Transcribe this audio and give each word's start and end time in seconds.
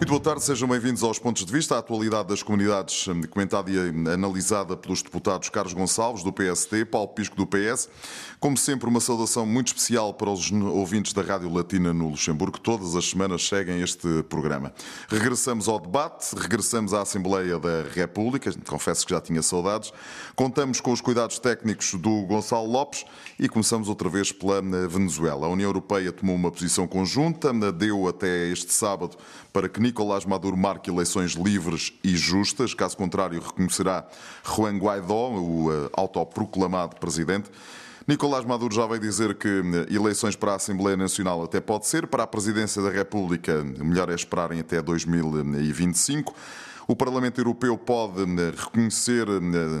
Muito 0.00 0.08
boa 0.08 0.20
tarde, 0.22 0.42
sejam 0.42 0.66
bem-vindos 0.66 1.02
aos 1.02 1.18
Pontos 1.18 1.44
de 1.44 1.52
Vista. 1.52 1.76
A 1.76 1.78
atualidade 1.80 2.28
das 2.28 2.42
comunidades, 2.42 3.06
hum, 3.06 3.20
comentada 3.28 3.70
e 3.70 3.76
analisada 4.10 4.74
pelos 4.74 5.02
deputados 5.02 5.50
Carlos 5.50 5.74
Gonçalves, 5.74 6.24
do 6.24 6.32
PSD, 6.32 6.86
Paulo 6.86 7.08
Pisco, 7.08 7.36
do 7.36 7.46
PS. 7.46 7.86
Como 8.40 8.56
sempre, 8.56 8.88
uma 8.88 8.98
saudação 8.98 9.44
muito 9.44 9.66
especial 9.66 10.14
para 10.14 10.30
os 10.30 10.50
ouvintes 10.50 11.12
da 11.12 11.20
Rádio 11.20 11.52
Latina 11.52 11.92
no 11.92 12.08
Luxemburgo, 12.08 12.56
que 12.56 12.62
todas 12.62 12.96
as 12.96 13.10
semanas 13.10 13.46
seguem 13.46 13.82
este 13.82 14.22
programa. 14.22 14.72
Regressamos 15.06 15.68
ao 15.68 15.78
debate, 15.78 16.34
regressamos 16.34 16.94
à 16.94 17.02
Assembleia 17.02 17.58
da 17.58 17.82
República, 17.94 18.50
confesso 18.66 19.04
que 19.06 19.12
já 19.12 19.20
tinha 19.20 19.42
saudades. 19.42 19.92
Contamos 20.34 20.80
com 20.80 20.92
os 20.92 21.02
cuidados 21.02 21.38
técnicos 21.38 21.92
do 21.92 22.22
Gonçalo 22.22 22.72
Lopes 22.72 23.04
e 23.38 23.50
começamos 23.50 23.86
outra 23.86 24.08
vez 24.08 24.32
pela 24.32 24.62
hum, 24.62 24.88
Venezuela. 24.88 25.46
A 25.46 25.50
União 25.50 25.68
Europeia 25.68 26.10
tomou 26.10 26.36
uma 26.36 26.50
posição 26.50 26.88
conjunta, 26.88 27.52
hum, 27.52 27.70
deu 27.70 28.08
até 28.08 28.48
este 28.48 28.72
sábado 28.72 29.18
para 29.52 29.68
que 29.68 29.89
Nicolás 29.90 30.24
Maduro 30.24 30.56
marque 30.56 30.88
eleições 30.88 31.32
livres 31.32 31.92
e 32.04 32.16
justas, 32.16 32.72
caso 32.74 32.96
contrário, 32.96 33.40
reconhecerá 33.40 34.06
Juan 34.44 34.78
Guaidó, 34.78 35.30
o 35.30 35.68
eh, 35.72 35.90
autoproclamado 35.94 36.94
presidente. 36.94 37.50
Nicolás 38.06 38.44
Maduro 38.44 38.72
já 38.72 38.86
veio 38.86 39.00
dizer 39.00 39.34
que 39.34 39.48
eh, 39.48 39.92
eleições 39.92 40.36
para 40.36 40.52
a 40.52 40.54
Assembleia 40.54 40.96
Nacional 40.96 41.42
até 41.42 41.60
pode 41.60 41.88
ser, 41.88 42.06
para 42.06 42.22
a 42.22 42.26
Presidência 42.26 42.80
da 42.80 42.88
República, 42.88 43.64
melhor 43.80 44.08
é 44.10 44.14
esperarem 44.14 44.60
até 44.60 44.80
2025. 44.80 46.32
O 46.86 46.94
Parlamento 46.94 47.40
Europeu 47.40 47.76
pode 47.76 48.22
eh, 48.22 48.52
reconhecer 48.56 49.26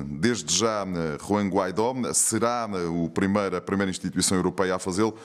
desde 0.06 0.52
já 0.52 0.84
Juan 1.24 1.48
Guaidó, 1.48 1.94
será 2.14 2.68
o 2.92 3.08
primeiro, 3.08 3.56
a 3.56 3.60
primeira 3.60 3.90
instituição 3.92 4.36
europeia 4.36 4.74
a 4.74 4.78
fazê-lo. 4.80 5.16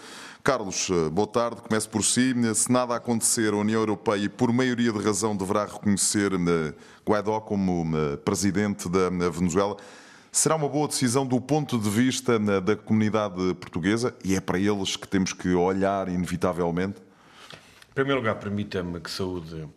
Carlos, 0.45 0.91
eh, 0.91 1.09
boa 1.09 1.25
tarde. 1.25 1.59
Começo 1.59 1.89
por 1.89 2.03
si. 2.03 2.31
Se 2.53 2.71
nada 2.71 2.95
acontecer, 2.95 3.51
a 3.51 3.55
União 3.55 3.81
Europeia, 3.81 4.29
por 4.29 4.53
maioria 4.53 4.93
de 4.93 5.03
razão, 5.03 5.35
deverá 5.35 5.65
reconhecer 5.65 6.31
eh, 6.33 6.71
Guaidó 7.03 7.39
como 7.39 7.83
eh, 7.97 8.17
presidente 8.17 8.87
da 8.87 9.09
Venezuela. 9.09 9.75
Será 10.31 10.55
uma 10.55 10.69
boa 10.69 10.87
decisão 10.87 11.25
do 11.25 11.41
ponto 11.41 11.79
de 11.79 11.89
vista 11.89 12.37
da 12.61 12.75
comunidade 12.75 13.55
portuguesa 13.55 14.13
e 14.23 14.35
é 14.35 14.39
para 14.39 14.59
eles 14.59 14.95
que 14.95 15.07
temos 15.07 15.33
que 15.33 15.49
olhar 15.49 16.07
inevitavelmente? 16.09 16.99
Em 17.89 17.95
primeiro 17.95 18.19
lugar, 18.19 18.35
permita-me 18.35 18.99
que 18.99 19.09
saúde 19.09 19.67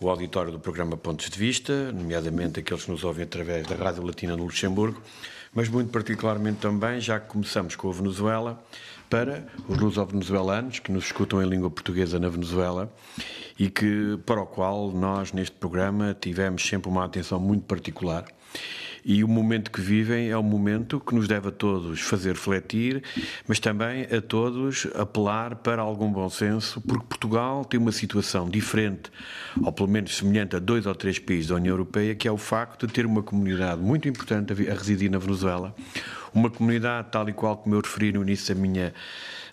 o 0.00 0.08
auditório 0.08 0.52
do 0.52 0.60
programa 0.60 0.96
Pontos 0.96 1.28
de 1.28 1.38
Vista, 1.38 1.92
nomeadamente 1.92 2.60
aqueles 2.60 2.84
que 2.84 2.90
nos 2.90 3.02
ouvem 3.02 3.24
através 3.24 3.66
da 3.66 3.74
Rádio 3.74 4.04
Latina 4.04 4.36
no 4.36 4.44
Luxemburgo, 4.44 5.02
mas 5.52 5.68
muito 5.68 5.90
particularmente 5.90 6.58
também, 6.60 7.00
já 7.00 7.18
que 7.18 7.26
começamos 7.28 7.74
com 7.74 7.88
a 7.88 7.92
Venezuela, 7.92 8.62
para 9.10 9.46
os 9.66 9.78
luso-venezuelanos 9.78 10.78
que 10.78 10.92
nos 10.92 11.06
escutam 11.06 11.42
em 11.42 11.48
língua 11.48 11.70
portuguesa 11.70 12.18
na 12.18 12.28
Venezuela 12.28 12.92
e 13.58 13.68
que 13.68 14.18
para 14.24 14.40
o 14.40 14.46
qual 14.46 14.92
nós 14.92 15.32
neste 15.32 15.56
programa 15.56 16.16
tivemos 16.18 16.66
sempre 16.66 16.88
uma 16.88 17.04
atenção 17.04 17.40
muito 17.40 17.64
particular. 17.64 18.24
E 19.10 19.24
o 19.24 19.28
momento 19.28 19.70
que 19.70 19.80
vivem 19.80 20.28
é 20.28 20.36
um 20.36 20.42
momento 20.42 21.00
que 21.00 21.14
nos 21.14 21.26
deve 21.26 21.48
a 21.48 21.50
todos 21.50 21.98
fazer 21.98 22.32
refletir, 22.32 23.02
mas 23.46 23.58
também 23.58 24.02
a 24.02 24.20
todos 24.20 24.86
apelar 24.94 25.56
para 25.56 25.80
algum 25.80 26.12
bom 26.12 26.28
senso, 26.28 26.78
porque 26.82 27.06
Portugal 27.06 27.64
tem 27.64 27.80
uma 27.80 27.90
situação 27.90 28.50
diferente, 28.50 29.10
ou 29.62 29.72
pelo 29.72 29.88
menos 29.88 30.14
semelhante 30.14 30.56
a 30.56 30.58
dois 30.58 30.84
ou 30.84 30.94
três 30.94 31.18
países 31.18 31.46
da 31.46 31.54
União 31.54 31.72
Europeia, 31.72 32.14
que 32.14 32.28
é 32.28 32.30
o 32.30 32.36
facto 32.36 32.86
de 32.86 32.92
ter 32.92 33.06
uma 33.06 33.22
comunidade 33.22 33.80
muito 33.80 34.06
importante 34.06 34.52
a 34.52 34.74
residir 34.74 35.10
na 35.10 35.16
Venezuela, 35.16 35.74
uma 36.34 36.50
comunidade 36.50 37.08
tal 37.10 37.26
e 37.30 37.32
qual 37.32 37.56
como 37.56 37.76
eu 37.76 37.80
referi 37.80 38.12
no 38.12 38.20
início 38.20 38.54
da 38.54 38.60
minha 38.60 38.92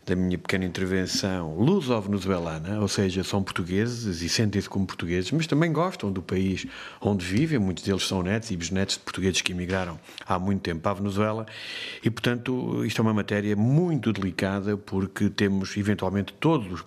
da 0.06 0.16
minha 0.16 0.38
pequena 0.38 0.66
intervenção 0.66 1.56
luso-venezuelana, 1.58 2.80
ou 2.80 2.88
seja, 2.88 3.24
são 3.24 3.44
portugueses 3.44 4.22
e 4.22 4.30
sentem-se 4.30 4.70
como 4.70 4.86
portugueses, 4.86 5.32
mas 5.32 5.48
também 5.48 5.74
gostam 5.74 6.12
do 6.12 6.22
país 6.22 6.68
onde 7.02 7.26
vivem, 7.26 7.58
muitos 7.58 7.84
deles 7.84 8.08
são 8.08 8.22
netos 8.22 8.52
e 8.52 8.56
bisnetos 8.56 8.96
de 8.96 9.02
portugueses 9.02 9.42
que 9.42 9.52
emigraram 9.52 10.00
há 10.28 10.38
muito 10.38 10.62
tempo 10.62 10.88
à 10.88 10.94
Venezuela, 10.94 11.46
e 12.04 12.10
portanto 12.10 12.86
isto 12.86 13.00
é 13.00 13.02
uma 13.02 13.14
matéria 13.14 13.56
muito 13.56 14.14
delicada 14.14 14.78
porque 14.78 15.30
temos 15.30 15.76
eventualmente 15.76 16.34
todos, 16.40 16.86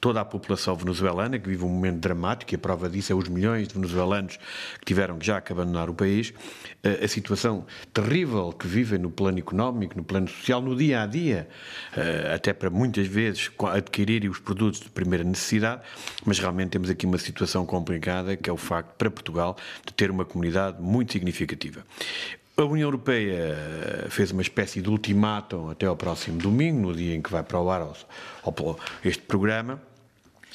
toda 0.00 0.20
a 0.22 0.24
população 0.24 0.74
venezuelana 0.74 1.38
que 1.38 1.48
vive 1.48 1.64
um 1.64 1.68
momento 1.68 1.98
dramático, 1.98 2.54
e 2.54 2.56
a 2.56 2.58
prova 2.58 2.88
disso 2.88 3.12
é 3.12 3.14
os 3.14 3.28
milhões 3.28 3.68
de 3.68 3.74
venezuelanos 3.74 4.38
que 4.78 4.84
tiveram 4.86 5.18
já 5.20 5.40
que 5.40 5.52
abandonar 5.52 5.90
o 5.90 5.94
país, 5.94 6.32
a 7.02 7.08
situação 7.08 7.66
terrível 7.92 8.52
que 8.52 8.66
vivem 8.66 8.98
no 8.98 9.10
plano 9.10 9.38
económico, 9.38 9.96
no 9.96 10.04
plano 10.04 10.28
social, 10.28 10.62
no 10.62 10.74
dia 10.74 11.02
a 11.02 11.06
dia, 11.06 11.48
até 12.34 12.45
até 12.46 12.52
para 12.52 12.70
muitas 12.70 13.08
vezes 13.08 13.50
adquirirem 13.72 14.30
os 14.30 14.38
produtos 14.38 14.78
de 14.78 14.88
primeira 14.88 15.24
necessidade, 15.24 15.82
mas 16.24 16.38
realmente 16.38 16.70
temos 16.70 16.88
aqui 16.88 17.04
uma 17.04 17.18
situação 17.18 17.66
complicada, 17.66 18.36
que 18.36 18.48
é 18.48 18.52
o 18.52 18.56
facto 18.56 18.94
para 18.96 19.10
Portugal 19.10 19.56
de 19.84 19.92
ter 19.92 20.12
uma 20.12 20.24
comunidade 20.24 20.80
muito 20.80 21.12
significativa. 21.12 21.84
A 22.56 22.62
União 22.62 22.86
Europeia 22.86 24.06
fez 24.08 24.30
uma 24.30 24.42
espécie 24.42 24.80
de 24.80 24.88
ultimátum 24.88 25.70
até 25.70 25.86
ao 25.86 25.96
próximo 25.96 26.38
domingo, 26.38 26.88
no 26.88 26.94
dia 26.94 27.16
em 27.16 27.20
que 27.20 27.30
vai 27.30 27.42
para 27.42 27.60
o 27.60 27.68
ar 27.68 27.86
este 29.04 29.22
programa, 29.24 29.82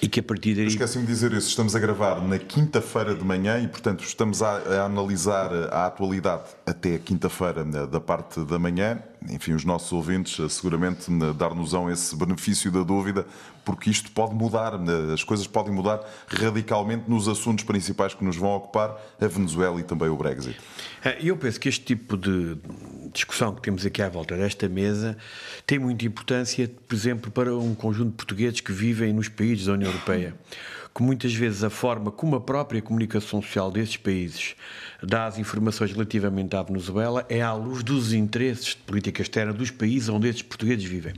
e 0.01 0.07
que 0.07 0.21
a 0.21 0.23
partir 0.23 0.55
daí. 0.55 0.67
Esqueci-me 0.67 1.05
de 1.05 1.11
dizer 1.11 1.31
isso, 1.33 1.49
estamos 1.49 1.75
a 1.75 1.79
gravar 1.79 2.21
na 2.21 2.39
quinta-feira 2.39 3.13
de 3.13 3.23
manhã 3.23 3.59
e, 3.59 3.67
portanto, 3.67 4.03
estamos 4.03 4.41
a, 4.41 4.57
a 4.57 4.85
analisar 4.85 5.53
a 5.71 5.85
atualidade 5.85 6.45
até 6.65 6.95
a 6.95 6.99
quinta-feira 6.99 7.63
da 7.65 7.99
parte 7.99 8.39
da 8.45 8.57
manhã 8.57 9.03
enfim, 9.29 9.53
os 9.53 9.63
nossos 9.63 9.91
ouvintes 9.91 10.39
eh, 10.39 10.49
seguramente 10.49 11.11
dar-nos-ão 11.37 11.89
esse 11.91 12.15
benefício 12.15 12.71
da 12.71 12.81
dúvida, 12.83 13.25
porque 13.63 13.89
isto 13.89 14.11
pode 14.11 14.33
mudar, 14.33 14.73
as 15.13 15.23
coisas 15.23 15.45
podem 15.45 15.73
mudar 15.73 15.99
radicalmente 16.27 17.03
nos 17.07 17.27
assuntos 17.27 17.63
principais 17.63 18.13
que 18.13 18.23
nos 18.23 18.35
vão 18.35 18.49
ocupar, 18.55 18.97
a 19.19 19.27
Venezuela 19.27 19.79
e 19.79 19.83
também 19.83 20.09
o 20.09 20.15
Brexit. 20.15 20.57
Eh, 21.03 21.19
eu 21.21 21.37
penso 21.37 21.59
que 21.59 21.69
este 21.69 21.85
tipo 21.85 22.17
de 22.17 22.57
discussão 23.13 23.53
que 23.53 23.61
temos 23.61 23.85
aqui 23.85 24.01
à 24.01 24.09
volta 24.09 24.35
desta 24.35 24.67
mesa 24.67 25.17
tem 25.67 25.77
muita 25.77 26.05
importância, 26.05 26.69
por 26.87 26.95
exemplo, 26.95 27.31
para 27.31 27.55
um 27.55 27.75
conjunto 27.75 28.11
de 28.11 28.15
portugueses 28.15 28.61
que 28.61 28.71
vivem 28.71 29.13
nos 29.13 29.29
países 29.29 29.65
da 29.65 29.73
União 29.73 29.89
Europeia 29.89 30.35
que 30.93 31.01
muitas 31.01 31.33
vezes 31.33 31.63
a 31.63 31.69
forma 31.69 32.11
como 32.11 32.35
a 32.35 32.41
própria 32.41 32.81
comunicação 32.81 33.41
social 33.41 33.71
desses 33.71 33.97
países 33.97 34.55
dá 35.01 35.25
as 35.25 35.37
informações 35.37 35.91
relativamente 35.91 36.55
à 36.55 36.61
Venezuela 36.61 37.25
é 37.29 37.41
à 37.41 37.53
luz 37.53 37.83
dos 37.83 38.13
interesses 38.13 38.67
de 38.67 38.77
política 38.77 39.21
externa 39.21 39.53
dos 39.53 39.71
países 39.71 40.09
onde 40.09 40.27
esses 40.27 40.41
portugueses 40.41 40.83
vivem. 40.83 41.13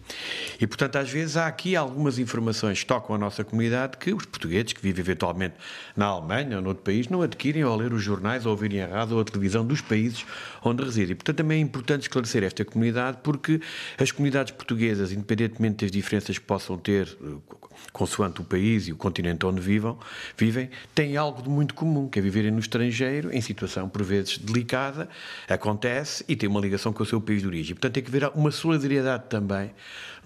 E, 0.60 0.66
portanto, 0.66 0.98
às 0.98 1.10
vezes 1.10 1.36
há 1.38 1.48
aqui 1.48 1.76
algumas 1.76 2.20
informações 2.20 2.80
que 2.80 2.86
tocam 2.86 3.16
a 3.16 3.20
nossa 3.20 3.44
comunidade 3.44 3.98
que 3.98 4.14
os 4.14 4.26
portugueses 4.26 4.74
que 4.74 4.82
vivem 4.82 5.02
eventualmente 5.02 5.56
na 5.96 6.06
Alemanha 6.06 6.58
ou 6.58 6.62
noutro 6.62 6.84
país 6.84 7.08
não 7.10 7.22
adquirem 7.22 7.64
ao 7.64 7.76
ler 7.76 7.94
os 7.94 8.02
jornais 8.02 8.46
ou 8.46 8.52
ouvirem 8.52 8.82
a 8.82 8.88
rádio 8.88 9.16
ou 9.16 9.22
a 9.22 9.26
televisão 9.26 9.66
dos 9.66 9.82
países 9.82 10.26
onde 10.64 10.84
residem. 10.84 11.16
Portanto, 11.16 11.38
também 11.38 11.58
é 11.58 11.62
importante 11.62 12.04
esclarecer 12.04 12.44
esta 12.44 12.64
comunidade 12.64 13.18
porque 13.24 13.60
as 13.98 14.12
comunidades 14.12 14.54
portuguesas, 14.54 15.12
independentemente 15.12 15.84
das 15.84 15.92
diferenças 15.92 16.38
que 16.38 16.46
possam 16.46 16.78
ter 16.78 17.18
eh, 17.22 17.54
consoante 17.94 18.42
o 18.42 18.44
país 18.44 18.88
e 18.88 18.92
o 18.92 18.96
continente 18.96 19.46
onde 19.46 19.62
vivam, 19.62 19.98
vivem, 20.36 20.70
têm 20.96 21.16
algo 21.16 21.44
de 21.44 21.48
muito 21.48 21.76
comum, 21.76 22.10
que 22.10 22.18
é 22.18 22.22
viverem 22.22 22.50
no 22.50 22.60
estrangeiro, 22.60 23.32
em 23.32 23.40
situação 23.40 23.88
por 23.88 24.04
vezes 24.04 24.40
delicada, 24.40 25.08
acontece 25.48 26.26
e 26.28 26.36
tem 26.36 26.50
uma 26.50 26.60
ligação 26.60 26.92
com 26.92 27.04
o 27.04 27.06
seu 27.06 27.22
país 27.22 27.42
de 27.42 27.48
origem. 27.48 27.76
Portanto, 27.76 27.94
tem 27.94 28.04
que 28.04 28.10
haver 28.10 28.32
uma 28.36 28.50
solidariedade 28.50 29.26
também 29.30 29.72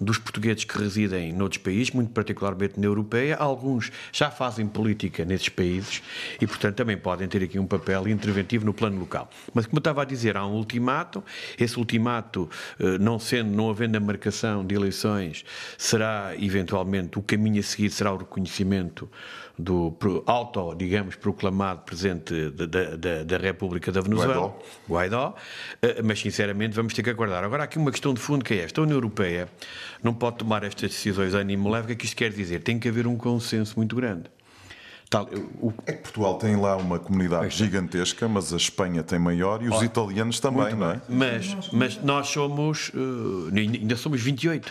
dos 0.00 0.18
portugueses 0.18 0.64
que 0.64 0.78
residem 0.78 1.32
noutros 1.32 1.60
países, 1.62 1.90
muito 1.90 2.12
particularmente 2.12 2.78
na 2.78 2.86
Europeia. 2.86 3.36
Alguns 3.36 3.90
já 4.12 4.30
fazem 4.30 4.66
política 4.66 5.24
nesses 5.24 5.48
países 5.48 6.02
e, 6.40 6.46
portanto, 6.46 6.76
também 6.76 6.96
podem 6.96 7.28
ter 7.28 7.42
aqui 7.42 7.58
um 7.58 7.66
papel 7.66 8.08
interventivo 8.08 8.64
no 8.64 8.72
plano 8.72 8.98
local. 8.98 9.28
Mas, 9.52 9.66
como 9.66 9.78
eu 9.78 9.80
estava 9.80 10.02
a 10.02 10.04
dizer, 10.04 10.36
há 10.36 10.46
um 10.46 10.54
ultimato. 10.54 11.22
Esse 11.58 11.78
ultimato, 11.78 12.48
eh, 12.78 12.98
não 12.98 13.18
sendo, 13.18 13.50
não 13.50 13.68
havendo 13.68 13.96
a 13.96 14.00
marcação 14.00 14.64
de 14.64 14.74
eleições, 14.74 15.44
será 15.76 16.32
eventualmente 16.38 17.18
o 17.18 17.22
caminho 17.22 17.57
a 17.58 17.62
seguir 17.62 17.90
será 17.90 18.12
o 18.12 18.16
reconhecimento 18.16 19.10
do 19.58 19.96
auto, 20.24 20.74
digamos, 20.74 21.16
proclamado 21.16 21.82
presidente 21.82 22.50
da, 22.50 22.66
da, 22.66 23.24
da 23.24 23.36
República 23.36 23.90
da 23.90 24.00
Venezuela, 24.00 24.34
Guaidó. 24.34 24.58
Guaidó, 24.88 25.34
eh, 25.82 26.02
mas 26.02 26.20
sinceramente 26.20 26.76
vamos 26.76 26.94
ter 26.94 27.02
que 27.02 27.10
aguardar. 27.10 27.42
Agora 27.42 27.64
há 27.64 27.64
aqui 27.64 27.76
uma 27.76 27.90
questão 27.90 28.14
de 28.14 28.20
fundo 28.20 28.44
que 28.44 28.54
é 28.54 28.58
esta. 28.64 28.80
A 28.80 28.84
União 28.84 28.96
Europeia 28.96 29.48
não 30.02 30.14
pode 30.14 30.36
tomar 30.36 30.62
estas 30.62 30.90
decisões 30.90 31.34
a 31.34 31.38
ânimo 31.38 31.68
leve, 31.68 31.84
o 31.84 31.86
que 31.88 31.92
é 31.92 31.96
que 31.96 32.04
isto 32.04 32.16
quer 32.16 32.30
dizer? 32.30 32.62
Tem 32.62 32.78
que 32.78 32.88
haver 32.88 33.06
um 33.06 33.16
consenso 33.16 33.74
muito 33.76 33.96
grande. 33.96 34.30
Tal, 35.10 35.26
o... 35.60 35.72
É 35.86 35.92
que 35.92 36.02
Portugal 36.02 36.36
tem 36.36 36.54
lá 36.54 36.76
uma 36.76 36.98
comunidade 36.98 37.46
é. 37.46 37.50
gigantesca, 37.50 38.28
mas 38.28 38.52
a 38.52 38.56
Espanha 38.56 39.02
tem 39.02 39.18
maior 39.18 39.62
e 39.62 39.68
os 39.68 39.78
oh, 39.78 39.84
italianos 39.84 40.38
também, 40.38 40.74
não 40.74 40.90
é? 40.90 41.00
Mas, 41.08 41.70
mas 41.72 42.02
nós 42.02 42.28
somos, 42.28 42.90
uh, 42.90 43.50
ainda 43.56 43.96
somos 43.96 44.20
28. 44.20 44.70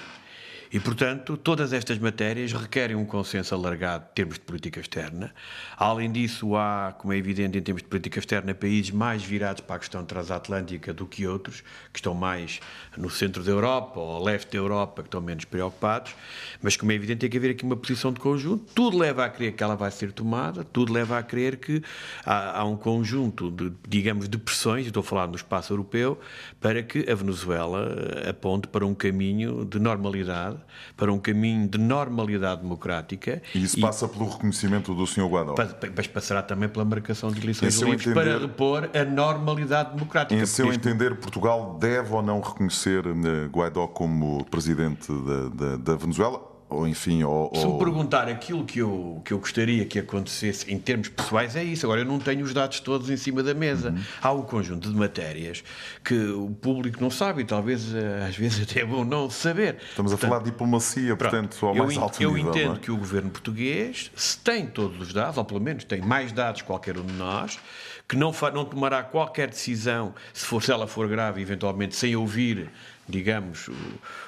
E, 0.71 0.79
portanto, 0.79 1.37
todas 1.37 1.71
estas 1.71 1.97
matérias 1.97 2.51
requerem 2.51 2.95
um 2.95 3.05
consenso 3.05 3.55
alargado 3.55 4.05
em 4.11 4.13
termos 4.13 4.35
de 4.35 4.41
política 4.41 4.79
externa. 4.79 5.33
Além 5.77 6.11
disso, 6.11 6.55
há, 6.55 6.93
como 6.97 7.13
é 7.13 7.17
evidente, 7.17 7.57
em 7.57 7.61
termos 7.61 7.81
de 7.81 7.87
política 7.87 8.19
externa, 8.19 8.53
países 8.53 8.91
mais 8.91 9.23
virados 9.23 9.61
para 9.61 9.77
a 9.77 9.79
questão 9.79 10.03
transatlântica 10.03 10.93
do 10.93 11.05
que 11.05 11.25
outros, 11.25 11.61
que 11.93 11.99
estão 11.99 12.13
mais 12.13 12.59
no 12.97 13.09
centro 13.09 13.43
da 13.43 13.51
Europa 13.51 13.99
ou 13.99 14.23
leste 14.23 14.51
da 14.51 14.57
Europa, 14.57 15.01
que 15.03 15.07
estão 15.07 15.21
menos 15.21 15.45
preocupados. 15.45 16.13
Mas, 16.61 16.75
como 16.75 16.91
é 16.91 16.95
evidente, 16.95 17.19
tem 17.19 17.29
que 17.29 17.37
haver 17.37 17.51
aqui 17.51 17.63
uma 17.63 17.77
posição 17.77 18.11
de 18.11 18.19
conjunto. 18.19 18.65
Tudo 18.73 18.97
leva 18.97 19.23
a 19.23 19.29
crer 19.29 19.53
que 19.53 19.63
ela 19.63 19.75
vai 19.75 19.91
ser 19.91 20.11
tomada, 20.11 20.63
tudo 20.65 20.91
leva 20.91 21.17
a 21.17 21.23
crer 21.23 21.57
que 21.57 21.81
há, 22.25 22.59
há 22.59 22.65
um 22.65 22.75
conjunto 22.75 23.49
de, 23.51 23.71
digamos, 23.87 24.27
de 24.27 24.37
pressões, 24.37 24.85
estou 24.85 25.01
a 25.01 25.03
falar 25.03 25.27
no 25.27 25.35
espaço 25.35 25.71
europeu, 25.71 26.19
para 26.59 26.83
que 26.83 27.09
a 27.09 27.15
Venezuela 27.15 27.87
aponte 28.29 28.67
para 28.67 28.85
um 28.85 28.93
caminho 28.93 29.65
de 29.65 29.79
normalidade, 29.79 30.56
para 30.95 31.11
um 31.11 31.19
caminho 31.19 31.67
de 31.67 31.77
normalidade 31.77 32.61
democrática. 32.61 33.41
E 33.53 33.63
isso 33.63 33.77
e, 33.77 33.81
passa 33.81 34.07
pelo 34.07 34.29
reconhecimento 34.29 34.93
do 34.93 35.05
Sr. 35.05 35.27
Guaidó. 35.27 35.55
Mas 35.95 36.07
passará 36.07 36.41
também 36.41 36.69
pela 36.69 36.85
marcação 36.85 37.31
de 37.31 37.41
eleições 37.41 37.75
livres 37.79 38.07
entender, 38.07 38.13
para 38.13 38.39
repor 38.39 38.89
a 38.93 39.05
normalidade 39.05 39.93
democrática. 39.93 40.41
Em 40.41 40.45
seu 40.45 40.71
isto... 40.71 40.87
entender, 40.87 41.15
Portugal 41.15 41.77
deve 41.79 42.13
ou 42.13 42.21
não 42.21 42.39
reconhecer 42.41 43.05
eh, 43.05 43.47
Guaidó 43.51 43.87
como 43.87 44.43
presidente 44.45 45.11
da, 45.11 45.49
da, 45.49 45.77
da 45.77 45.95
Venezuela? 45.95 46.56
Ou 46.69 46.87
enfim. 46.87 47.23
Ou, 47.23 47.51
Se 47.55 47.65
me 47.65 47.77
perguntar 47.79 48.27
aquilo 48.27 48.65
que 48.65 48.79
eu, 48.79 49.21
que 49.23 49.33
eu 49.33 49.39
gostaria 49.39 49.85
que 49.85 49.99
acontecesse 49.99 50.71
em 50.71 50.77
termos 50.77 51.07
pessoais, 51.07 51.55
é 51.55 51.63
isso. 51.63 51.85
Agora, 51.85 52.01
eu 52.01 52.05
não 52.05 52.19
tenho 52.19 52.43
os 52.43 52.53
dados 52.53 52.79
todos 52.79 53.09
em 53.09 53.17
cima 53.17 53.41
da 53.41 53.53
mesa. 53.53 53.91
Uhum. 53.91 54.03
Há 54.21 54.31
um 54.33 54.41
conjunto 54.41 54.89
de 54.89 54.95
matérias 54.95 55.63
que 56.03 56.15
o 56.15 56.49
público 56.49 57.01
não 57.01 57.09
sabe 57.09 57.41
e 57.43 57.45
talvez 57.45 57.93
eh, 57.93 58.25
às 58.27 58.35
vezes 58.35 58.63
até 58.69 58.81
é 58.81 58.85
bom 58.85 59.05
não 59.05 59.29
saber. 59.29 59.77
Estamos 59.89 60.11
portanto, 60.11 60.25
a 60.25 60.27
falar 60.29 60.43
de 60.43 60.51
diplomacia, 60.51 61.15
portanto, 61.15 61.65
ao 61.65 61.75
mais 61.75 61.97
alto 61.97 62.21
eu 62.21 62.33
nível. 62.33 62.53
Eu 62.53 62.59
entendo 62.59 62.75
é? 62.75 62.79
que 62.79 62.91
o 62.91 62.97
governo 62.97 63.29
português, 63.29 64.11
se 64.15 64.37
tem 64.39 64.65
todos 64.67 64.99
os 64.99 65.13
dados, 65.13 65.37
ou 65.37 65.45
pelo 65.45 65.61
menos 65.61 65.83
tem 65.85 66.01
mais 66.01 66.31
dados 66.31 66.61
que 66.61 66.67
qualquer 66.67 66.97
um 66.97 67.05
de 67.05 67.13
nós, 67.13 67.59
que 68.07 68.15
não, 68.15 68.33
não 68.53 68.65
tomará 68.65 69.03
qualquer 69.03 69.49
decisão, 69.49 70.15
se, 70.33 70.45
for, 70.45 70.63
se 70.63 70.71
ela 70.71 70.87
for 70.87 71.07
grave, 71.07 71.41
eventualmente, 71.41 71.95
sem 71.95 72.15
ouvir 72.15 72.69
digamos, 73.07 73.69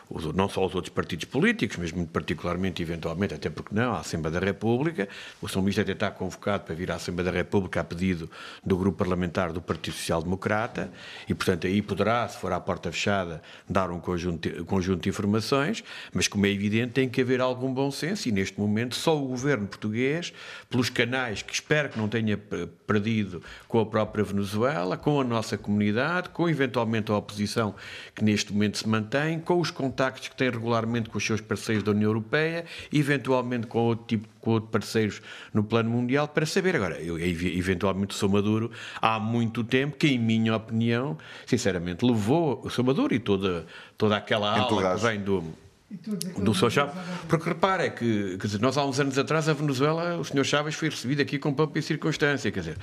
o, 0.10 0.34
não 0.34 0.48
só 0.48 0.66
os 0.66 0.74
outros 0.74 0.94
partidos 0.94 1.26
políticos, 1.26 1.78
mas 1.78 1.92
muito 1.92 2.12
particularmente, 2.12 2.82
eventualmente, 2.82 3.34
até 3.34 3.50
porque 3.50 3.76
não, 3.76 3.94
a 3.94 4.00
Assembleia 4.00 4.40
da 4.40 4.46
República. 4.46 5.10
O 5.42 5.48
São 5.50 5.62
Ministro 5.62 5.84
até 5.84 5.92
está 5.92 6.10
convocado 6.10 6.64
para 6.64 6.74
vir 6.74 6.90
à 6.92 6.96
Assembleia 6.96 7.30
da 7.30 7.38
República 7.38 7.82
a 7.82 7.84
pedido 7.84 8.30
do 8.64 8.78
grupo 8.78 8.98
parlamentar 8.98 9.52
do 9.52 9.62
Partido 9.62 9.96
Social 9.96 10.24
Democrata 10.24 10.92
e, 11.28 11.34
portanto, 11.34 11.68
aí 11.68 11.82
poderá, 11.82 12.28
se 12.28 12.38
for 12.40 12.54
à 12.54 12.60
porta 12.60 12.92
fechada, 12.92 13.42
dar 13.68 13.92
um 13.92 14.00
conjunto, 14.00 14.66
conjunto 14.66 15.04
de 15.04 15.10
informações, 15.10 15.84
mas, 16.14 16.28
como 16.28 16.46
é 16.46 16.50
evidente, 16.50 16.94
tem 16.94 17.10
que 17.10 17.20
haver 17.20 17.42
algum 17.42 17.74
bom 17.74 17.92
senso 17.92 18.30
e, 18.30 18.32
neste 18.32 18.58
momento, 18.58 18.96
só 18.96 19.18
o 19.18 19.28
governo 19.28 19.68
português, 19.68 20.34
pelos 20.70 20.90
canais 20.90 21.42
que 21.42 21.54
espero 21.54 21.90
que 21.90 22.00
não 22.00 22.08
tenha 22.08 22.38
perdido 22.88 23.44
com 23.70 23.80
a 23.80 23.86
própria 23.86 24.24
Venezuela, 24.24 24.98
com 24.98 25.22
a 25.22 25.24
nossa 25.24 25.56
comunidade, 25.56 26.30
com 26.30 26.50
eventualmente 26.50 27.12
a 27.12 27.16
oposição 27.16 27.76
que 28.16 28.24
neste 28.24 28.52
momento 28.52 28.80
se 28.80 28.90
mantém, 28.90 29.40
com 29.40 29.60
os 29.60 29.70
contactos 29.70 30.28
que 30.28 30.36
tem 30.36 30.50
regularmente 30.50 31.08
com 31.08 31.20
os 31.20 31.24
seus 31.24 31.40
parceiros 31.40 31.84
da 31.84 31.92
União 31.92 32.10
Europeia, 32.10 32.66
eventualmente 32.92 33.68
com 33.68 33.78
outro 33.78 34.06
tipo 34.08 34.28
com 34.42 34.52
outros 34.52 34.72
parceiros 34.72 35.22
no 35.54 35.64
plano 35.64 35.90
mundial, 35.90 36.28
para 36.28 36.46
saber. 36.46 36.76
Agora, 36.76 37.00
eu 37.00 37.20
eventualmente 37.20 38.16
sou 38.16 38.30
Maduro 38.30 38.72
há 39.00 39.20
muito 39.20 39.64
tempo, 39.64 39.98
que, 39.98 40.08
em 40.08 40.18
minha 40.18 40.56
opinião, 40.56 41.18
sinceramente, 41.46 42.06
levou 42.06 42.62
o 42.64 42.70
Sou 42.70 42.84
Maduro 42.84 43.14
e 43.14 43.20
toda, 43.20 43.68
toda 43.98 44.18
aquela 44.18 44.58
ala 44.58 44.96
que 44.96 45.02
vem 45.02 45.20
do 45.22 45.44
do 46.38 46.54
seu 46.54 46.70
Chaves. 46.70 46.94
Porque 47.28 47.50
repara, 47.50 47.86
é 47.86 47.90
que 47.90 48.38
quer 48.38 48.46
dizer, 48.46 48.62
nós 48.62 48.78
há 48.78 48.86
uns 48.86 49.00
anos 49.00 49.18
atrás, 49.18 49.50
a 49.50 49.54
Venezuela, 49.54 50.18
o 50.18 50.24
Sr. 50.24 50.44
Chaves 50.44 50.76
foi 50.76 50.90
recebido 50.90 51.22
aqui 51.22 51.40
com 51.40 51.52
pompa 51.52 51.80
e 51.80 51.82
circunstância, 51.82 52.52
quer 52.52 52.60
dizer, 52.60 52.78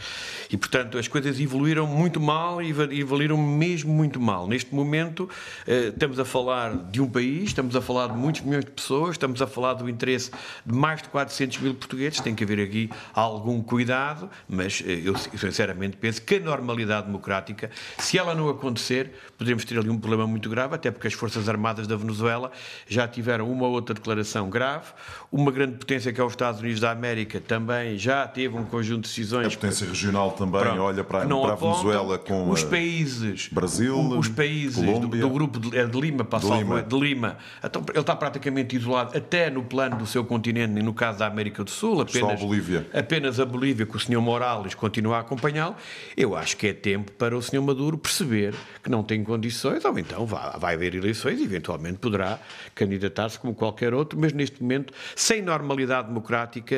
e 0.51 0.57
portanto 0.57 0.99
as 0.99 1.07
coisas 1.07 1.39
evoluíram 1.39 1.87
muito 1.87 2.21
mal 2.21 2.61
e 2.61 2.71
evoluíram 2.71 3.37
mesmo 3.37 3.93
muito 3.93 4.21
mal. 4.21 4.49
Neste 4.49 4.75
momento, 4.75 5.31
eh, 5.69 5.89
estamos 5.89 6.19
a 6.19 6.25
falar 6.25 6.75
de 6.75 7.01
um 7.01 7.09
país, 7.09 7.45
estamos 7.45 7.77
a 7.77 7.81
falar 7.81 8.09
de 8.09 8.17
muitos 8.17 8.41
milhões 8.41 8.65
de 8.65 8.73
pessoas, 8.73 9.13
estamos 9.13 9.41
a 9.41 9.47
falar 9.47 9.75
do 9.75 9.89
interesse 9.89 10.33
de 10.65 10.75
mais 10.75 11.01
de 11.01 11.09
400 11.09 11.59
mil 11.59 11.75
portugueses, 11.75 12.19
tem 12.19 12.35
que 12.35 12.43
haver 12.43 12.61
aqui 12.61 12.91
algum 13.15 13.63
cuidado, 13.63 14.29
mas 14.49 14.83
eh, 14.85 15.03
eu 15.05 15.17
sinceramente 15.17 15.97
penso 15.97 16.21
que 16.23 16.35
a 16.35 16.41
normalidade 16.41 17.07
democrática, 17.07 17.71
se 17.99 18.19
ela 18.19 18.35
não 18.35 18.49
acontecer, 18.49 19.13
podemos 19.39 19.65
ter 19.65 19.79
ali 19.79 19.91
um 19.91 19.99
problema 19.99 20.27
muito 20.27 20.51
grave, 20.51 20.75
até 20.75 20.91
porque 20.91 21.07
as 21.07 21.15
Forças 21.15 21.49
Armadas 21.49 21.87
da 21.87 21.95
Venezuela 21.95 22.51
já 22.89 22.96
tiveram 23.05 23.51
uma 23.51 23.67
outra 23.67 23.93
declaração 23.93 24.49
grave. 24.49 24.93
Uma 25.33 25.51
grande 25.51 25.77
potência 25.77 26.13
que 26.13 26.21
é 26.21 26.25
os 26.25 26.33
Estados 26.33 26.61
Unidos 26.61 26.79
da 26.81 26.93
América 26.93 27.41
também 27.41 27.99
já 27.99 28.29
teve 28.29 28.57
um 28.57 28.65
conjunto 28.65 29.03
de 29.03 29.09
decisões. 29.09 29.49
A 29.49 29.51
potência 29.51 29.89
regional 29.89 30.31
também 30.31 30.61
pronto, 30.61 30.81
olha 30.81 31.03
para, 31.03 31.27
para 31.27 31.53
a 31.53 31.57
Venezuela 31.57 32.19
com 32.19 32.49
os 32.49 32.63
países, 32.63 33.49
Brasil, 33.49 33.99
os 33.99 34.29
países 34.29 34.77
do, 34.77 35.09
do, 35.09 35.31
grupo 35.31 35.59
de, 35.59 35.77
é 35.77 35.85
de 35.85 36.01
Lima, 36.01 36.25
para 36.25 36.39
de 36.39 36.51
Lima. 36.51 36.83
de 36.83 36.99
Lima. 36.99 37.39
Então, 37.63 37.83
ele 37.89 37.99
está 37.99 38.15
praticamente 38.15 38.77
isolado 38.77 39.17
até 39.17 39.51
no 39.51 39.65
plano 39.65 39.97
do 39.97 40.07
seu 40.07 40.25
continente 40.25 40.79
e 40.79 40.83
no 40.83 40.95
caso 40.95 41.19
da 41.19 41.27
América 41.27 41.65
do 41.65 41.71
Sul, 41.71 42.03
apenas, 42.03 42.39
Só 42.39 42.45
a 42.45 42.47
Bolívia. 42.47 42.87
apenas 42.93 43.41
a 43.41 43.45
Bolívia, 43.45 43.87
que 43.87 43.97
o 43.97 43.99
Sr. 43.99 44.21
Morales 44.21 44.75
continua 44.75 45.17
a 45.17 45.21
acompanhá-lo. 45.21 45.75
Eu 46.17 46.37
acho 46.37 46.57
que 46.57 46.69
é 46.69 46.73
tempo 46.73 47.11
para 47.13 47.37
o 47.37 47.43
Sr. 47.43 47.61
Maduro 47.61 47.99
perceber 47.99 48.55
que 48.83 48.91
não 48.91 49.03
tem 49.03 49.25
condições, 49.25 49.85
ou 49.85 49.99
então 49.99 50.27
vai, 50.27 50.59
vai 50.59 50.75
haver 50.75 50.95
eleições 50.95 51.41
e 51.41 51.45
eventualmente 51.45 51.99
poderá 51.99 52.39
candidatar-se 52.87 53.39
como 53.39 53.55
qualquer 53.55 53.93
outro, 53.93 54.19
mas 54.19 54.33
neste 54.33 54.63
momento, 54.63 54.93
sem 55.15 55.43
normalidade 55.43 56.09
democrática, 56.09 56.77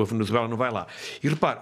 a 0.00 0.04
Venezuela 0.04 0.48
não 0.48 0.56
vai 0.56 0.70
lá. 0.70 0.86
E 1.22 1.28
repare, 1.28 1.60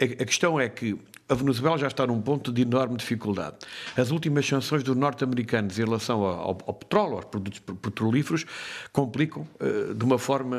a 0.00 0.24
questão 0.24 0.60
é 0.60 0.68
que 0.68 0.98
a 1.28 1.34
Venezuela 1.34 1.78
já 1.78 1.86
está 1.86 2.06
num 2.06 2.20
ponto 2.20 2.52
de 2.52 2.62
enorme 2.62 2.96
dificuldade. 2.96 3.56
As 3.96 4.10
últimas 4.10 4.46
sanções 4.46 4.82
dos 4.82 4.94
norte-americanos 4.94 5.78
em 5.78 5.84
relação 5.84 6.22
ao, 6.22 6.58
ao, 6.66 6.74
petróleo, 6.74 7.14
aos 7.14 7.24
produtos 7.24 7.60
petrolíferos, 7.60 8.44
complicam 8.92 9.46
uh, 9.60 9.94
de 9.94 10.04
uma 10.04 10.18
forma 10.18 10.58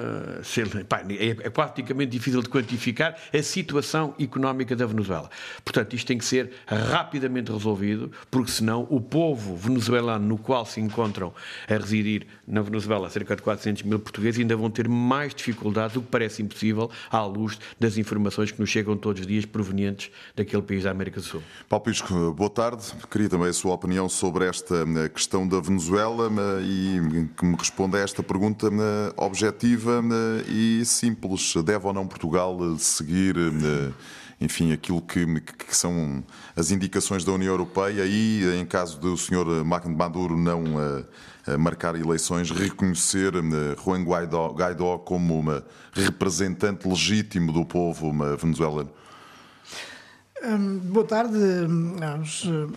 pá, 0.89 1.03
é, 1.09 1.29
é 1.29 1.49
praticamente 1.49 2.11
difícil 2.11 2.41
de 2.41 2.49
quantificar 2.49 3.15
a 3.31 3.43
situação 3.43 4.15
económica 4.19 4.75
da 4.75 4.85
Venezuela. 4.85 5.29
Portanto, 5.63 5.95
isto 5.95 6.07
tem 6.07 6.17
que 6.17 6.25
ser 6.25 6.51
rapidamente 6.65 7.51
resolvido, 7.51 8.11
porque 8.31 8.51
senão 8.51 8.87
o 8.89 8.99
povo 8.99 9.55
venezuelano 9.55 10.25
no 10.25 10.37
qual 10.37 10.65
se 10.65 10.81
encontram 10.81 11.33
a 11.69 11.73
residir 11.73 12.25
na 12.47 12.61
Venezuela 12.61 13.09
cerca 13.09 13.35
de 13.35 13.41
400 13.41 13.83
mil 13.83 13.99
portugueses 13.99 14.39
ainda 14.39 14.55
vão 14.55 14.69
ter 14.69 14.87
mais 14.87 15.33
dificuldades, 15.33 15.95
o 15.95 16.01
que 16.01 16.07
parece 16.07 16.41
impossível 16.41 16.89
à 17.09 17.23
luz 17.23 17.59
das 17.79 17.97
informações 17.97 18.51
que 18.51 18.59
nos 18.59 18.69
chegam 18.69 18.97
todos 18.97 19.21
os 19.21 19.27
dias 19.27 19.45
provenientes 19.45 20.09
daquele 20.35 20.54
aquele 20.55 20.61
país 20.61 20.83
da 20.83 20.91
América 20.91 21.19
do 21.19 21.25
Sul. 21.25 21.43
Paulo 21.67 21.83
Pisco, 21.83 22.33
boa 22.33 22.49
tarde. 22.49 22.83
Queria 23.09 23.29
também 23.29 23.49
a 23.49 23.53
sua 23.53 23.73
opinião 23.73 24.07
sobre 24.07 24.45
esta 24.45 24.75
eh, 24.75 25.09
questão 25.09 25.47
da 25.47 25.59
Venezuela 25.59 26.29
eh, 26.29 26.61
e 26.63 27.29
que 27.35 27.45
me 27.45 27.55
responda 27.55 27.97
a 27.97 28.01
esta 28.01 28.23
pergunta 28.23 28.67
eh, 28.67 29.13
objetiva 29.17 30.01
e 30.47 30.83
simples. 30.85 31.53
Deve 31.63 31.85
ou 31.85 31.93
não 31.93 32.07
Portugal 32.07 32.57
seguir 32.77 33.35
enfim, 34.39 34.73
aquilo 34.73 35.01
que, 35.01 35.25
que, 35.41 35.75
são 35.75 36.23
as 36.55 36.71
indicações 36.71 37.23
da 37.23 37.31
União 37.31 37.51
Europeia 37.51 38.05
e, 38.05 38.43
em 38.59 38.65
caso 38.65 38.99
do 38.99 39.15
Sr. 39.17 39.63
Maduro 39.63 40.37
não 40.37 40.63
marcar 41.57 41.95
eleições, 41.95 42.51
reconhecer 42.51 43.31
Juan 43.83 44.03
Guaidó, 44.03 44.49
Guaidó 44.49 44.97
como 44.97 45.39
uma 45.39 45.65
representante 45.93 46.87
legítimo 46.87 47.51
do 47.51 47.65
povo 47.65 48.11
venezuelano? 48.37 48.91
Hum, 50.43 50.79
boa 50.79 51.05
tarde 51.05 51.37
hum, 51.37 51.95
aos, 52.03 52.45
hum, 52.45 52.67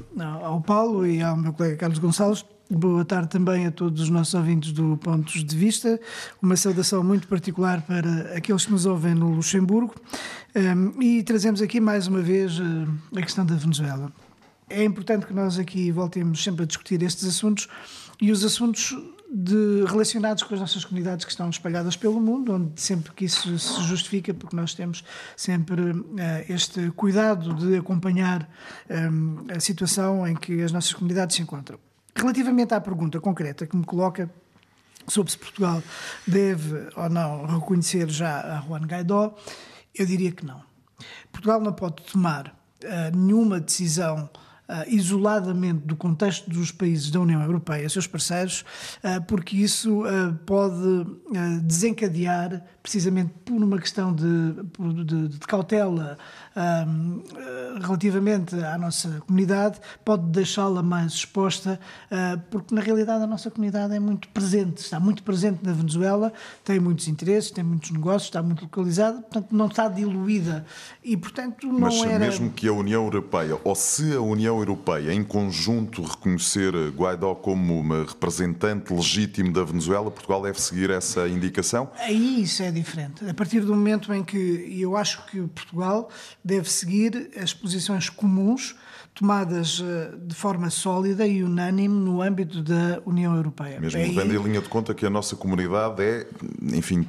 ao 0.42 0.60
Paulo 0.60 1.04
e 1.04 1.20
ao 1.20 1.36
meu 1.36 1.52
colega 1.52 1.76
Carlos 1.76 1.98
Gonçalves. 1.98 2.44
Boa 2.70 3.04
tarde 3.04 3.30
também 3.30 3.66
a 3.66 3.72
todos 3.72 4.02
os 4.02 4.10
nossos 4.10 4.34
ouvintes 4.34 4.72
do 4.72 4.96
Pontos 4.98 5.44
de 5.44 5.56
Vista. 5.56 5.98
Uma 6.40 6.56
saudação 6.56 7.02
muito 7.02 7.26
particular 7.26 7.82
para 7.82 8.36
aqueles 8.36 8.66
que 8.66 8.70
nos 8.70 8.86
ouvem 8.86 9.14
no 9.14 9.30
Luxemburgo. 9.30 9.94
e 11.00 11.22
trazemos 11.24 11.60
aqui 11.60 11.80
mais 11.80 12.06
uma 12.06 12.20
vez 12.20 12.60
a 13.16 13.22
questão 13.22 13.44
da 13.44 13.56
Venezuela. 13.56 14.12
É 14.70 14.84
importante 14.84 15.26
que 15.26 15.32
nós 15.32 15.58
aqui 15.58 15.90
voltemos 15.90 16.44
sempre 16.44 16.62
a 16.62 16.66
discutir 16.66 17.02
estes 17.02 17.26
assuntos 17.26 17.68
e 18.20 18.30
os 18.30 18.44
assuntos 18.44 18.94
de, 19.30 19.84
relacionados 19.86 20.42
com 20.42 20.54
as 20.54 20.60
nossas 20.60 20.84
comunidades 20.84 21.24
que 21.24 21.30
estão 21.30 21.50
espalhadas 21.50 21.96
pelo 21.96 22.20
mundo, 22.20 22.54
onde 22.54 22.80
sempre 22.80 23.12
que 23.12 23.26
isso 23.26 23.58
se 23.58 23.82
justifica, 23.82 24.32
porque 24.32 24.56
nós 24.56 24.74
temos 24.74 25.04
sempre 25.36 25.82
uh, 25.82 26.04
este 26.48 26.90
cuidado 26.92 27.54
de 27.54 27.76
acompanhar 27.76 28.48
um, 28.88 29.44
eh, 29.48 29.56
a 29.56 29.60
situação 29.60 30.26
em 30.26 30.34
que 30.34 30.62
as 30.62 30.72
nossas 30.72 30.92
comunidades 30.94 31.36
se 31.36 31.42
encontram. 31.42 31.78
Relativamente 32.16 32.72
à 32.72 32.80
pergunta 32.80 33.20
concreta 33.20 33.66
que 33.66 33.76
me 33.76 33.84
coloca 33.84 34.30
sobre 35.06 35.30
se 35.30 35.38
Portugal 35.38 35.82
deve 36.26 36.88
ou 36.96 37.08
não 37.08 37.46
reconhecer 37.46 38.08
já 38.08 38.58
a 38.58 38.60
Juan 38.62 38.80
Guaidó, 38.86 39.36
eu 39.94 40.06
diria 40.06 40.32
que 40.32 40.44
não. 40.44 40.62
Portugal 41.30 41.60
não 41.60 41.72
pode 41.72 42.02
tomar 42.04 42.48
uh, 42.48 43.16
nenhuma 43.16 43.60
decisão 43.60 44.28
isoladamente 44.88 45.86
do 45.86 45.96
contexto 45.96 46.50
dos 46.50 46.70
países 46.70 47.10
da 47.10 47.20
União 47.20 47.42
Europeia, 47.42 47.88
seus 47.88 48.06
parceiros, 48.06 48.64
porque 49.26 49.56
isso 49.56 50.02
pode 50.44 51.06
desencadear, 51.62 52.62
precisamente 52.82 53.32
por 53.44 53.62
uma 53.62 53.78
questão 53.78 54.14
de, 54.14 54.52
de, 55.04 55.28
de 55.28 55.38
cautela 55.40 56.18
relativamente 57.80 58.56
à 58.56 58.76
nossa 58.76 59.22
comunidade, 59.26 59.78
pode 60.04 60.24
deixá-la 60.24 60.82
mais 60.82 61.12
exposta, 61.12 61.80
porque 62.50 62.74
na 62.74 62.80
realidade 62.80 63.24
a 63.24 63.26
nossa 63.26 63.50
comunidade 63.50 63.94
é 63.94 64.00
muito 64.00 64.28
presente, 64.28 64.78
está 64.78 64.98
muito 65.00 65.22
presente 65.22 65.60
na 65.62 65.72
Venezuela, 65.72 66.32
tem 66.64 66.78
muitos 66.80 67.08
interesses, 67.08 67.50
tem 67.50 67.64
muitos 67.64 67.90
negócios, 67.90 68.24
está 68.24 68.42
muito 68.42 68.62
localizada, 68.62 69.20
portanto 69.20 69.52
não 69.52 69.66
está 69.66 69.88
diluída. 69.88 70.64
E 71.02 71.16
portanto 71.16 71.66
não 71.66 71.80
Mas 71.80 72.02
era... 72.02 72.18
mesmo 72.18 72.50
que 72.50 72.68
a 72.68 72.72
União 72.72 73.04
Europeia, 73.04 73.58
ou 73.64 73.74
se 73.74 74.14
a 74.14 74.20
União 74.20 74.57
Europeia 74.58 75.12
em 75.12 75.24
conjunto 75.24 76.02
reconhecer 76.02 76.72
Guaidó 76.90 77.34
como 77.34 77.78
uma 77.78 78.04
representante 78.04 78.92
legítimo 78.92 79.52
da 79.52 79.64
Venezuela, 79.64 80.10
Portugal 80.10 80.42
deve 80.42 80.60
seguir 80.60 80.90
essa 80.90 81.28
indicação? 81.28 81.90
Aí 81.98 82.42
isso 82.42 82.62
é 82.62 82.70
diferente. 82.70 83.28
A 83.28 83.34
partir 83.34 83.60
do 83.60 83.74
momento 83.74 84.12
em 84.12 84.22
que 84.22 84.76
eu 84.80 84.96
acho 84.96 85.24
que 85.26 85.40
Portugal 85.48 86.10
deve 86.44 86.70
seguir 86.70 87.30
as 87.40 87.52
posições 87.52 88.08
comuns 88.08 88.76
tomadas 89.18 89.82
eh, 89.84 90.10
de 90.16 90.34
forma 90.34 90.70
sólida 90.70 91.26
e 91.26 91.42
unânime 91.42 91.94
no 91.94 92.22
âmbito 92.22 92.62
da 92.62 93.00
União 93.04 93.34
Europeia. 93.34 93.80
Mesmo 93.80 94.00
levando 94.00 94.32
em 94.32 94.42
linha 94.42 94.60
de 94.60 94.68
conta 94.68 94.94
que 94.94 95.04
a 95.04 95.10
nossa 95.10 95.34
comunidade 95.34 96.02
é, 96.02 96.26
enfim, 96.72 97.06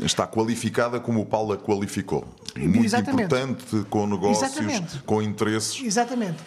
está 0.00 0.26
qualificada 0.26 0.98
como 0.98 1.20
o 1.20 1.26
Paulo 1.26 1.52
a 1.52 1.56
qualificou. 1.56 2.26
Muito 2.56 2.84
Exatamente. 2.84 3.26
importante, 3.26 3.86
com 3.88 4.06
negócios, 4.06 4.42
Exatamente. 4.42 4.98
com 5.00 5.22
interesses. 5.22 5.80
Exatamente. 5.80 6.38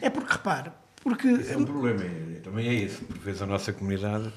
É 0.00 0.08
porque, 0.08 0.32
repare, 0.32 0.72
porque... 1.02 1.28
Esse 1.28 1.52
é 1.52 1.56
um 1.56 1.64
problema, 1.64 2.04
também 2.42 2.68
é 2.68 2.74
esse. 2.74 3.02
Por 3.04 3.18
vezes 3.18 3.40
a 3.42 3.46
nossa 3.46 3.72
comunidade 3.72 4.32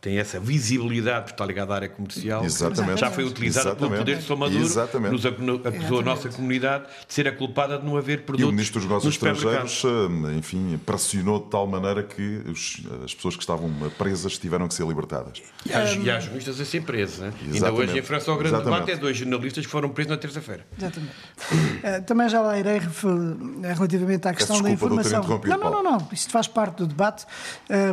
tem 0.00 0.18
essa 0.18 0.38
visibilidade, 0.38 1.24
porque 1.24 1.32
está 1.32 1.44
ligada 1.44 1.72
à 1.72 1.76
área 1.76 1.88
comercial, 1.88 2.44
Exatamente. 2.44 3.00
já 3.00 3.10
foi 3.10 3.24
utilizada 3.24 3.70
Exatamente. 3.70 3.90
pelo 3.90 4.04
poder 4.04 4.16
de 4.18 4.24
Salvador, 4.24 4.60
Exatamente. 4.60 5.12
nos 5.12 5.26
acusou 5.26 6.00
a 6.00 6.02
nossa 6.02 6.28
comunidade 6.28 6.84
de 7.06 7.12
ser 7.12 7.26
a 7.26 7.32
culpada 7.32 7.78
de 7.78 7.84
não 7.84 7.96
haver 7.96 8.22
produtos 8.22 8.46
E 8.46 8.48
o 8.48 8.52
Ministro 8.52 8.80
dos 8.80 8.88
Negócios 8.88 9.14
Estrangeiros, 9.14 9.82
eh, 9.84 10.36
enfim, 10.36 10.80
pressionou 10.86 11.40
de 11.40 11.50
tal 11.50 11.66
maneira 11.66 12.02
que 12.02 12.42
os, 12.46 12.80
as 13.04 13.14
pessoas 13.14 13.34
que 13.34 13.42
estavam 13.42 13.70
presas 13.98 14.38
tiveram 14.38 14.68
que 14.68 14.74
ser 14.74 14.86
libertadas. 14.86 15.42
E 15.66 15.72
há, 15.72 15.80
um... 15.80 16.02
e 16.02 16.10
há 16.10 16.20
juristas 16.20 16.60
a 16.60 16.64
ser 16.64 16.82
presos. 16.82 17.18
Né? 17.18 17.32
Ainda 17.52 17.72
hoje, 17.72 17.98
em 17.98 18.02
França, 18.02 18.30
ao 18.30 18.36
grande 18.36 18.54
Exatamente. 18.54 18.80
debate, 18.80 18.96
é 18.96 19.00
dois 19.00 19.16
jornalistas 19.16 19.66
que 19.66 19.72
foram 19.72 19.88
presos 19.88 20.10
na 20.12 20.16
terça-feira. 20.16 20.64
Exatamente. 20.76 21.12
uh, 21.12 22.02
também 22.06 22.28
já 22.28 22.40
lá 22.40 22.58
irei 22.58 22.76
eh, 22.76 23.72
relativamente 23.74 24.28
à 24.28 24.34
questão 24.34 24.62
da 24.62 24.70
informação. 24.70 25.24
Não, 25.44 25.58
não, 25.58 25.70
não, 25.70 25.82
não, 25.82 26.07
isto 26.14 26.30
faz 26.30 26.46
parte 26.46 26.78
do 26.78 26.86
debate, 26.86 27.26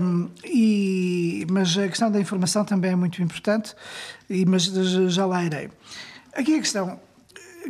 um, 0.01 0.29
e, 0.43 1.45
mas 1.49 1.77
a 1.77 1.87
questão 1.87 2.11
da 2.11 2.19
informação 2.19 2.63
também 2.65 2.91
é 2.91 2.95
muito 2.95 3.21
importante, 3.21 3.75
e, 4.29 4.45
mas 4.45 4.63
já 4.63 5.25
lá 5.25 5.43
irei. 5.43 5.69
Aqui 6.33 6.55
a 6.55 6.59
questão 6.59 6.99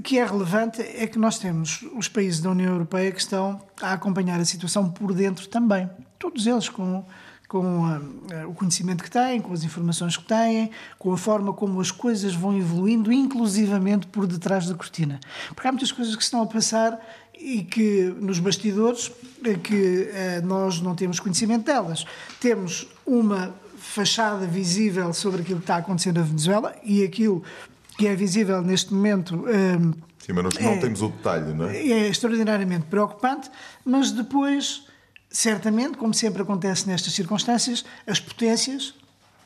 que 0.04 0.20
é 0.20 0.26
relevante 0.26 0.82
é 0.82 1.08
que 1.08 1.18
nós 1.18 1.38
temos 1.38 1.84
os 1.96 2.08
países 2.08 2.42
da 2.42 2.50
União 2.52 2.74
Europeia 2.74 3.12
que 3.12 3.20
estão 3.20 3.62
a 3.82 3.94
acompanhar 3.94 4.40
a 4.40 4.46
situação 4.46 4.90
por 4.90 5.14
dentro 5.14 5.48
também. 5.48 5.90
Todos 6.20 6.46
eles 6.48 6.68
com, 6.68 7.06
com 7.48 7.86
uh, 7.86 8.50
o 8.50 8.54
conhecimento 8.54 9.04
que 9.04 9.10
têm, 9.10 9.40
com 9.40 9.54
as 9.54 9.64
informações 9.64 10.18
que 10.18 10.26
têm, 10.26 10.72
com 11.00 11.14
a 11.14 11.18
forma 11.18 11.54
como 11.54 11.80
as 11.80 11.92
coisas 11.92 12.34
vão 12.34 12.58
evoluindo, 12.58 13.12
inclusivamente 13.12 14.08
por 14.08 14.28
detrás 14.28 14.68
da 14.68 14.76
cortina. 14.76 15.20
Porque 15.54 15.68
há 15.68 15.72
muitas 15.72 15.92
coisas 15.92 16.16
que 16.16 16.24
estão 16.24 16.42
a 16.42 16.46
passar 16.46 17.00
e 17.40 17.64
que 17.64 18.14
nos 18.20 18.40
bastidores 18.40 19.12
que 19.64 20.10
uh, 20.10 20.46
nós 20.46 20.82
não 20.82 20.96
temos 20.96 21.20
conhecimento 21.20 21.66
delas. 21.66 22.06
Temos 22.40 22.88
uma 23.06 23.54
fachada 23.78 24.46
visível 24.48 25.14
sobre 25.14 25.42
aquilo 25.42 25.60
que 25.60 25.64
está 25.64 25.78
acontecendo 25.78 26.18
na 26.18 26.24
Venezuela 26.24 26.76
e 26.84 27.04
aquilo 27.04 27.44
que 27.98 28.08
é 28.08 28.16
visível 28.16 28.62
neste 28.62 28.94
momento. 28.94 29.36
Um, 29.36 29.94
Sim, 30.20 30.34
mas 30.34 30.44
nós 30.44 30.56
não 30.56 30.72
é, 30.72 30.78
temos 30.78 31.02
o 31.02 31.10
detalhe, 31.10 31.54
não 31.54 31.70
é? 31.70 31.78
É 31.78 32.08
extraordinariamente 32.08 32.88
preocupante, 32.88 33.50
mas 33.86 34.12
depois, 34.12 34.88
certamente, 35.30 35.98
como 35.98 36.14
sempre 36.14 36.42
acontece 36.42 36.88
nestas 36.88 37.14
circunstâncias, 37.14 37.86
as 38.08 38.20
potências, 38.20 38.96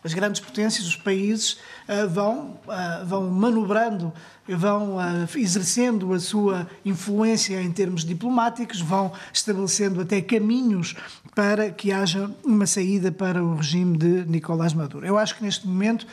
as 0.04 0.14
grandes 0.14 0.40
potências, 0.40 0.88
os 0.88 0.96
países, 0.96 1.54
uh, 1.88 2.08
vão, 2.10 2.60
uh, 2.68 3.06
vão 3.06 3.30
manobrando, 3.30 4.14
vão 4.48 4.98
uh, 4.98 5.00
exercendo 5.38 6.14
a 6.14 6.20
sua 6.20 6.70
influência 6.86 7.62
em 7.62 7.72
termos 7.72 8.04
diplomáticos, 8.04 8.82
vão 8.82 9.12
estabelecendo 9.34 10.02
até 10.02 10.22
caminhos 10.22 10.96
para 11.36 11.70
que 11.70 11.92
haja 11.92 12.32
uma 12.44 12.66
saída 12.66 13.12
para 13.12 13.44
o 13.44 13.56
regime 13.56 13.98
de 13.98 14.26
Nicolás 14.26 14.74
Maduro. 14.74 15.06
Eu 15.06 15.18
acho 15.18 15.36
que 15.36 15.44
neste 15.44 15.68
momento 15.68 16.06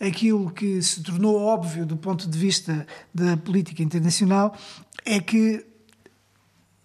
aquilo 0.00 0.50
que 0.50 0.82
se 0.82 1.02
tornou 1.02 1.40
óbvio 1.40 1.86
do 1.86 1.96
ponto 1.96 2.28
de 2.28 2.38
vista 2.38 2.86
da 3.12 3.36
política 3.36 3.82
internacional 3.82 4.56
é 5.04 5.20
que, 5.20 5.64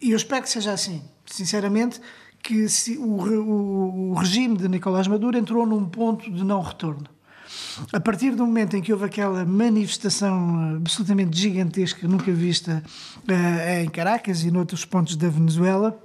e 0.01 0.11
eu 0.11 0.17
espero 0.17 0.43
que 0.43 0.49
seja 0.49 0.71
assim, 0.71 1.03
sinceramente, 1.25 1.99
que 2.41 2.65
o, 2.97 3.03
o, 3.03 4.11
o 4.11 4.13
regime 4.15 4.57
de 4.57 4.67
Nicolás 4.67 5.07
Maduro 5.07 5.37
entrou 5.37 5.65
num 5.65 5.85
ponto 5.85 6.31
de 6.31 6.43
não 6.43 6.61
retorno. 6.61 7.05
A 7.91 7.99
partir 7.99 8.35
do 8.35 8.45
momento 8.45 8.75
em 8.75 8.81
que 8.81 8.91
houve 8.91 9.05
aquela 9.05 9.45
manifestação 9.45 10.75
absolutamente 10.75 11.37
gigantesca, 11.37 12.07
nunca 12.07 12.31
vista 12.31 12.83
uh, 13.27 13.81
em 13.83 13.89
Caracas 13.89 14.43
e 14.43 14.51
noutros 14.51 14.85
pontos 14.85 15.15
da 15.15 15.29
Venezuela, 15.29 15.97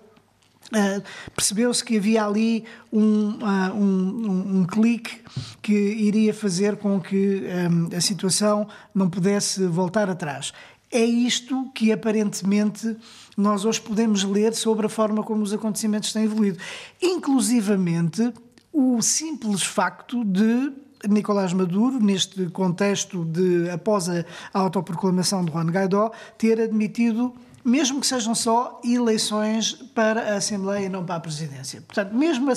Uh, 0.72 1.02
percebeu-se 1.36 1.84
que 1.84 1.98
havia 1.98 2.24
ali 2.24 2.64
um, 2.90 3.32
uh, 3.32 3.74
um, 3.74 4.60
um, 4.60 4.64
clique 4.64 5.20
que 5.60 5.74
iria 5.74 6.32
fazer 6.32 6.76
com 6.76 6.98
que 6.98 7.42
um, 7.70 7.94
a 7.94 8.00
situação 8.00 8.66
não 8.94 9.10
pudesse 9.10 9.66
voltar 9.66 10.08
atrás. 10.08 10.54
É 10.90 11.04
isto 11.04 11.70
que 11.74 11.92
aparentemente 11.92 12.96
nós 13.36 13.64
hoje 13.64 13.80
podemos 13.80 14.24
ler 14.24 14.54
sobre 14.54 14.86
a 14.86 14.88
forma 14.88 15.22
como 15.22 15.42
os 15.42 15.52
acontecimentos 15.52 16.12
têm 16.12 16.24
evoluído. 16.24 16.58
Inclusivamente, 17.02 18.32
o 18.72 19.00
simples 19.02 19.62
facto 19.62 20.24
de 20.24 20.72
Nicolás 21.08 21.52
Maduro, 21.52 22.00
neste 22.00 22.46
contexto 22.46 23.24
de 23.24 23.68
após 23.70 24.08
a 24.08 24.24
autoproclamação 24.52 25.44
de 25.44 25.52
Juan 25.52 25.66
Guaidó, 25.66 26.10
ter 26.38 26.60
admitido 26.60 27.34
mesmo 27.64 27.98
que 27.98 28.06
sejam 28.06 28.34
só 28.34 28.78
eleições 28.84 29.72
para 29.94 30.34
a 30.34 30.36
Assembleia 30.36 30.84
e 30.84 30.88
não 30.88 31.02
para 31.04 31.14
a 31.14 31.20
Presidência. 31.20 31.80
Portanto, 31.80 32.14
mesmo 32.14 32.50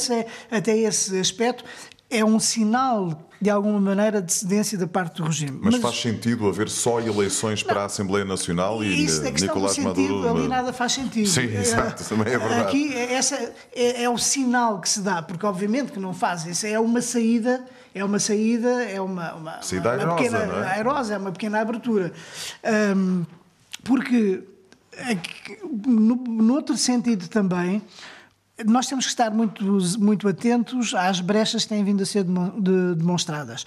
até 0.51 0.77
esse 0.77 1.17
aspecto, 1.17 1.63
é 2.09 2.23
um 2.23 2.39
sinal, 2.39 3.29
de 3.41 3.49
alguma 3.49 3.79
maneira, 3.79 4.21
de 4.21 4.31
cedência 4.31 4.77
da 4.77 4.87
parte 4.87 5.17
do 5.17 5.23
regime. 5.25 5.59
Mas, 5.61 5.73
Mas 5.73 5.81
faz 5.81 6.01
sentido 6.01 6.47
haver 6.47 6.69
só 6.69 6.99
eleições 6.99 7.63
não, 7.63 7.69
para 7.69 7.81
a 7.83 7.85
Assembleia 7.85 8.25
Nacional 8.25 8.83
e 8.83 9.03
isso, 9.03 9.25
a 9.25 9.31
Nicolás 9.31 9.73
sentido, 9.73 10.19
Maduro... 10.19 10.29
Ali 10.29 10.47
nada 10.47 10.71
faz 10.71 10.93
sentido. 10.93 11.27
Sim, 11.27 11.53
exato, 11.53 12.03
também 12.03 12.33
é 12.33 12.37
verdade. 12.37 12.61
Aqui, 12.61 12.93
essa 12.95 13.35
é, 13.75 14.03
é, 14.03 14.09
o 14.09 14.17
sinal 14.17 14.79
que 14.79 14.89
se 14.89 15.01
dá, 15.01 15.21
porque 15.21 15.45
obviamente 15.45 15.91
que 15.91 15.99
não 15.99 16.13
faz. 16.13 16.45
Isso 16.45 16.65
é 16.65 16.79
uma 16.79 17.01
saída 17.01 17.65
é 17.93 18.05
uma 18.05 18.19
saída, 18.19 18.83
é 18.83 19.01
uma, 19.01 19.33
uma, 19.33 19.61
saída 19.63 19.95
uma, 19.95 20.05
uma 20.05 20.15
pequena 20.15 20.45
não 20.45 20.63
é? 20.63 20.71
airosa, 20.73 21.15
é 21.15 21.17
uma 21.17 21.31
pequena 21.31 21.59
abertura. 21.59 22.13
Um, 22.95 23.25
porque 23.83 24.43
no, 25.85 26.15
no 26.15 26.53
outro 26.53 26.77
sentido 26.77 27.27
também, 27.27 27.81
nós 28.65 28.87
temos 28.87 29.05
que 29.05 29.11
estar 29.11 29.29
muito, 29.31 29.63
muito 29.99 30.27
atentos 30.27 30.93
às 30.95 31.19
brechas 31.19 31.63
que 31.63 31.69
têm 31.69 31.83
vindo 31.83 32.01
a 32.01 32.05
ser 32.05 32.25
demonstradas. 32.95 33.65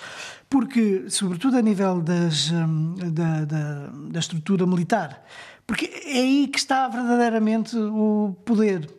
Porque, 0.48 1.04
sobretudo 1.08 1.56
a 1.56 1.62
nível 1.62 2.00
das, 2.00 2.50
hum, 2.50 2.94
da, 3.12 3.44
da, 3.44 3.86
da 4.10 4.18
estrutura 4.18 4.66
militar, 4.66 5.24
porque 5.66 5.86
é 6.04 6.18
aí 6.18 6.48
que 6.48 6.58
está 6.58 6.88
verdadeiramente 6.88 7.76
o 7.76 8.36
poder. 8.44 8.90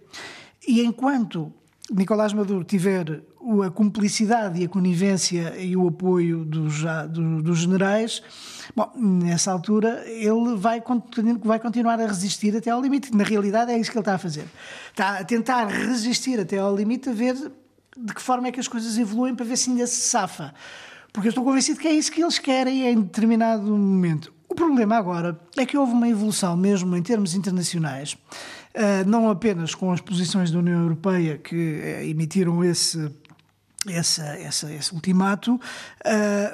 E 0.65 0.81
enquanto 0.81 1.53
Nicolás 1.93 2.31
Maduro 2.31 2.63
tiver 2.63 3.21
a 3.65 3.69
cumplicidade 3.69 4.61
e 4.61 4.65
a 4.65 4.69
conivência 4.69 5.55
e 5.57 5.75
o 5.75 5.87
apoio 5.87 6.45
dos, 6.45 6.83
dos 7.43 7.59
generais, 7.59 8.21
bom, 8.75 8.91
nessa 8.95 9.51
altura 9.51 10.03
ele 10.07 10.55
vai, 10.55 10.81
vai 11.43 11.59
continuar 11.59 11.99
a 11.99 12.07
resistir 12.07 12.55
até 12.55 12.69
ao 12.69 12.81
limite. 12.81 13.13
Na 13.15 13.23
realidade 13.23 13.71
é 13.71 13.77
isso 13.77 13.91
que 13.91 13.97
ele 13.97 14.03
está 14.03 14.15
a 14.15 14.17
fazer. 14.17 14.45
Está 14.89 15.19
a 15.19 15.23
tentar 15.25 15.65
resistir 15.65 16.39
até 16.39 16.59
ao 16.59 16.75
limite 16.75 17.09
a 17.09 17.13
ver 17.13 17.35
de 17.97 18.13
que 18.13 18.21
forma 18.21 18.47
é 18.47 18.51
que 18.51 18.59
as 18.59 18.67
coisas 18.67 18.97
evoluem 18.97 19.35
para 19.35 19.45
ver 19.45 19.57
se 19.57 19.69
ainda 19.69 19.85
se 19.85 20.01
safa. 20.01 20.53
Porque 21.11 21.27
eu 21.27 21.31
estou 21.31 21.43
convencido 21.43 21.79
que 21.79 21.87
é 21.87 21.93
isso 21.93 22.11
que 22.11 22.21
eles 22.21 22.39
querem 22.39 22.87
em 22.87 23.01
determinado 23.01 23.63
momento. 23.63 24.33
O 24.47 24.55
problema 24.55 24.97
agora 24.97 25.39
é 25.57 25.65
que 25.65 25.77
houve 25.77 25.93
uma 25.93 26.07
evolução 26.07 26.55
mesmo 26.57 26.95
em 26.95 27.01
termos 27.01 27.35
internacionais, 27.35 28.17
não 29.05 29.29
apenas 29.29 29.75
com 29.75 29.91
as 29.91 30.01
posições 30.01 30.51
da 30.51 30.59
União 30.59 30.81
Europeia 30.81 31.37
que 31.37 31.81
eh, 31.83 32.07
emitiram 32.07 32.63
esse 32.63 33.11
essa, 33.89 34.23
essa, 34.37 34.71
esse 34.71 34.93
ultimato, 34.93 35.55
uh, 35.55 35.59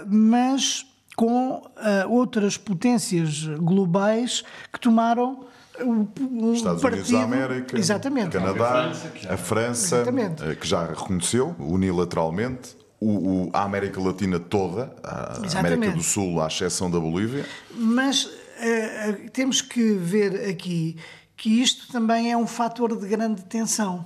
mas 0.08 0.86
com 1.16 1.56
uh, 1.56 2.10
outras 2.10 2.58
potências 2.58 3.44
globais 3.60 4.44
que 4.72 4.80
tomaram 4.80 5.46
o, 5.82 6.54
Estados 6.54 6.82
partido, 6.82 7.04
Unidos 7.04 7.12
da 7.12 7.24
América, 7.24 7.78
exatamente. 7.78 8.30
Canadá, 8.32 8.86
a 8.90 8.94
França, 8.94 9.34
a 9.34 9.38
França 9.38 10.04
eh, 10.42 10.56
que 10.56 10.68
já 10.68 10.86
reconheceu 10.86 11.56
unilateralmente 11.60 12.76
o, 13.00 13.10
o, 13.46 13.50
a 13.54 13.64
América 13.64 14.02
Latina 14.02 14.40
toda, 14.40 14.92
a 15.04 15.40
Exatamente. 15.44 15.74
América 15.74 15.98
do 15.98 16.04
Sul, 16.04 16.42
à 16.42 16.48
exceção 16.48 16.90
da 16.90 17.00
Bolívia. 17.00 17.46
Mas 17.76 18.26
uh, 18.26 19.30
temos 19.32 19.62
que 19.62 19.94
ver 19.94 20.50
aqui 20.50 20.98
que 21.38 21.62
isto 21.62 21.92
também 21.92 22.32
é 22.32 22.36
um 22.36 22.48
fator 22.48 22.98
de 22.98 23.08
grande 23.08 23.46
tensão. 23.46 24.06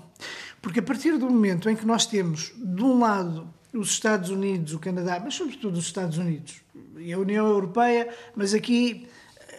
Porque 0.61 0.79
a 0.79 0.83
partir 0.83 1.17
do 1.17 1.27
momento 1.27 1.69
em 1.69 1.75
que 1.75 1.85
nós 1.85 2.05
temos, 2.05 2.53
de 2.55 2.83
um 2.83 2.99
lado, 2.99 3.51
os 3.73 3.89
Estados 3.89 4.29
Unidos, 4.29 4.73
o 4.73 4.79
Canadá, 4.79 5.19
mas 5.23 5.33
sobretudo 5.33 5.79
os 5.79 5.85
Estados 5.85 6.17
Unidos 6.17 6.61
e 6.97 7.11
a 7.11 7.17
União 7.17 7.47
Europeia, 7.47 8.13
mas 8.35 8.53
aqui 8.53 9.07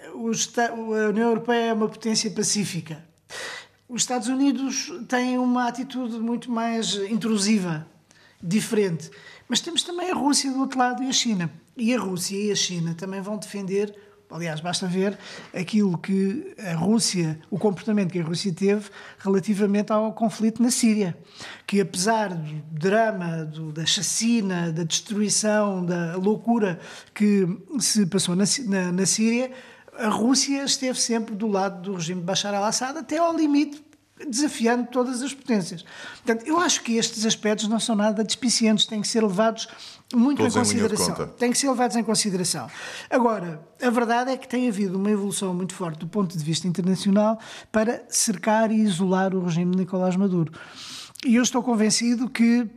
a 0.07 1.09
União 1.09 1.31
Europeia 1.31 1.71
é 1.71 1.73
uma 1.73 1.89
potência 1.89 2.31
pacífica. 2.31 3.03
Os 3.89 4.03
Estados 4.03 4.29
Unidos 4.29 4.93
têm 5.09 5.39
uma 5.39 5.67
atitude 5.67 6.19
muito 6.19 6.51
mais 6.51 6.95
intrusiva 6.95 7.87
diferente. 8.43 9.11
Mas 9.49 9.61
temos 9.61 9.83
também 9.83 10.11
a 10.11 10.15
Rússia 10.15 10.51
do 10.51 10.61
outro 10.61 10.79
lado 10.79 11.03
e 11.03 11.09
a 11.09 11.13
China. 11.13 11.51
E 11.77 11.95
a 11.95 11.99
Rússia 11.99 12.37
e 12.37 12.51
a 12.51 12.55
China 12.55 12.95
também 12.95 13.21
vão 13.21 13.37
defender, 13.37 13.95
aliás, 14.33 14.61
basta 14.61 14.87
ver 14.87 15.19
aquilo 15.55 15.99
que 15.99 16.55
a 16.59 16.75
Rússia, 16.75 17.39
o 17.51 17.59
comportamento 17.59 18.13
que 18.13 18.21
a 18.21 18.25
Rússia 18.25 18.53
teve 18.53 18.89
relativamente 19.19 19.93
ao 19.93 20.13
conflito 20.13 20.63
na 20.63 20.71
Síria. 20.71 21.17
Que 21.67 21.81
apesar 21.81 22.35
do 22.35 22.63
drama, 22.71 23.45
do, 23.45 23.73
da 23.73 23.85
chacina, 23.85 24.73
da 24.73 24.83
destruição, 24.83 25.85
da 25.85 26.17
loucura 26.17 26.81
que 27.15 27.47
se 27.79 28.07
passou 28.07 28.35
na, 28.35 28.45
na, 28.67 28.93
na 28.93 29.07
Síria, 29.07 29.51
a 29.99 30.09
Rússia 30.09 30.65
esteve 30.65 30.99
sempre 30.99 31.35
do 31.35 31.47
lado 31.47 31.83
do 31.83 31.95
regime 31.95 32.21
de 32.21 32.27
Bashar 32.27 32.55
al-Assad 32.55 32.99
até 32.99 33.19
ao 33.19 33.37
limite 33.37 33.92
desafiando 34.29 34.89
todas 34.91 35.23
as 35.23 35.33
potências. 35.33 35.85
Portanto, 36.25 36.47
eu 36.47 36.59
acho 36.59 36.83
que 36.83 36.97
estes 36.97 37.25
aspectos 37.27 37.69
não 37.69 37.81
são 37.81 37.95
nada 37.95 38.25
despicientes, 38.25 38.87
têm 38.87 39.01
que 39.01 39.09
ser 39.09 39.23
levados 39.23 39.69
muito 40.15 40.39
Todos 40.39 40.55
em 40.55 40.59
consideração. 40.59 41.25
Em 41.25 41.29
têm 41.39 41.51
que 41.51 41.59
ser 41.59 41.69
levados 41.69 41.97
em 41.97 42.05
consideração. 42.05 42.69
Agora, 43.11 43.63
a 43.81 43.91
verdade 43.91 44.31
é 44.31 44.37
que 44.37 44.47
tem 44.47 44.69
havido 44.69 44.99
uma 44.99 45.11
evolução 45.11 45.55
muito 45.55 45.75
forte 45.75 45.99
do 45.99 46.07
ponto 46.07 46.37
de 46.37 46.45
vista 46.45 46.67
internacional 46.69 47.39
para 47.71 48.05
cercar 48.09 48.71
e 48.71 48.81
isolar 48.81 49.35
o 49.35 49.45
regime 49.45 49.73
de 49.73 49.79
Nicolás 49.79 50.17
Maduro. 50.17 50.53
E 51.25 51.37
eu 51.37 51.43
estou 51.43 51.63
convencido 51.63 52.29
que 52.29 52.69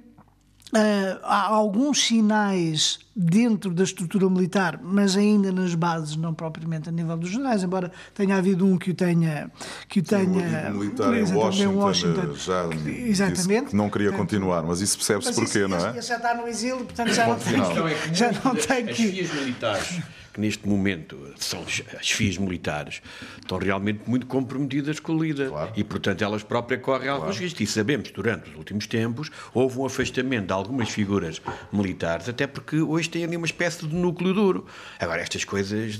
Uh, 0.75 1.19
há 1.23 1.43
alguns 1.47 2.05
sinais 2.05 2.99
dentro 3.15 3.73
da 3.73 3.85
estrutura 3.85 4.29
militar, 4.29 4.77
mas 4.83 5.15
ainda 5.15 5.49
nas 5.49 5.73
bases, 5.73 6.17
não 6.17 6.33
propriamente 6.33 6.89
a 6.89 6.91
nível 6.91 7.15
dos 7.15 7.29
generais, 7.29 7.63
embora 7.63 7.93
tenha 8.13 8.35
havido 8.35 8.65
um 8.65 8.77
que 8.77 8.91
o 8.91 8.93
tenha. 8.93 9.49
Que 9.87 10.01
o 10.01 10.03
tenha 10.03 10.69
o 10.69 10.73
militar 10.73 11.13
em 11.13 11.33
Washington, 11.33 11.75
Washington, 11.75 12.33
já 12.35 12.67
exatamente. 13.07 13.69
que 13.69 13.75
não 13.75 13.89
queria 13.89 14.09
portanto, 14.09 14.31
continuar, 14.31 14.63
mas 14.63 14.81
isso 14.81 14.97
percebe-se 14.97 15.33
porquê, 15.33 15.65
não 15.65 15.77
é? 15.77 16.01
já 16.01 16.17
está 16.17 16.35
no 16.35 16.45
exílio, 16.45 16.83
portanto 16.83 17.13
já 17.13 17.25
não 17.25 17.37
tem, 17.37 18.13
já 18.13 18.31
não 18.43 18.53
tem 18.53 18.85
que. 18.87 19.21
As 19.21 19.33
militares 19.33 20.01
que 20.35 20.41
neste 20.41 20.67
momento 20.67 21.17
são 21.37 21.63
as 21.63 22.11
FIAs 22.11 22.37
militares, 22.37 23.01
estão 23.39 23.57
realmente 23.57 24.01
muito 24.05 24.25
comprometidas 24.25 24.99
com 24.99 25.13
a 25.13 25.23
LIDA. 25.23 25.47
Claro. 25.47 25.71
E, 25.77 25.83
portanto, 25.83 26.21
elas 26.21 26.43
próprias 26.43 26.81
correm 26.81 27.07
alguns 27.07 27.27
claro. 27.27 27.41
riscos. 27.41 27.61
E 27.61 27.65
sabemos, 27.65 28.11
durante 28.11 28.49
os 28.49 28.55
últimos 28.57 28.85
tempos, 28.85 29.31
houve 29.53 29.79
um 29.79 29.85
afastamento 29.85 30.47
de 30.47 30.51
algumas 30.51 30.89
figuras 30.89 31.41
militares, 31.71 32.27
até 32.27 32.45
porque 32.45 32.81
hoje 32.81 33.09
têm 33.09 33.23
ali 33.23 33.37
uma 33.37 33.45
espécie 33.45 33.87
de 33.87 33.95
núcleo 33.95 34.33
duro. 34.33 34.65
Agora, 34.99 35.21
estas 35.21 35.45
coisas 35.45 35.97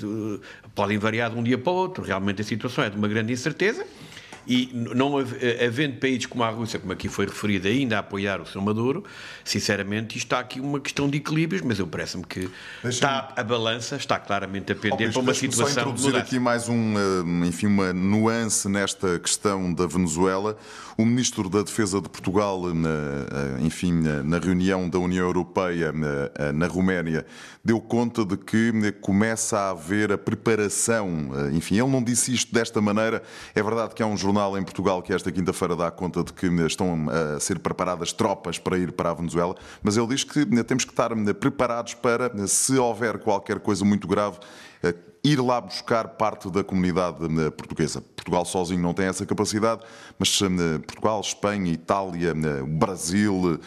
podem 0.76 0.98
variar 0.98 1.32
de 1.32 1.38
um 1.38 1.44
dia 1.44 1.58
para 1.58 1.72
o 1.72 1.76
outro. 1.76 2.04
Realmente 2.04 2.42
a 2.42 2.44
situação 2.44 2.84
é 2.84 2.90
de 2.90 2.98
uma 2.98 3.08
grande 3.08 3.32
incerteza. 3.32 3.88
E 4.48 4.70
não 4.74 5.20
eh, 5.20 5.66
havendo 5.66 5.98
países 5.98 6.26
como 6.26 6.44
a 6.44 6.50
Rússia, 6.50 6.80
como 6.80 6.94
aqui 6.94 7.10
foi 7.10 7.26
referido, 7.26 7.68
ainda 7.68 7.98
a 7.98 8.00
apoiar 8.00 8.40
o 8.42 8.46
seu 8.46 8.62
Maduro, 8.62 9.04
sinceramente, 9.44 10.18
está 10.18 10.40
aqui 10.40 10.60
uma 10.60 10.80
questão 10.80 11.10
de 11.10 11.18
equilíbrios, 11.18 11.62
mas 11.62 11.80
eu 11.80 11.88
parece-me 11.88 12.24
que 12.24 12.50
está 12.84 13.34
a 13.36 13.44
balança 13.44 13.96
está 13.96 14.20
claramente 14.20 14.72
a 14.72 14.76
pender 14.76 15.10
oh, 15.10 15.14
para 15.14 15.22
uma 15.22 15.34
situação 15.34 15.74
só 15.74 15.82
introduzir 15.82 16.16
aqui 16.16 16.40
mais 16.40 16.70
um, 16.70 16.94
eh, 16.98 17.48
enfim, 17.48 17.68
uma 17.68 17.92
nuance 17.92 18.70
nesta 18.70 19.20
questão 19.20 19.74
da 19.74 19.88
Venezuela. 19.88 20.58
O 20.98 21.06
ministro 21.06 21.50
da 21.50 21.62
Defesa 21.62 22.00
de 22.00 22.08
Portugal, 22.08 22.62
eh, 22.70 23.62
enfim, 23.62 24.02
na 24.24 24.40
reunião 24.40 24.88
da 24.88 24.98
União 24.98 25.26
Europeia 25.26 25.94
na 26.54 26.68
Roménia, 26.68 27.26
deu 27.66 27.82
conta 27.82 28.24
de 28.24 28.38
que 28.38 28.92
começa 29.02 29.58
a 29.58 29.72
haver 29.72 30.12
a 30.12 30.18
preparação. 30.18 31.32
Enfim, 31.52 31.80
ele 31.80 31.90
não 31.90 32.04
disse 32.04 32.32
isto 32.32 32.54
desta 32.54 32.80
maneira. 32.80 33.24
É 33.56 33.64
verdade 33.64 33.96
que 33.96 34.04
há 34.04 34.06
um 34.06 34.16
jornal 34.16 34.56
em 34.56 34.64
Portugal 34.64 35.02
que 35.02 35.12
esta 35.12 35.32
quinta-feira 35.32 35.76
dá 35.76 35.90
conta 35.90 36.24
de 36.24 36.32
que 36.32 36.46
estão 36.68 37.08
a 37.10 37.40
ser 37.40 37.58
preparadas 37.58 38.14
tropas 38.14 38.60
para 38.60 38.78
ir 38.78 38.92
para 38.92 39.10
a 39.10 39.14
Venezuela, 39.14 39.56
mas 39.82 39.98
ele 39.98 40.08
diz 40.08 40.24
que 40.24 40.46
temos 40.64 40.86
que 40.86 40.92
estar 40.92 41.10
preparados 41.40 41.96
para, 41.96 42.32
se 42.48 42.78
houver 42.78 43.18
qualquer 43.20 43.60
coisa 43.60 43.84
muito 43.84 44.08
grave, 44.08 44.38
eh, 44.84 44.94
ir 45.24 45.40
lá 45.40 45.60
buscar 45.60 46.10
parte 46.10 46.50
da 46.52 46.64
comunidade 46.64 47.24
eh, 47.24 47.50
portuguesa. 47.50 48.02
Portugal 48.02 48.46
sozinho 48.46 48.82
não 48.82 48.94
tem 48.94 49.08
essa 49.08 49.26
capacidade, 49.26 49.82
mas 50.20 50.40
eh, 50.42 50.78
Portugal, 50.80 51.20
Espanha, 51.22 51.72
Itália, 51.72 52.34
Brasil 52.66 53.60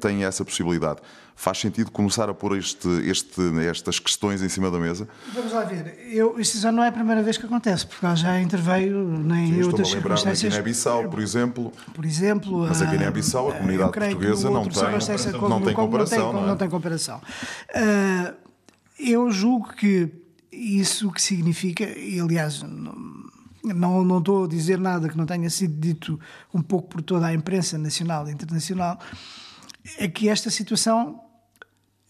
têm 0.00 0.24
essa 0.24 0.44
possibilidade. 0.44 1.00
Faz 1.40 1.56
sentido 1.56 1.90
começar 1.90 2.28
a 2.28 2.34
pôr 2.34 2.58
este, 2.58 2.86
este, 3.08 3.40
estas 3.66 3.98
questões 3.98 4.42
em 4.42 4.48
cima 4.50 4.70
da 4.70 4.78
mesa? 4.78 5.08
Vamos 5.32 5.52
lá 5.52 5.64
ver. 5.64 5.98
Eu, 6.12 6.38
isto 6.38 6.58
já 6.58 6.70
não 6.70 6.84
é 6.84 6.88
a 6.88 6.92
primeira 6.92 7.22
vez 7.22 7.38
que 7.38 7.46
acontece, 7.46 7.86
porque 7.86 8.14
já 8.14 8.38
interveio 8.38 9.02
nem 9.02 9.54
Sim, 9.54 9.62
outras 9.62 9.88
circunstâncias. 9.88 10.52
Na 10.52 10.60
Guiné-Bissau, 10.60 11.08
por 11.08 11.18
exemplo. 11.18 11.72
Por 11.94 12.04
exemplo. 12.04 12.66
Mas 12.68 12.82
a 12.82 12.84
Guiné-Bissau, 12.84 13.48
a 13.48 13.54
comunidade 13.54 13.90
portuguesa, 13.90 14.50
não 14.50 14.68
tem, 14.68 14.82
não 15.48 15.62
tem 15.62 15.72
comparação. 15.72 16.30
Não 16.30 16.38
tem, 16.40 16.48
não 16.48 16.56
tem 16.58 16.68
comparação. 16.68 17.22
Uh, 17.70 18.34
eu 18.98 19.30
julgo 19.30 19.72
que 19.72 20.12
isso 20.52 21.10
que 21.10 21.22
significa, 21.22 21.84
e 21.84 22.20
aliás. 22.20 22.62
Não, 22.62 24.04
não 24.04 24.18
estou 24.18 24.44
a 24.44 24.46
dizer 24.46 24.78
nada 24.78 25.08
que 25.08 25.16
não 25.16 25.24
tenha 25.24 25.48
sido 25.48 25.80
dito 25.80 26.20
um 26.52 26.60
pouco 26.60 26.88
por 26.88 27.02
toda 27.02 27.26
a 27.26 27.32
imprensa 27.32 27.78
nacional 27.78 28.28
e 28.28 28.32
internacional, 28.32 28.98
é 29.96 30.06
que 30.06 30.28
esta 30.28 30.50
situação 30.50 31.29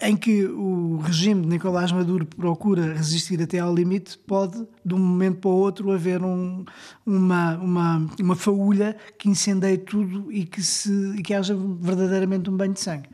em 0.01 0.17
que 0.17 0.45
o 0.45 0.99
regime 0.99 1.43
de 1.43 1.49
Nicolás 1.49 1.93
Maduro 1.93 2.25
procura 2.25 2.95
resistir 2.95 3.41
até 3.43 3.59
ao 3.59 3.75
limite, 3.75 4.19
pode, 4.19 4.67
de 4.85 4.95
um 4.95 4.99
momento 4.99 5.39
para 5.41 5.51
o 5.51 5.55
outro, 5.55 5.93
haver 5.93 6.23
um, 6.23 6.65
uma, 7.05 7.57
uma, 7.57 8.11
uma 8.19 8.37
faúlha 8.37 8.97
que 9.19 9.29
incendeie 9.29 9.79
tudo 9.79 10.33
e 10.33 10.45
que, 10.45 10.63
se, 10.63 10.91
e 11.17 11.23
que 11.23 11.35
haja 11.35 11.55
verdadeiramente 11.55 12.49
um 12.49 12.57
banho 12.57 12.73
de 12.73 12.81
sangue. 12.81 13.09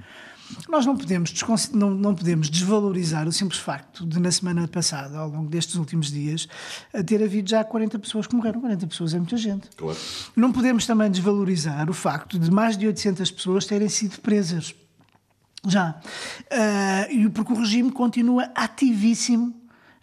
Nós 0.68 0.86
não 0.86 0.96
podemos, 0.96 1.34
não, 1.72 1.90
não 1.90 2.14
podemos 2.14 2.48
desvalorizar 2.48 3.26
o 3.26 3.32
simples 3.32 3.58
facto 3.58 4.06
de, 4.06 4.20
na 4.20 4.30
semana 4.30 4.68
passada, 4.68 5.18
ao 5.18 5.28
longo 5.28 5.48
destes 5.48 5.74
últimos 5.74 6.10
dias, 6.10 6.46
ter 7.04 7.20
havido 7.20 7.50
já 7.50 7.64
40 7.64 7.98
pessoas 7.98 8.28
que 8.28 8.36
morreram. 8.36 8.60
40 8.60 8.86
pessoas 8.86 9.12
é 9.12 9.18
muita 9.18 9.36
gente. 9.36 9.68
Claro. 9.76 9.98
Não 10.36 10.52
podemos 10.52 10.86
também 10.86 11.10
desvalorizar 11.10 11.90
o 11.90 11.92
facto 11.92 12.38
de 12.38 12.48
mais 12.48 12.78
de 12.78 12.86
800 12.86 13.28
pessoas 13.32 13.66
terem 13.66 13.88
sido 13.88 14.20
presas 14.20 14.72
já. 15.64 16.00
Uh, 16.52 17.30
porque 17.30 17.52
o 17.52 17.56
regime 17.56 17.90
continua 17.90 18.50
ativíssimo 18.54 19.54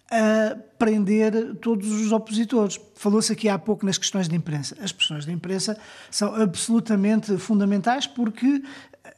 a 0.10 0.56
prender 0.78 1.56
todos 1.56 1.90
os 1.92 2.12
opositores. 2.12 2.80
Falou-se 2.96 3.34
aqui 3.34 3.50
há 3.50 3.58
pouco 3.58 3.86
nas 3.86 3.98
questões 3.98 4.30
de 4.30 4.36
imprensa. 4.36 4.76
As 4.82 4.92
questões 4.92 5.26
de 5.26 5.32
imprensa 5.32 5.78
são 6.12 6.36
absolutamente 6.36 7.38
fundamentais 7.38 8.06
porque 8.06 8.62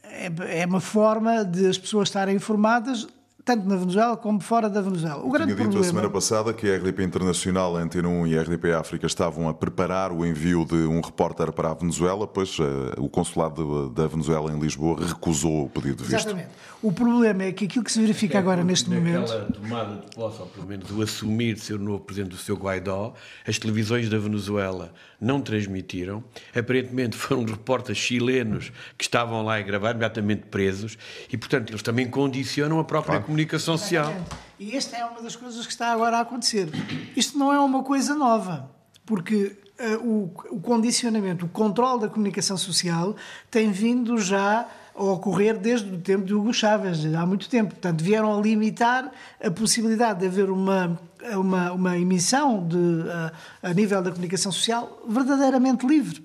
é, 0.04 0.60
é 0.62 0.66
uma 0.66 0.80
forma 0.80 1.44
de 1.44 1.66
as 1.66 1.76
pessoas 1.76 2.08
estarem 2.08 2.36
informadas 2.36 3.06
tanto 3.46 3.68
na 3.68 3.76
Venezuela 3.76 4.16
como 4.16 4.40
fora 4.40 4.68
da 4.68 4.80
Venezuela. 4.80 5.24
O 5.24 5.30
grande 5.30 5.54
Tinha 5.54 5.68
dito 5.68 5.70
problema... 5.70 5.86
a 5.86 5.88
semana 5.88 6.10
passada 6.10 6.52
que 6.52 6.68
a 6.68 6.76
RDP 6.76 7.04
Internacional, 7.04 7.76
a 7.76 7.80
Antena 7.80 8.08
1 8.08 8.26
e 8.26 8.36
a 8.36 8.42
RDP 8.42 8.72
África 8.72 9.06
estavam 9.06 9.48
a 9.48 9.54
preparar 9.54 10.10
o 10.10 10.26
envio 10.26 10.64
de 10.64 10.74
um 10.74 11.00
repórter 11.00 11.52
para 11.52 11.70
a 11.70 11.74
Venezuela, 11.74 12.26
pois 12.26 12.58
uh, 12.58 12.64
o 12.98 13.08
consulado 13.08 13.88
da 13.90 14.08
Venezuela 14.08 14.52
em 14.52 14.58
Lisboa 14.58 14.98
recusou 15.06 15.66
o 15.66 15.68
pedido 15.68 16.02
de 16.02 16.10
visto. 16.10 16.26
Exatamente. 16.26 16.48
O 16.82 16.90
problema 16.90 17.44
é 17.44 17.52
que 17.52 17.66
aquilo 17.66 17.84
que 17.84 17.92
se 17.92 18.00
verifica 18.00 18.36
é 18.36 18.40
agora 18.40 18.64
neste 18.64 18.90
momento... 18.90 19.30
Aquela 19.30 19.52
tomada 19.52 19.94
de 19.94 20.16
posse, 20.16 20.40
ou 20.40 20.46
pelo 20.48 20.66
menos 20.66 20.90
o 20.90 21.00
assumir 21.00 21.54
de 21.54 21.60
ser 21.60 21.74
o 21.74 21.78
novo 21.78 22.00
presidente 22.00 22.32
do 22.32 22.38
seu 22.38 22.56
Guaidó, 22.56 23.14
as 23.46 23.58
televisões 23.60 24.08
da 24.10 24.18
Venezuela 24.18 24.92
não 25.20 25.40
transmitiram. 25.40 26.22
Aparentemente 26.54 27.16
foram 27.16 27.44
repórteres 27.44 27.98
chilenos 27.98 28.72
que 28.96 29.04
estavam 29.04 29.42
lá 29.42 29.56
a 29.56 29.62
gravar, 29.62 29.90
imediatamente 29.90 30.46
presos, 30.46 30.98
e 31.32 31.36
portanto 31.36 31.70
eles 31.70 31.82
também 31.82 32.08
condicionam 32.08 32.78
a 32.78 32.84
própria 32.84 33.12
claro. 33.12 33.24
comunicação 33.24 33.76
social. 33.76 34.14
E 34.58 34.76
esta 34.76 34.96
é 34.96 35.04
uma 35.04 35.22
das 35.22 35.36
coisas 35.36 35.66
que 35.66 35.72
está 35.72 35.92
agora 35.92 36.18
a 36.18 36.20
acontecer. 36.20 36.68
Isto 37.16 37.38
não 37.38 37.52
é 37.52 37.60
uma 37.60 37.82
coisa 37.82 38.14
nova, 38.14 38.70
porque 39.04 39.56
uh, 39.78 40.06
o, 40.06 40.56
o 40.56 40.60
condicionamento, 40.60 41.46
o 41.46 41.48
controle 41.48 42.00
da 42.00 42.08
comunicação 42.08 42.56
social 42.56 43.14
tem 43.50 43.70
vindo 43.70 44.18
já 44.18 44.68
a 44.96 45.02
ocorrer 45.02 45.58
desde 45.58 45.92
o 45.94 45.98
tempo 45.98 46.24
de 46.24 46.34
Hugo 46.34 46.52
Chávez, 46.52 47.04
há 47.14 47.26
muito 47.26 47.48
tempo. 47.48 47.70
Portanto, 47.70 48.02
vieram 48.02 48.36
a 48.36 48.40
limitar 48.40 49.12
a 49.42 49.50
possibilidade 49.50 50.20
de 50.20 50.26
haver 50.26 50.50
uma, 50.50 50.98
uma, 51.34 51.72
uma 51.72 51.98
emissão 51.98 52.66
de, 52.66 53.10
a, 53.10 53.32
a 53.70 53.74
nível 53.74 54.02
da 54.02 54.10
comunicação 54.10 54.50
social 54.50 55.02
verdadeiramente 55.06 55.86
livre. 55.86 56.24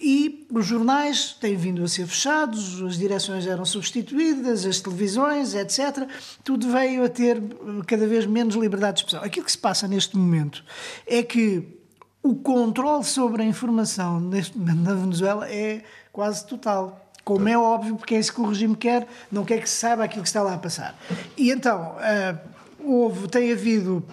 E 0.00 0.46
os 0.52 0.66
jornais 0.66 1.32
têm 1.40 1.56
vindo 1.56 1.82
a 1.82 1.88
ser 1.88 2.06
fechados, 2.06 2.82
as 2.82 2.98
direções 2.98 3.46
eram 3.46 3.64
substituídas, 3.64 4.66
as 4.66 4.80
televisões, 4.80 5.54
etc. 5.54 6.06
Tudo 6.42 6.70
veio 6.70 7.04
a 7.04 7.08
ter 7.08 7.40
cada 7.86 8.06
vez 8.06 8.26
menos 8.26 8.54
liberdade 8.54 8.96
de 8.96 9.00
expressão. 9.00 9.24
Aquilo 9.24 9.46
que 9.46 9.52
se 9.52 9.58
passa 9.58 9.88
neste 9.88 10.16
momento 10.16 10.62
é 11.06 11.22
que 11.22 11.66
o 12.22 12.34
controle 12.34 13.04
sobre 13.04 13.42
a 13.42 13.46
informação 13.46 14.20
neste 14.20 14.58
na 14.58 14.94
Venezuela 14.94 15.48
é 15.48 15.82
quase 16.12 16.46
total. 16.46 17.03
Como 17.24 17.48
é 17.48 17.56
óbvio, 17.56 17.96
porque 17.96 18.14
é 18.14 18.18
isso 18.18 18.34
que 18.34 18.40
o 18.40 18.46
regime 18.46 18.76
quer, 18.76 19.08
não 19.32 19.44
quer 19.44 19.60
que 19.60 19.68
se 19.68 19.76
saiba 19.76 20.04
aquilo 20.04 20.22
que 20.22 20.28
está 20.28 20.42
lá 20.42 20.54
a 20.54 20.58
passar. 20.58 20.94
E 21.36 21.50
então, 21.50 21.96
uh, 21.96 22.38
houve, 22.78 23.28
tem 23.28 23.50
havido 23.50 24.04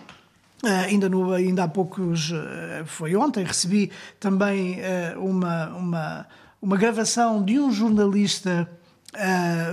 Uh, 0.63 0.85
ainda, 0.85 1.09
no, 1.09 1.33
ainda 1.33 1.63
há 1.63 1.67
poucos, 1.67 2.29
uh, 2.29 2.85
foi 2.85 3.15
ontem, 3.15 3.43
recebi 3.43 3.91
também 4.19 4.77
uh, 4.79 5.19
uma, 5.19 5.69
uma, 5.69 6.27
uma 6.61 6.77
gravação 6.77 7.43
de 7.43 7.59
um 7.59 7.71
jornalista 7.71 8.69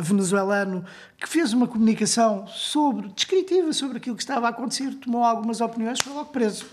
venezuelano 0.00 0.84
que 1.16 1.28
fez 1.28 1.52
uma 1.52 1.68
comunicação 1.68 2.44
sobre, 2.48 3.06
descritiva 3.10 3.72
sobre 3.72 3.98
aquilo 3.98 4.16
que 4.16 4.22
estava 4.22 4.46
a 4.46 4.50
acontecer, 4.50 4.92
tomou 4.96 5.22
algumas 5.22 5.60
opiniões, 5.60 6.00
foi 6.02 6.12
logo 6.12 6.30
preso. 6.30 6.66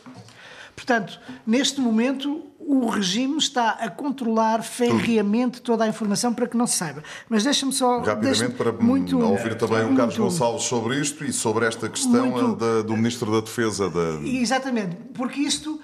Portanto, 0.75 1.19
neste 1.47 1.79
momento, 1.79 2.43
o 2.59 2.89
regime 2.89 3.37
está 3.37 3.71
a 3.71 3.89
controlar 3.89 4.63
ferreamente 4.63 5.61
toda 5.61 5.83
a 5.83 5.87
informação 5.87 6.33
para 6.33 6.47
que 6.47 6.57
não 6.57 6.67
se 6.67 6.77
saiba. 6.77 7.03
Mas 7.29 7.43
deixa-me 7.43 7.71
só. 7.71 8.01
Rapidamente, 8.01 8.55
para 8.55 8.71
muito, 8.71 9.19
ouvir 9.19 9.55
também 9.55 9.79
muito, 9.79 9.93
o 9.93 9.97
Carlos 9.97 10.17
Gonçalves 10.17 10.63
sobre 10.63 10.99
isto 10.99 11.23
e 11.23 11.31
sobre 11.31 11.65
esta 11.65 11.87
questão 11.87 12.27
muito, 12.27 12.55
da, 12.55 12.81
do 12.81 12.97
Ministro 12.97 13.31
da 13.31 13.39
Defesa. 13.39 13.89
Da... 13.89 14.19
Exatamente, 14.23 14.97
porque 15.13 15.39
isto, 15.39 15.79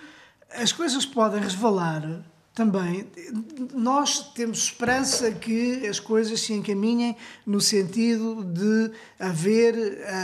as 0.53 0.71
coisas 0.71 1.05
podem 1.05 1.39
resvalar 1.39 2.23
também. 2.53 3.07
Nós 3.73 4.31
temos 4.33 4.63
esperança 4.63 5.31
que 5.31 5.87
as 5.87 5.99
coisas 5.99 6.41
se 6.41 6.53
encaminhem 6.53 7.15
no 7.45 7.61
sentido 7.61 8.43
de 8.43 8.91
haver 9.19 9.75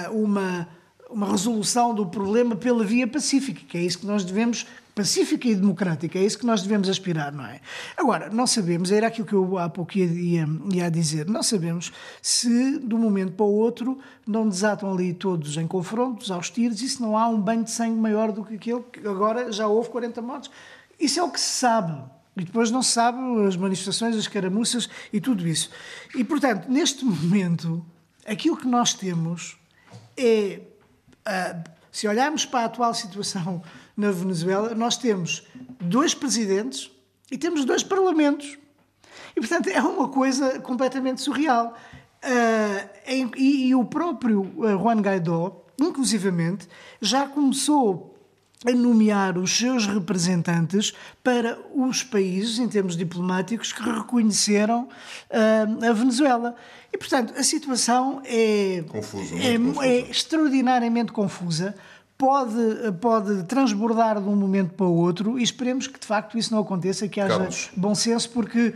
uh, 0.09 0.23
uma 0.23 0.67
uma 1.09 1.29
resolução 1.29 1.93
do 1.93 2.05
problema 2.05 2.55
pela 2.55 2.83
via 2.83 3.07
pacífica, 3.07 3.61
que 3.67 3.77
é 3.77 3.81
isso 3.81 3.99
que 3.99 4.05
nós 4.05 4.23
devemos, 4.23 4.65
pacífica 4.93 5.47
e 5.47 5.55
democrática, 5.55 6.17
é 6.17 6.23
isso 6.23 6.39
que 6.39 6.45
nós 6.45 6.63
devemos 6.63 6.89
aspirar, 6.89 7.31
não 7.31 7.45
é? 7.45 7.61
Agora, 7.95 8.29
não 8.29 8.47
sabemos, 8.47 8.91
era 8.91 9.07
aquilo 9.07 9.27
que 9.27 9.33
eu 9.33 9.57
há 9.57 9.69
pouco 9.69 9.97
ia, 9.97 10.47
ia, 10.73 10.89
dizer, 10.89 11.27
não 11.27 11.43
sabemos 11.43 11.91
se 12.21 12.79
de 12.79 12.95
um 12.95 12.97
momento 12.97 13.33
para 13.33 13.45
o 13.45 13.53
outro 13.53 13.99
não 14.25 14.49
desatam 14.49 14.91
ali 14.91 15.13
todos 15.13 15.55
em 15.55 15.67
confrontos, 15.67 16.31
aos 16.31 16.49
tiros, 16.49 16.81
e 16.81 16.89
se 16.89 17.01
não 17.01 17.17
há 17.17 17.27
um 17.27 17.39
banho 17.39 17.63
de 17.63 17.71
sangue 17.71 17.99
maior 17.99 18.31
do 18.31 18.43
que 18.43 18.55
aquele 18.55 18.81
que 18.91 19.07
agora 19.07 19.51
já 19.51 19.67
houve 19.67 19.89
40 19.89 20.21
mortes. 20.21 20.49
Isso 20.99 21.19
é 21.19 21.23
o 21.23 21.29
que 21.29 21.39
se 21.39 21.59
sabe. 21.59 21.93
E 22.35 22.43
depois 22.43 22.69
não 22.69 22.83
se 22.83 22.91
sabe 22.91 23.19
as 23.47 23.55
manifestações, 23.55 24.15
as 24.15 24.27
caramuças 24.27 24.89
e 25.11 25.19
tudo 25.19 25.47
isso. 25.47 25.69
E, 26.15 26.23
portanto, 26.23 26.67
neste 26.69 27.03
momento, 27.03 27.83
aquilo 28.25 28.57
que 28.57 28.67
nós 28.67 28.93
temos 28.93 29.57
é 30.15 30.59
se 31.91 32.07
olharmos 32.07 32.45
para 32.45 32.61
a 32.61 32.65
atual 32.65 32.93
situação 32.93 33.61
na 33.95 34.11
Venezuela, 34.11 34.73
nós 34.75 34.97
temos 34.97 35.47
dois 35.79 36.13
presidentes 36.13 36.91
e 37.31 37.37
temos 37.37 37.65
dois 37.65 37.83
parlamentos. 37.83 38.57
E, 39.35 39.39
portanto, 39.39 39.67
é 39.69 39.81
uma 39.81 40.07
coisa 40.09 40.59
completamente 40.59 41.21
surreal. 41.21 41.75
Em, 43.05 43.31
e, 43.37 43.75
o 43.75 43.85
próprio 43.85 44.41
uh, 44.41 44.77
Juan 44.77 44.99
Guaidó, 45.01 45.65
inclusivamente, 45.79 46.67
já 47.01 47.27
começou 47.27 48.16
a 48.65 48.71
nomear 48.71 49.37
os 49.37 49.55
seus 49.55 49.85
representantes 49.85 50.93
para 51.23 51.57
os 51.75 52.03
países, 52.03 52.57
em 52.57 52.67
termos 52.67 52.97
diplomáticos, 52.97 53.71
que 53.71 53.81
reconheceram 53.83 54.83
uh, 55.29 55.85
a 55.85 55.93
Venezuela. 55.93 56.55
E, 56.91 56.97
portanto, 56.97 57.33
a 57.37 57.43
situação 57.43 58.21
é, 58.25 58.83
confusa, 58.87 59.35
é, 59.35 59.57
confusa. 59.57 59.85
é 59.85 59.99
extraordinariamente 60.09 61.11
confusa. 61.11 61.75
Pode, 62.17 62.57
pode 62.99 63.43
transbordar 63.43 64.19
de 64.19 64.27
um 64.27 64.35
momento 64.35 64.73
para 64.73 64.87
o 64.87 64.95
outro 64.95 65.37
e 65.37 65.43
esperemos 65.43 65.85
que 65.85 65.99
de 65.99 66.07
facto 66.07 66.35
isso 66.35 66.51
não 66.51 66.61
aconteça, 66.61 67.07
que 67.07 67.21
haja 67.21 67.37
Carlos. 67.37 67.69
bom 67.77 67.93
senso, 67.93 68.31
porque 68.31 68.73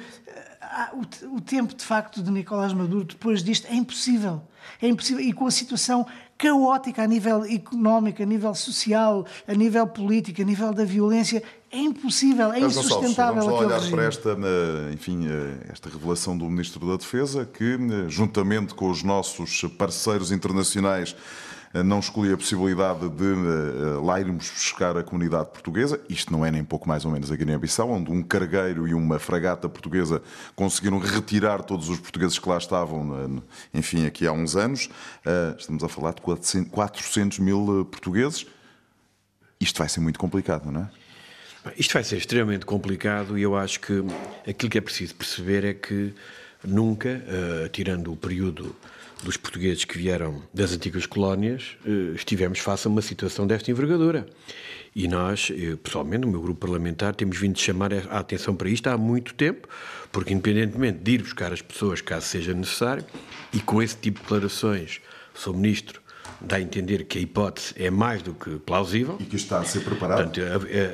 ah, 0.61 0.91
o, 0.93 1.35
o 1.37 1.41
tempo 1.41 1.73
de 1.73 1.83
facto 1.83 2.21
de 2.21 2.29
Nicolás 2.29 2.71
Maduro 2.71 3.03
depois 3.03 3.43
disto 3.43 3.65
é 3.65 3.73
impossível. 3.73 4.43
É 4.79 4.87
impossível. 4.87 5.25
E 5.25 5.33
com 5.33 5.47
a 5.47 5.51
situação 5.51 6.05
caótica 6.41 7.03
a 7.03 7.07
nível 7.07 7.45
económico, 7.45 8.23
a 8.23 8.25
nível 8.25 8.55
social, 8.55 9.27
a 9.47 9.53
nível 9.53 9.85
político, 9.85 10.41
a 10.41 10.45
nível 10.45 10.73
da 10.73 10.83
violência. 10.83 11.43
É 11.71 11.77
impossível, 11.77 12.51
é 12.51 12.59
Mas, 12.59 12.75
insustentável. 12.75 13.43
Vamos 13.43 13.59
olhar 13.61 13.75
regime. 13.75 13.95
para 13.95 14.05
esta, 14.05 14.37
enfim, 14.91 15.27
eh, 15.27 15.67
esta 15.71 15.87
revelação 15.87 16.35
do 16.35 16.49
Ministro 16.49 16.85
da 16.85 16.97
Defesa, 16.97 17.45
que, 17.45 17.75
eh, 17.75 18.09
juntamente 18.09 18.73
com 18.73 18.89
os 18.89 19.03
nossos 19.03 19.61
parceiros 19.77 20.31
internacionais, 20.31 21.15
eh, 21.15 21.50
não 21.73 21.99
escolhi 21.99 22.33
a 22.33 22.37
possibilidade 22.37 23.07
de 23.09 23.23
uh, 23.23 24.03
lá 24.03 24.19
irmos 24.19 24.49
buscar 24.49 24.97
a 24.97 25.03
comunidade 25.03 25.49
portuguesa. 25.51 26.01
Isto 26.09 26.31
não 26.31 26.45
é 26.45 26.51
nem 26.51 26.63
pouco 26.63 26.87
mais 26.87 27.05
ou 27.05 27.11
menos 27.11 27.31
a 27.31 27.35
Guiné-Bissau, 27.35 27.89
onde 27.89 28.11
um 28.11 28.21
cargueiro 28.21 28.87
e 28.87 28.93
uma 28.93 29.19
fragata 29.19 29.69
portuguesa 29.69 30.21
conseguiram 30.55 30.99
retirar 30.99 31.63
todos 31.63 31.89
os 31.89 31.99
portugueses 31.99 32.37
que 32.37 32.49
lá 32.49 32.57
estavam, 32.57 33.41
enfim, 33.73 34.05
aqui 34.05 34.27
há 34.27 34.31
uns 34.31 34.55
anos. 34.55 34.89
Estamos 35.57 35.83
a 35.83 35.87
falar 35.87 36.13
de 36.13 36.21
400 36.21 37.39
mil 37.39 37.85
portugueses. 37.85 38.45
Isto 39.59 39.77
vai 39.79 39.87
ser 39.87 39.99
muito 40.01 40.19
complicado, 40.19 40.71
não 40.71 40.81
é? 40.81 40.89
Isto 41.77 41.93
vai 41.93 42.03
ser 42.03 42.17
extremamente 42.17 42.65
complicado 42.65 43.37
e 43.37 43.43
eu 43.43 43.55
acho 43.55 43.79
que 43.79 44.03
aquilo 44.47 44.69
que 44.69 44.77
é 44.77 44.81
preciso 44.81 45.13
perceber 45.13 45.63
é 45.63 45.73
que 45.73 46.13
nunca, 46.63 47.09
uh, 47.09 47.69
tirando 47.69 48.11
o 48.11 48.15
período 48.15 48.75
dos 49.23 49.37
portugueses 49.37 49.85
que 49.85 49.97
vieram 49.97 50.41
das 50.53 50.73
antigas 50.73 51.05
colónias, 51.05 51.77
uh, 51.85 52.15
estivemos 52.15 52.59
face 52.59 52.87
a 52.87 52.89
uma 52.89 53.01
situação 53.01 53.45
desta 53.45 53.71
envergadura. 53.71 54.25
E 54.95 55.07
nós, 55.07 55.49
eu, 55.55 55.77
pessoalmente, 55.77 56.25
o 56.25 56.29
meu 56.29 56.41
grupo 56.41 56.59
parlamentar, 56.59 57.15
temos 57.15 57.37
vindo 57.37 57.57
chamar 57.57 57.93
a 57.93 58.19
atenção 58.19 58.55
para 58.55 58.69
isto 58.69 58.87
há 58.87 58.97
muito 58.97 59.33
tempo, 59.33 59.67
porque 60.11 60.33
independentemente 60.33 60.99
de 60.99 61.11
ir 61.11 61.21
buscar 61.21 61.53
as 61.53 61.61
pessoas 61.61 62.01
caso 62.01 62.25
seja 62.25 62.53
necessário, 62.53 63.05
e 63.53 63.59
com 63.59 63.81
esse 63.81 63.95
tipo 63.95 64.17
de 64.19 64.23
declarações, 64.23 64.99
sou 65.33 65.53
ministro 65.53 66.00
dá 66.41 66.57
a 66.57 66.61
entender 66.61 67.05
que 67.05 67.17
a 67.17 67.21
hipótese 67.21 67.73
é 67.77 67.89
mais 67.89 68.21
do 68.21 68.33
que 68.33 68.57
plausível. 68.59 69.17
E 69.19 69.25
que 69.25 69.35
está 69.35 69.59
a 69.59 69.65
ser 69.65 69.81
preparado. 69.83 70.23
Portanto, 70.23 70.41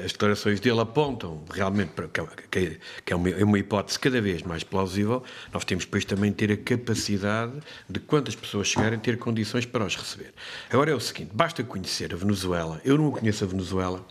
as 0.05 0.12
declarações 0.12 0.60
dele 0.60 0.79
apontam 0.79 1.43
realmente 1.51 1.91
para 1.91 2.07
que 2.07 3.12
é 3.12 3.15
uma 3.15 3.60
hipótese 3.60 3.99
cada 3.99 4.21
vez 4.21 4.43
mais 4.43 4.63
plausível. 4.63 5.23
Nós 5.53 5.63
temos 5.65 5.86
depois 5.86 6.05
também 6.05 6.31
ter 6.31 6.51
a 6.51 6.57
capacidade 6.57 7.53
de 7.89 7.99
quantas 7.99 8.36
pessoas 8.36 8.67
chegarem 8.67 8.99
ter 8.99 9.17
condições 9.17 9.65
para 9.65 9.86
os 9.86 9.95
receber. 9.95 10.33
Agora 10.69 10.91
é 10.91 10.95
o 10.95 10.99
seguinte, 10.99 11.31
basta 11.33 11.63
conhecer 11.63 12.13
a 12.13 12.17
Venezuela. 12.17 12.81
Eu 12.83 12.97
não 12.97 13.12
conheço 13.12 13.43
a 13.43 13.47
Venezuela 13.47 14.05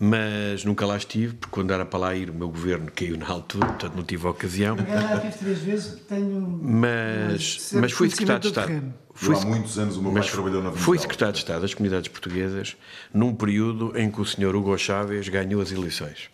mas 0.00 0.64
nunca 0.64 0.86
lá 0.86 0.96
estive, 0.96 1.34
porque 1.34 1.52
quando 1.52 1.72
era 1.72 1.84
para 1.84 1.98
lá 1.98 2.14
ir, 2.14 2.30
o 2.30 2.34
meu 2.34 2.48
governo 2.48 2.88
caiu 2.94 3.16
na 3.16 3.28
altura, 3.28 3.66
portanto 3.66 3.94
não 3.96 4.04
tive 4.04 4.26
a 4.26 4.30
ocasião. 4.30 4.76
Já 4.76 5.18
tive 5.18 5.38
três 5.38 5.58
vezes, 5.58 6.00
tenho. 6.08 6.60
Mas, 6.62 7.72
mas 7.72 7.90
fui 7.92 8.08
secretário 8.08 8.42
de 8.42 8.48
Estado. 8.48 8.94
Fui, 9.20 9.34
há 9.34 9.40
muitos 9.40 9.76
anos 9.80 9.96
o 9.96 10.02
meu 10.02 10.12
pai 10.12 10.22
trabalhou 10.22 10.62
na 10.62 10.70
Venezuela. 10.70 10.76
Fui 10.76 10.96
secretário 10.96 11.32
de 11.32 11.40
Estado 11.40 11.62
das 11.62 11.74
comunidades 11.74 12.06
portuguesas 12.06 12.76
num 13.12 13.34
período 13.34 13.92
em 13.98 14.08
que 14.08 14.20
o 14.20 14.24
senhor 14.24 14.54
Hugo 14.54 14.78
Chávez 14.78 15.28
ganhou 15.28 15.60
as 15.60 15.72
eleições. 15.72 16.30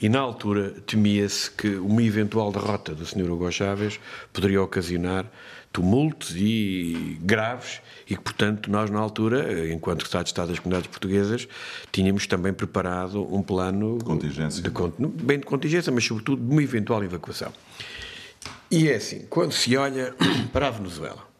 E 0.00 0.10
na 0.10 0.18
altura 0.18 0.74
temia-se 0.86 1.50
que 1.50 1.68
uma 1.76 2.02
eventual 2.02 2.52
derrota 2.52 2.94
do 2.94 3.06
senhor 3.06 3.30
Hugo 3.30 3.50
Chávez 3.50 3.98
poderia 4.30 4.60
ocasionar 4.60 5.24
tumultos 5.72 6.34
e 6.36 7.16
graves 7.22 7.80
e 8.06 8.14
que, 8.14 8.20
portanto, 8.20 8.70
nós 8.70 8.90
na 8.90 8.98
altura, 8.98 9.72
enquanto 9.72 10.00
Secretário 10.00 10.24
de 10.24 10.30
Estado 10.30 10.48
das 10.48 10.58
Comunidades 10.58 10.90
Portuguesas, 10.90 11.48
tínhamos 11.90 12.26
também 12.26 12.52
preparado 12.52 13.22
um 13.34 13.42
plano 13.42 13.96
contingência. 14.04 14.62
De, 14.62 14.70
bem 15.24 15.38
de 15.38 15.46
contingência, 15.46 15.90
mas 15.90 16.04
sobretudo 16.04 16.44
de 16.44 16.52
uma 16.52 16.62
eventual 16.62 17.02
evacuação. 17.02 17.50
E 18.70 18.90
é 18.90 18.96
assim, 18.96 19.24
quando 19.30 19.52
se 19.52 19.74
olha 19.78 20.14
para 20.52 20.68
a 20.68 20.70
Venezuela, 20.70 21.31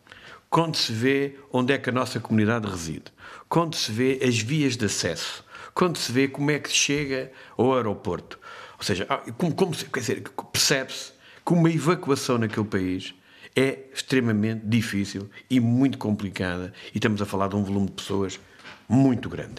quando 0.52 0.76
se 0.76 0.92
vê 0.92 1.38
onde 1.50 1.72
é 1.72 1.78
que 1.78 1.88
a 1.88 1.92
nossa 1.92 2.20
comunidade 2.20 2.68
reside, 2.68 3.04
quando 3.48 3.74
se 3.74 3.90
vê 3.90 4.20
as 4.22 4.38
vias 4.38 4.76
de 4.76 4.84
acesso, 4.84 5.42
quando 5.72 5.96
se 5.96 6.12
vê 6.12 6.28
como 6.28 6.50
é 6.50 6.58
que 6.58 6.68
se 6.68 6.74
chega 6.74 7.32
ao 7.56 7.74
aeroporto, 7.74 8.38
ou 8.76 8.84
seja, 8.84 9.06
ah, 9.08 9.22
como, 9.38 9.54
como 9.54 9.74
quer 9.74 10.00
dizer, 10.00 10.22
percebe-se 10.52 11.12
que 11.42 11.54
uma 11.54 11.70
evacuação 11.70 12.36
naquele 12.36 12.66
país 12.66 13.14
é 13.56 13.78
extremamente 13.94 14.66
difícil 14.66 15.30
e 15.48 15.58
muito 15.58 15.96
complicada, 15.96 16.74
e 16.94 16.98
estamos 16.98 17.22
a 17.22 17.24
falar 17.24 17.48
de 17.48 17.56
um 17.56 17.64
volume 17.64 17.86
de 17.86 17.92
pessoas 17.92 18.38
muito 18.86 19.30
grande. 19.30 19.54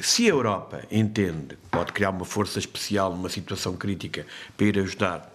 Se 0.00 0.24
a 0.24 0.30
Europa 0.30 0.82
entende 0.90 1.56
que 1.56 1.68
pode 1.70 1.92
criar 1.92 2.08
uma 2.08 2.24
força 2.24 2.58
especial 2.58 3.14
numa 3.14 3.28
situação 3.28 3.76
crítica 3.76 4.26
para 4.56 4.66
ir 4.66 4.78
ajudar 4.78 5.30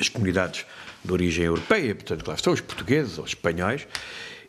as 0.00 0.08
comunidades 0.08 0.64
de 1.06 1.12
origem 1.12 1.44
europeia, 1.44 1.94
portanto, 1.94 2.26
lá 2.26 2.34
estão 2.34 2.52
os 2.52 2.60
portugueses 2.60 3.18
ou 3.18 3.24
os 3.24 3.30
espanhóis, 3.30 3.86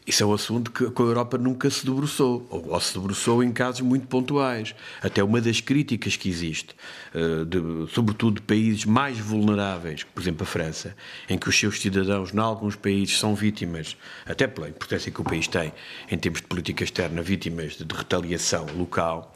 isso 0.08 0.24
é 0.24 0.26
um 0.26 0.34
assunto 0.34 0.72
que 0.72 0.86
a 0.86 1.06
Europa 1.06 1.38
nunca 1.38 1.70
se 1.70 1.86
debruçou, 1.86 2.48
ou 2.50 2.80
se 2.80 2.94
debruçou 2.94 3.44
em 3.44 3.52
casos 3.52 3.82
muito 3.82 4.08
pontuais. 4.08 4.74
Até 5.02 5.22
uma 5.22 5.42
das 5.42 5.60
críticas 5.60 6.16
que 6.16 6.30
existe, 6.30 6.74
eh, 7.14 7.44
de, 7.44 7.92
sobretudo 7.94 8.36
de 8.36 8.42
países 8.42 8.86
mais 8.86 9.20
vulneráveis, 9.20 10.06
por 10.06 10.22
exemplo 10.22 10.44
a 10.44 10.46
França, 10.46 10.96
em 11.28 11.38
que 11.38 11.50
os 11.50 11.60
seus 11.60 11.82
cidadãos, 11.82 12.34
em 12.34 12.40
alguns 12.40 12.78
países, 12.78 13.20
são 13.20 13.36
vítimas, 13.36 13.98
até 14.26 14.48
pela 14.48 14.70
importância 14.70 15.12
que 15.12 15.20
o 15.20 15.26
país 15.26 15.46
tem 15.46 15.74
em 16.10 16.18
termos 16.18 16.40
de 16.40 16.48
política 16.48 16.86
externa, 16.86 17.22
vítimas 17.22 17.74
de 17.74 17.94
retaliação 17.94 18.66
local 18.78 19.36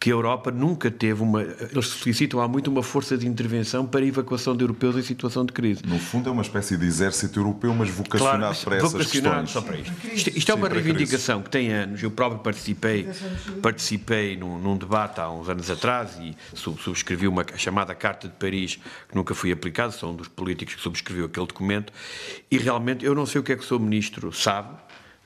que 0.00 0.10
a 0.10 0.12
Europa 0.12 0.50
nunca 0.50 0.90
teve 0.90 1.22
uma. 1.22 1.42
Eles 1.42 1.86
solicitam 1.86 2.40
há 2.40 2.46
muito 2.46 2.70
uma 2.70 2.82
força 2.82 3.18
de 3.18 3.26
intervenção 3.26 3.84
para 3.84 4.00
a 4.00 4.06
evacuação 4.06 4.56
de 4.56 4.62
europeus 4.62 4.96
em 4.96 5.02
situação 5.02 5.44
de 5.44 5.52
crise. 5.52 5.82
No 5.84 5.98
fundo, 5.98 6.28
é 6.28 6.32
uma 6.32 6.42
espécie 6.42 6.76
de 6.76 6.86
exército 6.86 7.40
europeu, 7.40 7.74
mas 7.74 7.90
vocacionado 7.90 8.38
claro, 8.40 8.64
para 8.64 8.76
essas 8.76 8.92
vocacionado 8.92 9.42
questões. 9.42 9.50
Só 9.50 9.60
para 9.60 9.76
isto. 9.76 9.92
Isto, 10.14 10.38
isto 10.38 10.52
é 10.52 10.54
uma 10.54 10.68
Sim, 10.68 10.74
reivindicação 10.74 11.42
que 11.42 11.50
tem 11.50 11.72
anos. 11.72 12.02
Eu 12.02 12.10
próprio 12.10 12.40
participei, 12.40 13.08
participei 13.60 14.36
num, 14.36 14.58
num, 14.58 14.76
debate 14.76 15.20
há 15.20 15.28
uns 15.30 15.48
anos 15.48 15.68
atrás 15.68 16.16
e 16.20 16.36
subscrevi 16.54 17.26
uma 17.26 17.44
chamada 17.56 17.94
Carta 17.94 18.28
de 18.28 18.34
Paris, 18.34 18.78
que 19.08 19.16
nunca 19.16 19.34
foi 19.34 19.50
aplicada, 19.50 19.90
sou 19.90 20.12
um 20.12 20.16
dos 20.16 20.28
políticos 20.28 20.76
que 20.76 20.80
subscreveu 20.80 21.26
aquele 21.26 21.46
documento, 21.46 21.92
e 22.50 22.56
realmente 22.56 23.04
eu 23.04 23.14
não 23.14 23.26
sei 23.26 23.40
o 23.40 23.44
que 23.44 23.52
é 23.52 23.56
que 23.56 23.62
o 23.62 23.66
seu 23.66 23.78
ministro 23.80 24.32
sabe 24.32 24.68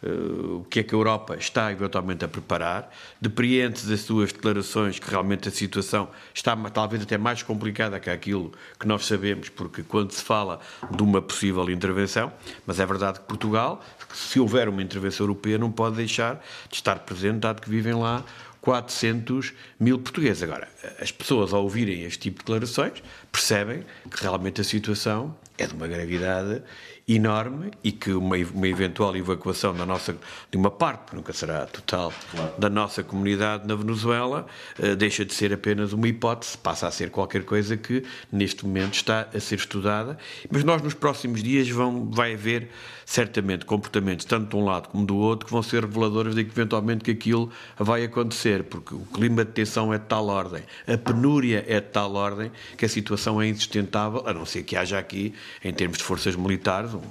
Uh, 0.02 0.56
o 0.56 0.64
que 0.64 0.80
é 0.80 0.82
que 0.82 0.94
a 0.94 0.98
Europa 0.98 1.36
está 1.36 1.70
eventualmente 1.70 2.24
a 2.24 2.28
preparar, 2.28 2.90
depreende 3.20 3.86
das 3.86 4.00
suas 4.00 4.32
declarações 4.32 4.98
que 4.98 5.08
realmente 5.08 5.48
a 5.48 5.52
situação 5.52 6.08
está 6.34 6.56
talvez 6.70 7.02
até 7.02 7.16
mais 7.16 7.42
complicada 7.42 8.00
que 8.00 8.10
aquilo 8.10 8.52
que 8.80 8.86
nós 8.86 9.06
sabemos, 9.06 9.48
porque 9.48 9.84
quando 9.84 10.10
se 10.10 10.22
fala 10.22 10.58
de 10.90 11.02
uma 11.02 11.22
possível 11.22 11.70
intervenção, 11.70 12.32
mas 12.66 12.80
é 12.80 12.86
verdade 12.86 13.20
que 13.20 13.26
Portugal, 13.26 13.80
se 14.12 14.40
houver 14.40 14.68
uma 14.68 14.82
intervenção 14.82 15.24
europeia, 15.24 15.56
não 15.56 15.70
pode 15.70 15.96
deixar 15.96 16.44
de 16.68 16.74
estar 16.74 16.98
presente, 17.00 17.38
dado 17.38 17.62
que 17.62 17.70
vivem 17.70 17.94
lá 17.94 18.24
400 18.62 19.52
mil 19.78 19.98
portugueses. 19.98 20.42
Agora, 20.42 20.68
as 21.00 21.10
pessoas 21.10 21.52
ao 21.52 21.62
ouvirem 21.64 22.04
este 22.04 22.20
tipo 22.20 22.38
de 22.38 22.44
declarações 22.44 23.02
percebem 23.30 23.84
que 24.10 24.22
realmente 24.22 24.60
a 24.60 24.64
situação 24.64 25.36
é 25.62 25.66
de 25.66 25.74
uma 25.74 25.86
gravidade 25.86 26.62
enorme 27.08 27.70
e 27.82 27.90
que 27.90 28.12
uma, 28.12 28.36
uma 28.36 28.68
eventual 28.68 29.16
evacuação 29.16 29.74
da 29.74 29.84
nossa, 29.84 30.16
de 30.50 30.56
uma 30.56 30.70
parte, 30.70 31.14
nunca 31.14 31.32
será 31.32 31.66
total, 31.66 32.12
claro. 32.30 32.52
da 32.58 32.70
nossa 32.70 33.02
comunidade 33.02 33.66
na 33.66 33.74
Venezuela, 33.74 34.46
uh, 34.78 34.96
deixa 34.96 35.24
de 35.24 35.34
ser 35.34 35.52
apenas 35.52 35.92
uma 35.92 36.08
hipótese, 36.08 36.56
passa 36.56 36.86
a 36.86 36.90
ser 36.90 37.10
qualquer 37.10 37.44
coisa 37.44 37.76
que 37.76 38.04
neste 38.30 38.64
momento 38.64 38.94
está 38.94 39.28
a 39.34 39.40
ser 39.40 39.56
estudada. 39.56 40.16
Mas 40.50 40.64
nós 40.64 40.80
nos 40.82 40.94
próximos 40.94 41.42
dias 41.42 41.68
vão, 41.68 42.08
vai 42.10 42.34
haver 42.34 42.68
certamente 43.04 43.64
comportamentos, 43.64 44.24
tanto 44.24 44.50
de 44.50 44.56
um 44.56 44.64
lado 44.64 44.88
como 44.88 45.04
do 45.04 45.16
outro, 45.16 45.46
que 45.46 45.52
vão 45.52 45.62
ser 45.62 45.84
reveladores 45.84 46.34
de 46.34 46.44
que 46.44 46.50
eventualmente 46.50 47.04
que 47.04 47.10
aquilo 47.10 47.50
vai 47.76 48.04
acontecer, 48.04 48.64
porque 48.64 48.94
o 48.94 49.00
clima 49.12 49.44
de 49.44 49.52
tensão 49.52 49.92
é 49.92 49.98
de 49.98 50.06
tal 50.06 50.28
ordem, 50.28 50.62
a 50.86 50.96
penúria 50.96 51.64
é 51.66 51.80
de 51.80 51.88
tal 51.88 52.14
ordem, 52.14 52.50
que 52.76 52.84
a 52.84 52.88
situação 52.88 53.42
é 53.42 53.48
insustentável, 53.48 54.22
a 54.26 54.32
não 54.32 54.46
ser 54.46 54.62
que 54.62 54.76
haja 54.76 54.98
aqui, 54.98 55.34
em 55.64 55.72
termos 55.72 55.98
de 55.98 56.04
forças 56.04 56.36
militares, 56.36 56.94
um, 56.94 57.02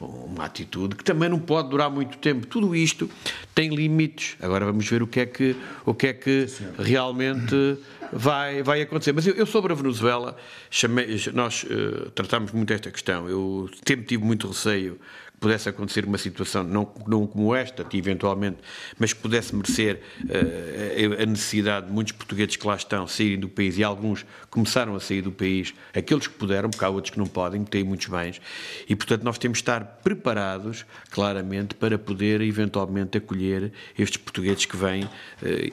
uma 0.00 0.44
atitude 0.44 0.96
que 0.96 1.04
também 1.04 1.28
não 1.28 1.38
pode 1.38 1.68
durar 1.68 1.90
muito 1.90 2.16
tempo. 2.18 2.46
Tudo 2.46 2.74
isto 2.74 3.10
tem 3.54 3.74
limites. 3.74 4.36
Agora 4.40 4.64
vamos 4.64 4.88
ver 4.88 5.02
o 5.02 5.06
que 5.06 5.20
é 5.20 5.26
que, 5.26 5.56
o 5.84 5.94
que, 5.94 6.06
é 6.06 6.12
que 6.12 6.46
realmente 6.78 7.76
vai, 8.12 8.62
vai 8.62 8.82
acontecer. 8.82 9.12
Mas 9.12 9.26
eu, 9.26 9.34
eu 9.34 9.46
sobre 9.46 9.72
a 9.72 9.76
Venezuela, 9.76 10.36
chamei, 10.70 11.20
nós 11.34 11.64
uh, 11.64 12.10
tratamos 12.12 12.52
muito 12.52 12.72
esta 12.72 12.90
questão. 12.90 13.28
Eu 13.28 13.68
sempre 13.86 14.06
tive 14.06 14.24
muito 14.24 14.48
receio 14.48 14.98
pudesse 15.40 15.70
acontecer 15.70 16.04
uma 16.04 16.18
situação, 16.18 16.62
não, 16.62 16.92
não 17.06 17.26
como 17.26 17.54
esta, 17.54 17.84
eventualmente, 17.94 18.58
mas 18.98 19.14
que 19.14 19.20
pudesse 19.20 19.56
merecer 19.56 20.00
uh, 20.24 21.22
a 21.22 21.26
necessidade 21.26 21.86
de 21.86 21.92
muitos 21.92 22.12
portugueses 22.12 22.56
que 22.56 22.66
lá 22.66 22.76
estão 22.76 23.06
saírem 23.06 23.40
do 23.40 23.48
país 23.48 23.78
e 23.78 23.82
alguns 23.82 24.26
começaram 24.50 24.94
a 24.94 25.00
sair 25.00 25.22
do 25.22 25.32
país, 25.32 25.74
aqueles 25.94 26.26
que 26.26 26.34
puderam, 26.34 26.68
porque 26.68 26.84
há 26.84 26.90
outros 26.90 27.10
que 27.10 27.18
não 27.18 27.26
podem, 27.26 27.64
têm 27.64 27.82
muitos 27.82 28.06
bens, 28.06 28.40
e 28.86 28.94
portanto 28.94 29.22
nós 29.22 29.38
temos 29.38 29.58
de 29.58 29.62
estar 29.62 29.82
preparados, 30.02 30.84
claramente, 31.10 31.74
para 31.74 31.98
poder 31.98 32.42
eventualmente 32.42 33.16
acolher 33.16 33.72
estes 33.98 34.18
portugueses 34.18 34.66
que 34.66 34.76
vêm 34.76 35.04
uh, 35.04 35.10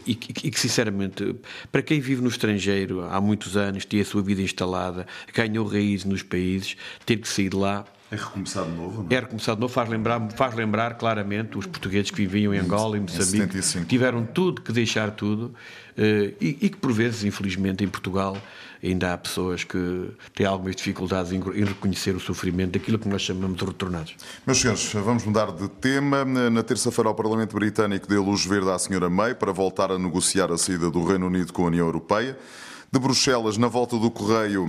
e, 0.08 0.12
e, 0.12 0.16
que, 0.16 0.60
sinceramente, 0.60 1.36
para 1.70 1.82
quem 1.82 2.00
vive 2.00 2.22
no 2.22 2.30
estrangeiro 2.30 3.02
há 3.04 3.20
muitos 3.20 3.58
anos, 3.58 3.84
tem 3.84 4.00
a 4.00 4.06
sua 4.06 4.22
vida 4.22 4.42
instalada, 4.42 5.06
ganhou 5.34 5.68
raízes 5.68 6.06
nos 6.06 6.24
países, 6.24 6.78
ter 7.06 7.18
que 7.18 7.28
sair 7.28 7.50
de 7.50 7.58
lá 7.58 7.86
é 8.10 8.16
recomeçar 8.16 8.64
de 8.64 8.72
novo, 8.72 9.04
não 9.04 9.10
é? 9.10 9.16
É 9.16 9.20
recomeçar 9.20 9.56
de 9.56 9.62
novo, 9.62 9.74
faz 9.74 9.90
lembrar, 9.90 10.32
faz 10.32 10.56
lembrar 10.56 10.94
claramente 10.96 11.58
os 11.58 11.66
portugueses 11.66 12.10
que 12.10 12.18
viviam 12.18 12.54
em 12.54 12.60
Angola 12.60 12.98
e 12.98 13.02
Moçambique, 13.02 13.60
tiveram 13.86 14.26
tudo 14.26 14.62
que 14.62 14.72
deixar 14.72 15.12
tudo 15.12 15.54
eh, 15.98 16.34
e, 16.40 16.58
e, 16.62 16.70
que 16.70 16.78
por 16.78 16.94
vezes, 16.94 17.26
infelizmente, 17.26 17.84
em 17.84 17.88
Portugal 17.88 18.38
ainda 18.82 19.14
há 19.14 19.18
pessoas 19.18 19.64
que 19.64 20.10
têm 20.34 20.46
algumas 20.46 20.76
dificuldades 20.76 21.32
em, 21.32 21.38
em 21.38 21.66
reconhecer 21.66 22.16
o 22.16 22.20
sofrimento 22.20 22.74
daquilo 22.74 22.98
que 22.98 23.10
nós 23.10 23.22
chamamos 23.22 23.58
de 23.58 23.66
retornados. 23.66 24.16
Meus 24.46 24.60
senhores, 24.60 24.94
vamos 24.94 25.26
mudar 25.26 25.52
de 25.52 25.68
tema. 25.68 26.24
Na 26.24 26.64
terça-feira, 26.64 27.10
o 27.10 27.14
Parlamento 27.16 27.56
Britânico 27.56 28.08
deu 28.08 28.24
luz 28.24 28.46
verde 28.46 28.70
à 28.70 28.80
senhora 28.80 29.10
May 29.10 29.34
para 29.36 29.52
voltar 29.52 29.92
a 29.92 29.98
negociar 30.00 30.52
a 30.52 30.58
saída 30.58 30.90
do 30.92 31.04
Reino 31.04 31.28
Unido 31.28 31.52
com 31.52 31.64
a 31.64 31.68
União 31.68 31.86
Europeia. 31.86 32.38
De 32.90 33.00
Bruxelas, 33.00 33.58
na 33.58 33.68
volta 33.68 33.98
do 33.98 34.10
correio, 34.10 34.66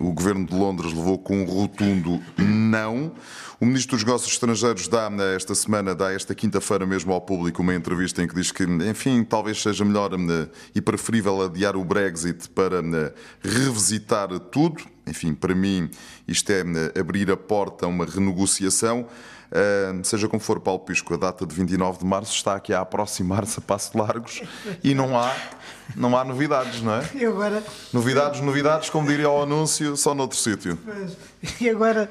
o 0.00 0.10
governo 0.10 0.46
de 0.46 0.54
Londres 0.54 0.90
levou 0.94 1.18
com 1.18 1.42
um 1.42 1.44
rotundo 1.44 2.18
não. 2.38 3.12
O 3.60 3.66
ministro 3.66 3.94
dos 3.94 4.04
Negócios 4.04 4.32
Estrangeiros 4.32 4.88
dá 4.88 5.10
esta 5.34 5.54
semana, 5.54 5.94
dá 5.94 6.10
esta 6.14 6.34
quinta-feira 6.34 6.86
mesmo 6.86 7.12
ao 7.12 7.20
público 7.20 7.60
uma 7.60 7.74
entrevista 7.74 8.22
em 8.22 8.26
que 8.26 8.34
diz 8.34 8.50
que, 8.50 8.64
enfim, 8.64 9.22
talvez 9.22 9.60
seja 9.60 9.84
melhor 9.84 10.12
e 10.74 10.80
preferível 10.80 11.42
adiar 11.42 11.76
o 11.76 11.84
Brexit 11.84 12.48
para 12.48 12.82
revisitar 13.42 14.28
tudo. 14.38 14.82
Enfim, 15.06 15.34
para 15.34 15.54
mim, 15.54 15.90
isto 16.26 16.50
é 16.50 16.62
abrir 16.98 17.30
a 17.30 17.36
porta 17.36 17.84
a 17.84 17.88
uma 17.88 18.06
renegociação. 18.06 19.06
Uh, 19.46 20.04
seja 20.04 20.26
como 20.26 20.40
for, 20.40 20.58
Paulo 20.58 20.80
Pisco, 20.80 21.14
a 21.14 21.16
data 21.16 21.46
de 21.46 21.54
29 21.54 22.00
de 22.00 22.04
março 22.04 22.32
está 22.32 22.56
aqui 22.56 22.72
a 22.72 22.80
aproximar-se 22.80 23.58
a 23.58 23.62
passo 23.62 23.96
largos 23.96 24.42
e 24.82 24.92
não 24.92 25.18
há, 25.18 25.32
não 25.94 26.16
há 26.16 26.24
novidades, 26.24 26.82
não 26.82 26.94
é? 26.94 27.04
E 27.14 27.24
agora... 27.24 27.62
Novidades, 27.92 28.40
novidades, 28.40 28.90
como 28.90 29.06
diria 29.08 29.30
o 29.30 29.42
anúncio, 29.42 29.96
só 29.96 30.14
noutro 30.14 30.36
sítio. 30.36 30.78
E 31.60 31.68
agora 31.68 32.10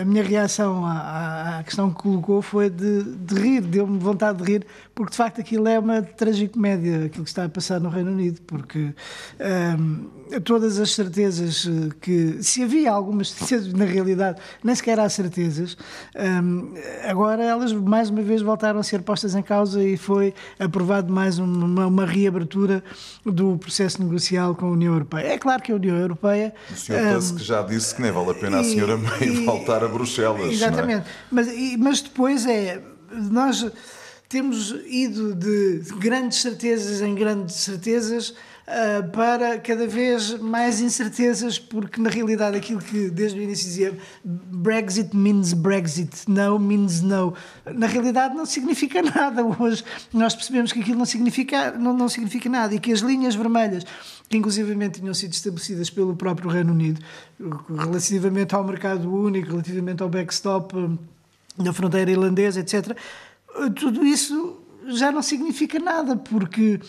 a 0.00 0.04
minha 0.04 0.22
reação 0.22 0.84
à, 0.84 1.58
à, 1.58 1.62
questão 1.62 1.90
que 1.90 2.02
colocou 2.02 2.42
foi 2.42 2.68
de, 2.70 3.02
de 3.02 3.34
rir, 3.34 3.60
deu-me 3.60 3.98
vontade 3.98 4.42
de 4.42 4.52
rir, 4.52 4.66
porque 4.94 5.10
de 5.10 5.16
facto 5.16 5.40
aquilo 5.40 5.68
é 5.68 5.78
uma 5.78 6.02
tragicomédia, 6.02 7.06
aquilo 7.06 7.24
que 7.24 7.30
está 7.30 7.44
a 7.44 7.48
passar 7.48 7.80
no 7.80 7.88
Reino 7.88 8.10
Unido, 8.10 8.40
porque 8.46 8.92
um, 9.78 10.08
todas 10.40 10.78
as 10.80 10.90
certezas 10.92 11.66
eh, 11.66 11.94
que, 12.00 12.42
se 12.42 12.62
havia 12.62 12.90
algumas 12.90 13.30
certezas, 13.30 13.72
na 13.72 13.84
realidade 13.84 14.40
nem 14.64 14.74
sequer 14.74 14.98
há 14.98 15.08
certezas, 15.08 15.76
um, 16.42 16.74
agora 17.04 17.44
elas 17.44 17.72
mais 17.72 18.10
uma 18.10 18.22
vez 18.22 18.42
voltaram 18.42 18.80
a 18.80 18.82
ser 18.82 19.02
postas 19.02 19.34
em 19.34 19.42
causa 19.42 19.82
e 19.82 19.96
foi 19.96 20.34
aprovado 20.58 21.12
mais 21.12 21.38
uma, 21.38 21.86
uma 21.86 22.06
reabertura 22.26 22.82
do 23.24 23.56
processo 23.58 24.02
negocial 24.02 24.54
com 24.54 24.66
a 24.66 24.70
União 24.70 24.92
Europeia. 24.92 25.28
É 25.28 25.38
claro 25.38 25.62
que 25.62 25.72
a 25.72 25.76
União 25.76 25.96
Europeia. 25.96 26.52
O 26.70 26.76
senhor 26.76 27.16
um, 27.16 27.36
que 27.36 27.44
já 27.44 27.62
disse 27.62 27.94
que 27.94 28.02
nem 28.02 28.10
vale 28.10 28.30
a 28.30 28.34
pena 28.34 28.60
a 28.60 28.64
senhora 28.64 28.98
também 28.98 29.44
voltar 29.44 29.84
a 29.84 29.88
Bruxelas. 29.88 30.52
Exatamente. 30.52 31.06
É? 31.06 31.12
Mas, 31.30 31.48
mas 31.78 32.00
depois 32.00 32.46
é. 32.46 32.82
Nós 33.10 33.64
temos 34.28 34.74
ido 34.86 35.34
de 35.34 35.82
grandes 35.98 36.38
certezas 36.42 37.00
em 37.00 37.14
grandes 37.14 37.54
certezas 37.56 38.34
uh, 38.66 39.08
para 39.10 39.58
cada 39.58 39.86
vez 39.86 40.38
mais 40.40 40.80
incertezas, 40.80 41.58
porque 41.58 42.00
na 42.00 42.10
realidade 42.10 42.56
aquilo 42.56 42.80
que 42.80 43.10
desde 43.10 43.38
o 43.38 43.42
início 43.42 43.66
dizia 43.66 43.96
Brexit 44.24 45.14
means 45.16 45.52
Brexit, 45.52 46.28
no 46.28 46.58
means 46.58 47.00
no, 47.00 47.34
na 47.64 47.86
realidade 47.86 48.34
não 48.34 48.46
significa 48.46 49.00
nada. 49.02 49.44
Hoje 49.44 49.84
nós 50.12 50.34
percebemos 50.34 50.72
que 50.72 50.80
aquilo 50.80 50.98
não 50.98 51.06
significa, 51.06 51.72
não, 51.72 51.96
não 51.96 52.08
significa 52.08 52.48
nada 52.48 52.74
e 52.74 52.80
que 52.80 52.92
as 52.92 53.00
linhas 53.00 53.34
vermelhas 53.34 53.84
que 54.28 54.36
inclusivamente 54.36 55.00
tinham 55.00 55.14
sido 55.14 55.32
estabelecidas 55.32 55.88
pelo 55.88 56.16
próprio 56.16 56.50
Reino 56.50 56.72
Unido, 56.72 57.00
relativamente 57.78 58.54
ao 58.54 58.64
mercado 58.64 59.12
único, 59.12 59.50
relativamente 59.50 60.02
ao 60.02 60.08
backstop 60.08 60.74
na 61.56 61.72
fronteira 61.72 62.10
irlandesa, 62.10 62.60
etc. 62.60 62.96
Tudo 63.76 64.04
isso 64.04 64.60
já 64.88 65.10
não 65.10 65.22
significa 65.22 65.78
nada, 65.78 66.16
porque 66.16 66.80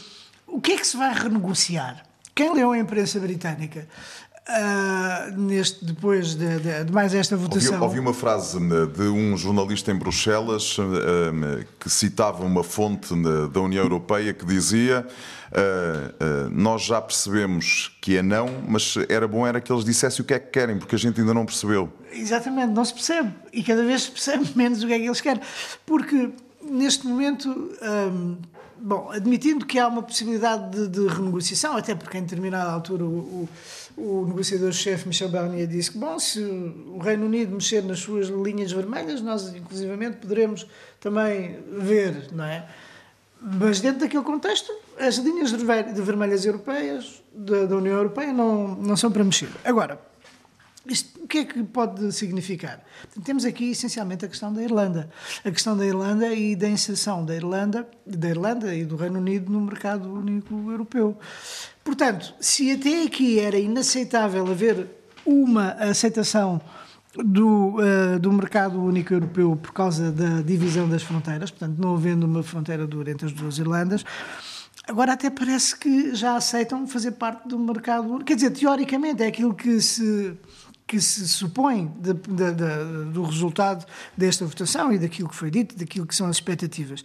o 0.58 0.62
que 0.62 0.72
é 0.72 0.78
que 0.78 0.88
se 0.88 0.98
vai 0.98 1.14
renegociar? 1.14 2.04
Quem 2.34 2.52
leu 2.56 2.72
a 2.72 2.78
imprensa 2.78 3.20
britânica 3.20 3.88
Uh, 4.50 5.38
neste, 5.38 5.84
depois 5.84 6.34
de, 6.34 6.60
de, 6.60 6.86
de, 6.86 6.94
mais 6.94 7.14
esta 7.14 7.36
votação. 7.36 7.74
Ouvi, 7.74 7.84
ouvi, 7.84 8.00
uma 8.00 8.14
frase 8.14 8.58
de 8.58 9.04
um 9.10 9.36
jornalista 9.36 9.92
em 9.92 9.96
Bruxelas 9.96 10.78
uh, 10.78 10.86
que 11.78 11.90
citava 11.90 12.46
uma 12.46 12.64
fonte 12.64 13.14
da 13.52 13.60
União 13.60 13.84
Europeia 13.84 14.34
que 14.34 14.46
dizia 14.46 15.06
uh, 15.52 16.50
nós 16.50 16.84
já 16.84 17.02
percebemos 17.02 17.98
que 18.00 18.16
é 18.16 18.24
não, 18.24 18.48
mas 18.66 18.96
era 19.10 19.28
bom 19.28 19.46
era 19.46 19.60
que 19.60 19.70
eles 19.70 19.84
dissessem 19.84 20.24
o 20.24 20.26
que 20.26 20.34
é 20.34 20.40
que 20.40 20.50
querem, 20.50 20.78
porque 20.78 20.96
a 20.96 20.98
gente 20.98 21.20
ainda 21.20 21.34
não 21.34 21.46
percebeu. 21.46 21.92
Exatamente, 22.14 22.72
não 22.72 22.86
se 22.86 22.94
percebe. 22.94 23.34
E 23.52 23.62
cada 23.62 23.84
vez 23.84 24.04
se 24.04 24.12
percebe 24.12 24.48
menos 24.56 24.82
o 24.82 24.88
que 24.88 24.94
é 24.94 24.98
que 24.98 25.08
eles 25.08 25.20
querem. 25.20 25.42
Porque 25.86 26.30
neste 26.64 27.06
momento... 27.06 27.50
Um, 27.82 28.38
bom, 28.80 29.10
admitindo 29.12 29.66
que 29.66 29.80
há 29.80 29.88
uma 29.88 30.02
possibilidade 30.04 30.70
de, 30.72 30.88
de 30.88 31.08
renegociação, 31.08 31.76
até 31.78 31.96
porque 31.96 32.18
em 32.18 32.22
determinada 32.22 32.72
altura 32.72 33.04
o, 33.04 33.48
o, 33.98 34.02
o 34.02 34.26
negociador-chefe 34.28 35.08
Michel 35.08 35.30
Barnier 35.30 35.68
disse 35.68 35.92
que, 35.92 35.98
bom, 35.98 36.18
se 36.20 36.40
o 36.40 37.00
Reino 37.00 37.26
Unido 37.26 37.54
mexer 37.54 37.84
nas 37.84 38.00
suas 38.00 38.28
linhas 38.28 38.72
vermelhas, 38.72 39.22
nós 39.22 39.54
inclusivamente 39.56 40.18
poderemos 40.18 40.68
também 41.00 41.60
ver, 41.80 42.30
não 42.32 42.46
é? 42.46 42.68
Mas 43.42 43.80
dentro 43.80 44.00
daquele 44.00 44.24
contexto, 44.24 44.72
as 45.00 45.18
linhas 45.18 45.52
de 45.52 46.02
vermelhas 46.02 46.46
europeias, 46.46 47.22
da, 47.34 47.66
da 47.66 47.76
União 47.76 47.96
Europeia, 47.96 48.34
não, 48.34 48.76
não 48.76 48.98
são 48.98 49.12
para 49.12 49.24
mexer. 49.24 49.50
Agora, 49.64 50.00
isto, 50.94 51.24
o 51.24 51.28
que 51.28 51.40
é 51.40 51.46
que 51.46 51.64
pode 51.64 52.12
significar? 52.12 52.84
Temos 53.24 53.46
aqui 53.46 53.72
essencialmente 53.72 54.26
a 54.26 54.28
questão 54.28 54.54
da 54.54 54.62
Irlanda. 54.62 55.10
A 55.44 55.52
questão 55.52 55.76
da 55.78 55.86
Irlanda 55.86 56.34
e 56.34 56.56
da 56.56 56.68
inserção 56.68 57.26
da 57.26 57.36
Irlanda, 57.36 57.88
da 58.06 58.30
Irlanda 58.30 58.74
e 58.74 58.86
do 58.86 58.96
Reino 58.96 59.20
Unido 59.20 59.52
no 59.52 59.62
mercado 59.62 60.14
único 60.14 60.72
europeu. 60.72 61.18
Portanto, 61.84 62.34
se 62.40 62.72
até 62.72 63.04
aqui 63.04 63.40
era 63.40 63.58
inaceitável 63.58 64.46
haver 64.48 64.88
uma 65.26 65.72
aceitação 65.74 66.62
do, 67.16 67.76
uh, 67.78 68.20
do 68.20 68.32
mercado 68.32 68.82
único 68.82 69.14
europeu 69.14 69.56
por 69.56 69.74
causa 69.74 70.12
da 70.12 70.42
divisão 70.42 70.88
das 70.88 71.04
fronteiras, 71.04 71.52
portanto, 71.52 71.78
não 71.78 71.96
havendo 71.96 72.26
uma 72.26 72.44
fronteira 72.44 72.86
dura 72.86 73.12
entre 73.12 73.26
as 73.26 73.32
duas 73.34 73.58
Irlandas, 73.58 74.04
agora 74.88 75.14
até 75.14 75.30
parece 75.30 75.76
que 75.76 76.16
já 76.16 76.36
aceitam 76.36 76.88
fazer 76.88 77.12
parte 77.12 77.48
do 77.48 77.60
mercado. 77.60 78.24
Quer 78.24 78.36
dizer, 78.36 78.52
teoricamente 78.52 79.24
é 79.24 79.28
aquilo 79.28 79.54
que 79.54 79.82
se 79.82 80.38
que 80.88 81.02
se 81.02 81.28
supõe 81.28 81.88
de, 82.00 82.14
de, 82.14 82.52
de, 82.54 83.12
do 83.12 83.24
resultado 83.24 83.86
desta 84.16 84.46
votação 84.46 84.92
e 84.92 84.98
daquilo 84.98 85.28
que 85.28 85.36
foi 85.36 85.52
dito, 85.52 85.78
daquilo 85.78 86.08
que 86.08 86.16
são 86.16 86.28
as 86.28 86.38
expectativas. 86.38 87.04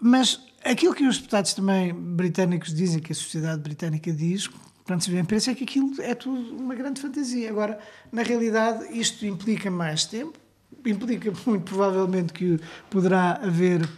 Mas 0.00 0.40
aquilo 0.64 0.94
que 0.94 1.04
os 1.04 1.18
deputados 1.18 1.52
também 1.54 1.92
britânicos 1.92 2.72
dizem, 2.72 3.00
que 3.00 3.12
a 3.12 3.14
sociedade 3.14 3.60
britânica 3.60 4.12
diz, 4.12 4.48
quando 4.84 5.02
se 5.02 5.10
vê 5.10 5.18
a 5.18 5.20
imprensa, 5.20 5.50
é 5.50 5.54
que 5.54 5.64
aquilo 5.64 6.00
é 6.00 6.14
tudo 6.14 6.56
uma 6.56 6.74
grande 6.74 7.00
fantasia. 7.00 7.50
Agora, 7.50 7.78
na 8.12 8.22
realidade, 8.22 8.86
isto 8.96 9.26
implica 9.26 9.70
mais 9.70 10.04
tempo, 10.04 10.38
implica 10.86 11.32
muito 11.46 11.64
provavelmente 11.64 12.32
que 12.32 12.60
poderá 12.90 13.40
haver 13.42 13.88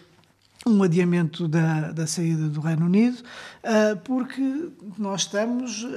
um 0.67 0.83
adiamento 0.83 1.47
da, 1.47 1.93
da 1.93 2.07
saída 2.07 2.49
do 2.49 2.61
Reino 2.61 2.87
Unido, 2.87 3.19
uh, 3.19 3.97
porque 4.03 4.71
nós 4.99 5.23
estamos 5.23 5.85
uh, 5.85 5.89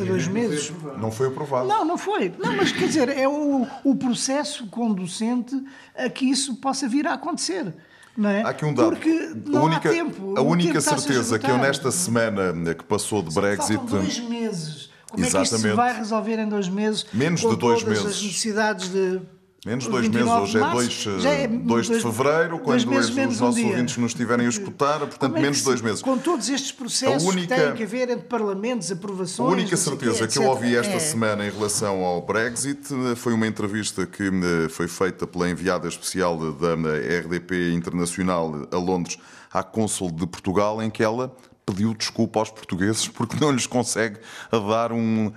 a, 0.00 0.04
dois 0.04 0.26
meses. 0.26 0.72
Não 0.98 1.10
foi 1.10 1.28
aprovado. 1.28 1.68
Não, 1.68 1.84
não 1.84 1.98
foi. 1.98 2.32
Não, 2.38 2.56
mas 2.56 2.72
quer 2.72 2.86
dizer, 2.86 3.08
é 3.10 3.28
o, 3.28 3.66
o 3.84 3.94
processo 3.94 4.66
conducente 4.68 5.54
a 5.94 6.08
que 6.08 6.24
isso 6.24 6.56
possa 6.56 6.88
vir 6.88 7.06
a 7.06 7.12
acontecer. 7.12 7.74
Não 8.16 8.30
é? 8.30 8.42
Há 8.42 8.48
aqui 8.48 8.64
um 8.64 8.72
dado. 8.72 8.88
Porque 8.88 9.34
não 9.44 9.60
a 9.60 9.64
única, 9.64 9.90
há 9.90 9.92
tempo. 9.92 10.34
A 10.38 10.40
única 10.40 10.80
certeza 10.80 11.38
que 11.38 11.50
eu, 11.50 11.58
nesta 11.58 11.90
semana 11.90 12.74
que 12.74 12.84
passou 12.84 13.22
de 13.22 13.34
Brexit. 13.34 13.76
Faltam 13.76 14.00
dois 14.00 14.18
meses. 14.20 14.90
Como 15.10 15.22
Exatamente. 15.22 15.36
é 15.36 15.50
que 15.50 15.56
isto 15.56 15.68
se 15.68 15.74
vai 15.74 15.96
resolver 15.96 16.38
em 16.38 16.48
dois 16.48 16.68
meses? 16.68 17.06
Menos 17.12 17.42
de 17.42 17.56
dois 17.56 17.82
meses. 17.82 18.06
as 18.06 18.22
necessidades 18.22 18.88
de 18.88 19.20
Menos 19.64 19.86
dois 19.88 20.08
meses, 20.08 20.28
hoje 20.28 20.58
é 20.58 20.70
2 20.70 21.06
é 21.26 21.48
2 21.48 21.86
de 21.86 22.00
fevereiro, 22.00 22.58
quando 22.60 22.86
meses, 22.86 23.10
os 23.10 23.40
nossos 23.40 23.60
um 23.60 23.66
ouvintes 23.66 23.96
nos 23.96 24.12
estiverem 24.12 24.46
a 24.46 24.48
escutar, 24.48 25.00
portanto, 25.00 25.36
é 25.36 25.40
menos 25.40 25.58
de 25.58 25.64
dois 25.64 25.80
meses. 25.80 26.02
Com 26.02 26.16
todos 26.18 26.48
estes 26.48 26.70
processos 26.70 27.24
única, 27.24 27.54
que 27.54 27.60
têm 27.60 27.74
que 27.74 27.82
haver 27.82 28.10
entre 28.10 28.26
parlamentos, 28.26 28.92
aprovações. 28.92 29.48
A 29.48 29.52
única 29.52 29.76
certeza 29.76 30.28
que 30.28 30.38
eu 30.38 30.44
ouvi 30.44 30.76
esta 30.76 30.94
é. 30.94 31.00
semana 31.00 31.44
em 31.46 31.50
relação 31.50 32.04
ao 32.04 32.22
Brexit 32.22 32.80
foi 33.16 33.32
uma 33.32 33.46
entrevista 33.46 34.06
que 34.06 34.24
eh, 34.24 34.68
foi 34.68 34.86
feita 34.86 35.26
pela 35.26 35.48
enviada 35.50 35.88
especial 35.88 36.38
da 36.52 36.74
RDP 36.74 37.72
Internacional 37.72 38.68
a 38.70 38.76
Londres 38.76 39.18
à 39.52 39.64
Cônsul 39.64 40.12
de 40.12 40.26
Portugal, 40.26 40.80
em 40.80 40.90
que 40.90 41.02
ela 41.02 41.34
pediu 41.66 41.92
desculpa 41.92 42.38
aos 42.38 42.50
portugueses 42.50 43.08
porque 43.08 43.36
não 43.40 43.50
lhes 43.50 43.66
consegue 43.66 44.20
dar 44.50 44.92
um, 44.92 45.26
uh, 45.26 45.32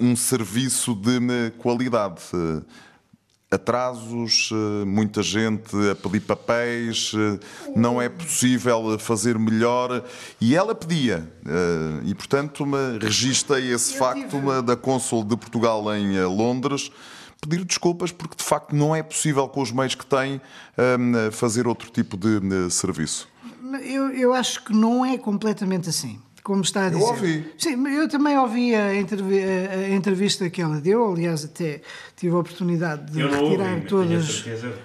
um 0.00 0.16
serviço 0.16 0.94
de 0.94 1.52
qualidade 1.58 2.22
atrasos, 3.54 4.50
eh, 4.52 4.84
muita 4.84 5.22
gente 5.22 5.74
a 5.90 5.94
pedir 5.94 6.20
papéis, 6.20 7.12
eh, 7.14 7.38
não 7.74 8.02
é 8.02 8.08
possível 8.08 8.98
fazer 8.98 9.38
melhor. 9.38 10.04
E 10.40 10.54
ela 10.54 10.74
pedia, 10.74 11.28
eh, 11.46 12.00
e 12.04 12.14
portanto 12.14 12.64
registrei 13.00 13.72
esse 13.72 13.96
facto 13.96 14.62
da 14.62 14.76
Cônsul 14.76 15.24
de 15.24 15.36
Portugal 15.36 15.94
em 15.94 16.20
Londres 16.24 16.90
pedir 17.40 17.62
desculpas 17.64 18.10
porque 18.10 18.36
de 18.36 18.42
facto 18.42 18.74
não 18.74 18.96
é 18.96 19.02
possível 19.02 19.46
com 19.48 19.60
os 19.60 19.70
meios 19.70 19.94
que 19.94 20.06
tem 20.06 20.40
fazer 21.30 21.68
outro 21.68 21.90
tipo 21.90 22.16
de 22.16 22.70
serviço. 22.70 23.28
Eu, 23.82 24.10
eu 24.10 24.34
acho 24.34 24.64
que 24.64 24.72
não 24.72 25.04
é 25.04 25.16
completamente 25.16 25.88
assim 25.88 26.20
como 26.44 26.60
está 26.60 26.86
a 26.86 26.88
dizer. 26.90 27.00
Eu 27.00 27.08
ouvi. 27.08 27.52
Sim, 27.56 27.88
eu 27.88 28.06
também 28.06 28.38
ouvi 28.38 28.74
a, 28.74 28.88
a, 28.88 29.90
entrevista 29.90 30.48
que 30.50 30.60
ela 30.60 30.78
deu, 30.78 31.10
aliás, 31.10 31.42
até 31.42 31.80
tive 32.14 32.34
a 32.34 32.38
oportunidade 32.38 33.10
de 33.10 33.20
eu 33.20 33.30
não 33.30 33.48
retirar 33.48 33.74
ouvi, 33.74 33.86
todas. 33.86 34.42
Tenho 34.42 34.54
a 34.54 34.60
certeza, 34.60 34.78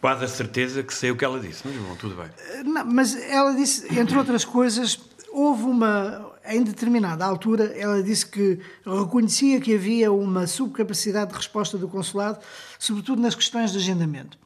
quase 0.00 0.24
a 0.24 0.28
certeza 0.28 0.82
que 0.82 0.92
sei 0.92 1.12
o 1.12 1.16
que 1.16 1.24
ela 1.24 1.38
disse, 1.38 1.62
mas 1.64 1.76
bom, 1.76 1.94
tudo 1.94 2.16
bem. 2.16 2.64
Não, 2.64 2.84
mas 2.84 3.14
ela 3.14 3.54
disse, 3.54 3.86
entre 3.96 4.18
outras 4.18 4.44
coisas, 4.44 4.98
houve 5.30 5.62
uma. 5.62 6.32
Em 6.44 6.60
determinada 6.60 7.24
altura, 7.24 7.72
ela 7.76 8.02
disse 8.02 8.26
que 8.26 8.58
reconhecia 8.84 9.60
que 9.60 9.76
havia 9.76 10.10
uma 10.10 10.48
subcapacidade 10.48 11.30
de 11.30 11.36
resposta 11.36 11.78
do 11.78 11.86
consulado, 11.86 12.40
sobretudo 12.80 13.22
nas 13.22 13.36
questões 13.36 13.70
de 13.70 13.78
agendamento 13.78 14.41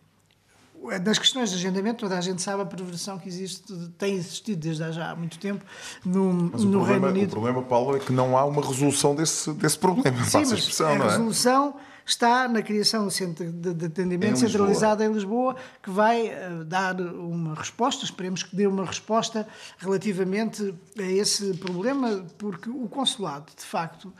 das 1.02 1.18
questões 1.18 1.50
de 1.50 1.56
agendamento, 1.56 1.98
toda 2.00 2.16
a 2.16 2.20
gente 2.20 2.40
sabe 2.40 2.62
a 2.62 2.66
perversão 2.66 3.18
que 3.18 3.28
existe, 3.28 3.62
tem 3.98 4.14
existido 4.14 4.60
desde 4.60 4.92
já 4.92 5.10
há 5.10 5.16
muito 5.16 5.38
tempo 5.38 5.64
no, 6.04 6.32
no 6.32 6.50
problema, 6.50 6.86
Reino 6.86 7.06
Unido. 7.08 7.28
O 7.28 7.30
problema, 7.30 7.62
Paulo, 7.62 7.96
é 7.96 7.98
que 7.98 8.12
não 8.12 8.36
há 8.36 8.44
uma 8.44 8.62
resolução 8.62 9.14
desse, 9.14 9.52
desse 9.54 9.78
problema. 9.78 10.24
Sim, 10.24 10.38
mas 10.38 10.52
expressão, 10.52 10.88
a 10.88 10.94
é? 10.94 11.02
resolução 11.02 11.74
está 12.06 12.46
na 12.46 12.62
criação 12.62 13.04
do 13.04 13.10
centro 13.10 13.50
de 13.50 13.86
atendimento 13.86 14.34
em 14.34 14.36
centralizado 14.36 15.02
em 15.02 15.12
Lisboa, 15.12 15.56
que 15.82 15.90
vai 15.90 16.28
uh, 16.28 16.64
dar 16.64 17.00
uma 17.00 17.54
resposta, 17.54 18.04
esperemos 18.04 18.44
que 18.44 18.54
dê 18.54 18.66
uma 18.66 18.84
resposta 18.84 19.46
relativamente 19.78 20.72
a 20.96 21.02
esse 21.02 21.54
problema, 21.54 22.24
porque 22.38 22.70
o 22.70 22.88
consulado, 22.88 23.52
de 23.56 23.64
facto, 23.64 24.12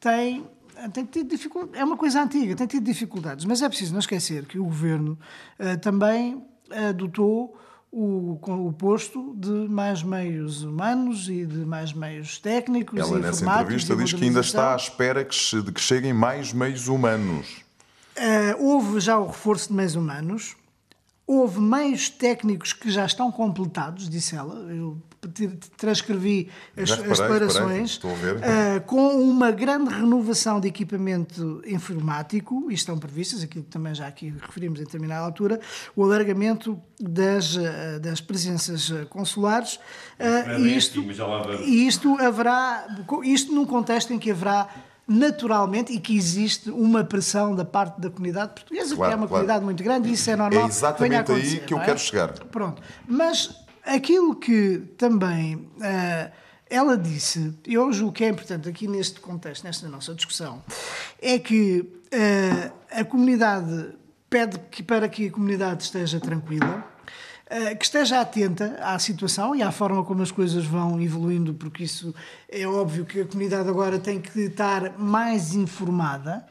tem 0.00 0.44
tem 0.92 1.04
tido 1.04 1.30
dificuldades. 1.30 1.80
É 1.80 1.84
uma 1.84 1.96
coisa 1.96 2.22
antiga, 2.22 2.54
tem 2.54 2.66
tido 2.66 2.84
dificuldades, 2.84 3.44
mas 3.44 3.62
é 3.62 3.68
preciso 3.68 3.92
não 3.92 4.00
esquecer 4.00 4.46
que 4.46 4.58
o 4.58 4.64
governo 4.64 5.18
uh, 5.58 5.78
também 5.78 6.42
adotou 6.88 7.56
o, 7.90 8.38
o 8.68 8.72
posto 8.72 9.34
de 9.36 9.68
mais 9.68 10.02
meios 10.02 10.62
humanos 10.62 11.28
e 11.28 11.46
de 11.46 11.64
mais 11.64 11.92
meios 11.92 12.38
técnicos. 12.38 12.98
Ela, 12.98 13.18
nessa 13.18 13.44
entrevista, 13.44 13.96
diz 13.96 14.12
que 14.12 14.24
ainda 14.24 14.40
está 14.40 14.74
à 14.74 14.76
espera 14.76 15.24
que, 15.24 15.62
de 15.62 15.72
que 15.72 15.80
cheguem 15.80 16.12
mais 16.12 16.52
meios 16.52 16.88
humanos. 16.88 17.64
Uh, 18.16 18.62
houve 18.62 19.00
já 19.00 19.18
o 19.18 19.26
reforço 19.28 19.68
de 19.68 19.74
meios 19.74 19.94
humanos, 19.94 20.56
houve 21.26 21.60
meios 21.60 22.08
técnicos 22.08 22.72
que 22.72 22.90
já 22.90 23.06
estão 23.06 23.30
completados, 23.30 24.08
disse 24.08 24.34
ela. 24.34 24.54
Eu 24.72 25.00
transcrevi 25.76 26.48
as, 26.76 26.90
reparei, 26.90 27.12
as 27.12 27.18
declarações 27.18 27.96
uh, 27.96 28.80
com 28.86 29.08
uma 29.20 29.50
grande 29.50 29.92
renovação 29.92 30.60
de 30.60 30.68
equipamento 30.68 31.62
informático, 31.66 32.70
e 32.70 32.74
estão 32.74 32.96
previstas, 32.98 33.42
aquilo 33.42 33.64
que 33.64 33.70
também 33.70 33.94
já 33.94 34.06
aqui 34.06 34.32
referimos 34.40 34.80
em 34.80 34.84
determinada 34.84 35.24
altura, 35.24 35.60
o 35.96 36.04
alargamento 36.04 36.80
das, 37.00 37.56
uh, 37.56 38.00
das 38.00 38.20
presenças 38.20 38.92
consulares. 39.10 39.74
Uh, 40.18 40.60
e 40.60 40.76
isto, 40.76 41.00
e 41.64 41.86
isto 41.86 42.16
haverá, 42.20 42.86
isto 43.24 43.52
num 43.52 43.66
contexto 43.66 44.12
em 44.12 44.18
que 44.18 44.30
haverá 44.30 44.68
naturalmente 45.08 45.90
e 45.92 45.98
que 45.98 46.14
existe 46.14 46.70
uma 46.70 47.02
pressão 47.02 47.56
da 47.56 47.64
parte 47.64 47.98
da 47.98 48.10
comunidade 48.10 48.52
portuguesa, 48.52 48.94
claro, 48.94 49.10
que 49.10 49.14
é 49.14 49.16
uma 49.16 49.26
claro. 49.26 49.28
comunidade 49.28 49.64
muito 49.64 49.82
grande 49.82 50.10
e 50.10 50.12
isso 50.12 50.30
é 50.30 50.36
normal. 50.36 50.64
É 50.64 50.66
exatamente 50.66 51.32
aí 51.32 51.60
que 51.60 51.72
eu 51.72 51.78
é? 51.78 51.84
quero 51.86 51.98
chegar. 51.98 52.32
Pronto. 52.50 52.82
Mas 53.06 53.66
Aquilo 53.88 54.36
que 54.36 54.80
também 54.98 55.54
uh, 55.56 56.30
ela 56.68 56.96
disse, 56.98 57.54
e 57.66 57.72
eu 57.72 57.90
julgo 57.90 58.12
que 58.12 58.22
é 58.22 58.28
importante 58.28 58.68
aqui 58.68 58.86
neste 58.86 59.18
contexto, 59.18 59.64
nesta 59.64 59.88
nossa 59.88 60.14
discussão, 60.14 60.62
é 61.22 61.38
que 61.38 61.80
uh, 61.80 62.72
a 62.90 63.02
comunidade 63.02 63.94
pede 64.28 64.58
que 64.70 64.82
para 64.82 65.08
que 65.08 65.28
a 65.28 65.30
comunidade 65.30 65.84
esteja 65.84 66.20
tranquila, 66.20 66.84
eh, 67.48 67.74
que 67.74 67.84
esteja 67.86 68.20
atenta 68.20 68.76
à 68.82 68.98
situação 68.98 69.56
e 69.56 69.62
à 69.62 69.72
forma 69.72 70.04
como 70.04 70.22
as 70.22 70.30
coisas 70.30 70.66
vão 70.66 71.00
evoluindo, 71.00 71.54
porque 71.54 71.84
isso 71.84 72.14
é 72.46 72.66
óbvio 72.66 73.06
que 73.06 73.22
a 73.22 73.24
comunidade 73.24 73.70
agora 73.70 73.98
tem 73.98 74.20
que 74.20 74.38
estar 74.40 74.98
mais 74.98 75.54
informada 75.54 76.44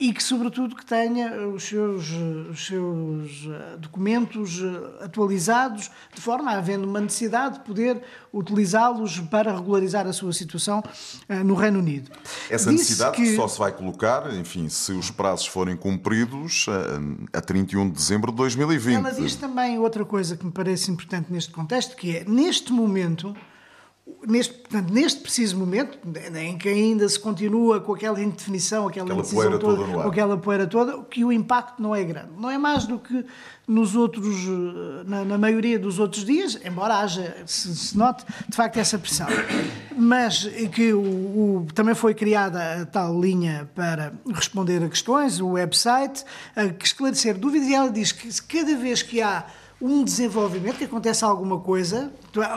e 0.00 0.14
que, 0.14 0.22
sobretudo, 0.22 0.74
que 0.74 0.84
tenha 0.84 1.46
os 1.48 1.64
seus, 1.64 2.10
os 2.50 2.66
seus 2.66 3.46
eh, 3.46 3.76
documentos 3.78 4.58
eh, 4.58 5.04
atualizados, 5.04 5.90
de 6.14 6.22
forma 6.22 6.50
a, 6.50 6.56
havendo 6.56 6.88
uma 6.88 7.02
necessidade 7.02 7.58
de 7.58 7.64
poder 7.66 8.00
utilizá-los 8.32 9.20
para 9.20 9.54
regularizar 9.54 10.06
a 10.06 10.12
sua 10.14 10.32
situação 10.32 10.82
uh, 11.28 11.44
no 11.44 11.54
Reino 11.54 11.80
Unido. 11.80 12.10
Essa 12.48 12.70
Disse 12.70 12.84
necessidade 12.84 13.16
que... 13.16 13.36
só 13.36 13.46
se 13.46 13.58
vai 13.58 13.72
colocar, 13.72 14.32
enfim, 14.32 14.70
se 14.70 14.92
os 14.92 15.10
prazos 15.10 15.46
forem 15.46 15.76
cumpridos 15.76 16.66
a 17.32 17.40
31 17.40 17.88
de 17.88 17.96
dezembro 17.96 18.30
de 18.30 18.38
2020. 18.38 18.96
Ela 18.96 19.10
diz 19.12 19.34
também 19.36 19.78
outra 19.78 20.04
coisa 20.04 20.36
que 20.36 20.46
me 20.46 20.52
parece 20.52 20.90
importante 20.90 21.30
neste 21.30 21.50
contexto, 21.50 21.94
que 21.94 22.16
é, 22.16 22.24
neste 22.24 22.72
momento, 22.72 23.36
neste, 24.26 24.54
portanto, 24.54 24.92
neste 24.92 25.20
preciso 25.20 25.56
momento, 25.56 25.98
em 26.34 26.56
que 26.56 26.68
ainda 26.68 27.08
se 27.08 27.18
continua 27.18 27.80
com 27.80 27.94
aquela 27.94 28.20
indefinição, 28.22 28.88
aquela, 28.88 29.06
aquela 29.06 29.24
poeira 29.24 29.58
toda, 29.58 29.84
toda 29.84 30.08
aquela 30.08 30.36
poeira 30.36 30.66
toda, 30.66 31.02
que 31.04 31.24
o 31.24 31.32
impacto 31.32 31.80
não 31.80 31.94
é 31.94 32.04
grande. 32.04 32.28
Não 32.38 32.50
é 32.50 32.58
mais 32.58 32.86
do 32.86 32.98
que 32.98 33.24
nos 33.66 33.94
outros, 33.94 34.26
na, 35.06 35.24
na 35.24 35.38
maioria 35.38 35.78
dos 35.78 35.98
outros 35.98 36.24
dias, 36.24 36.58
embora 36.64 36.98
haja, 36.98 37.36
se, 37.46 37.74
se, 37.74 37.96
note, 37.96 38.24
de 38.48 38.56
facto, 38.56 38.78
essa 38.78 38.98
pressão. 38.98 39.28
Mas 39.96 40.44
que 40.72 40.92
o, 40.92 41.00
o, 41.00 41.66
também 41.74 41.94
foi 41.94 42.14
criada 42.14 42.82
a 42.82 42.86
tal 42.86 43.20
linha 43.20 43.68
para 43.74 44.12
responder 44.26 44.82
a 44.82 44.88
questões, 44.88 45.40
o 45.40 45.50
website, 45.50 46.24
a 46.56 46.64
esclarecer 46.82 47.38
dúvidas, 47.38 47.68
e 47.68 47.74
ela 47.74 47.90
diz 47.90 48.12
que 48.12 48.28
cada 48.42 48.76
vez 48.76 49.02
que 49.02 49.22
há 49.22 49.46
um 49.80 50.04
desenvolvimento, 50.04 50.76
que 50.76 50.84
acontece 50.84 51.24
alguma 51.24 51.58
coisa, 51.58 52.12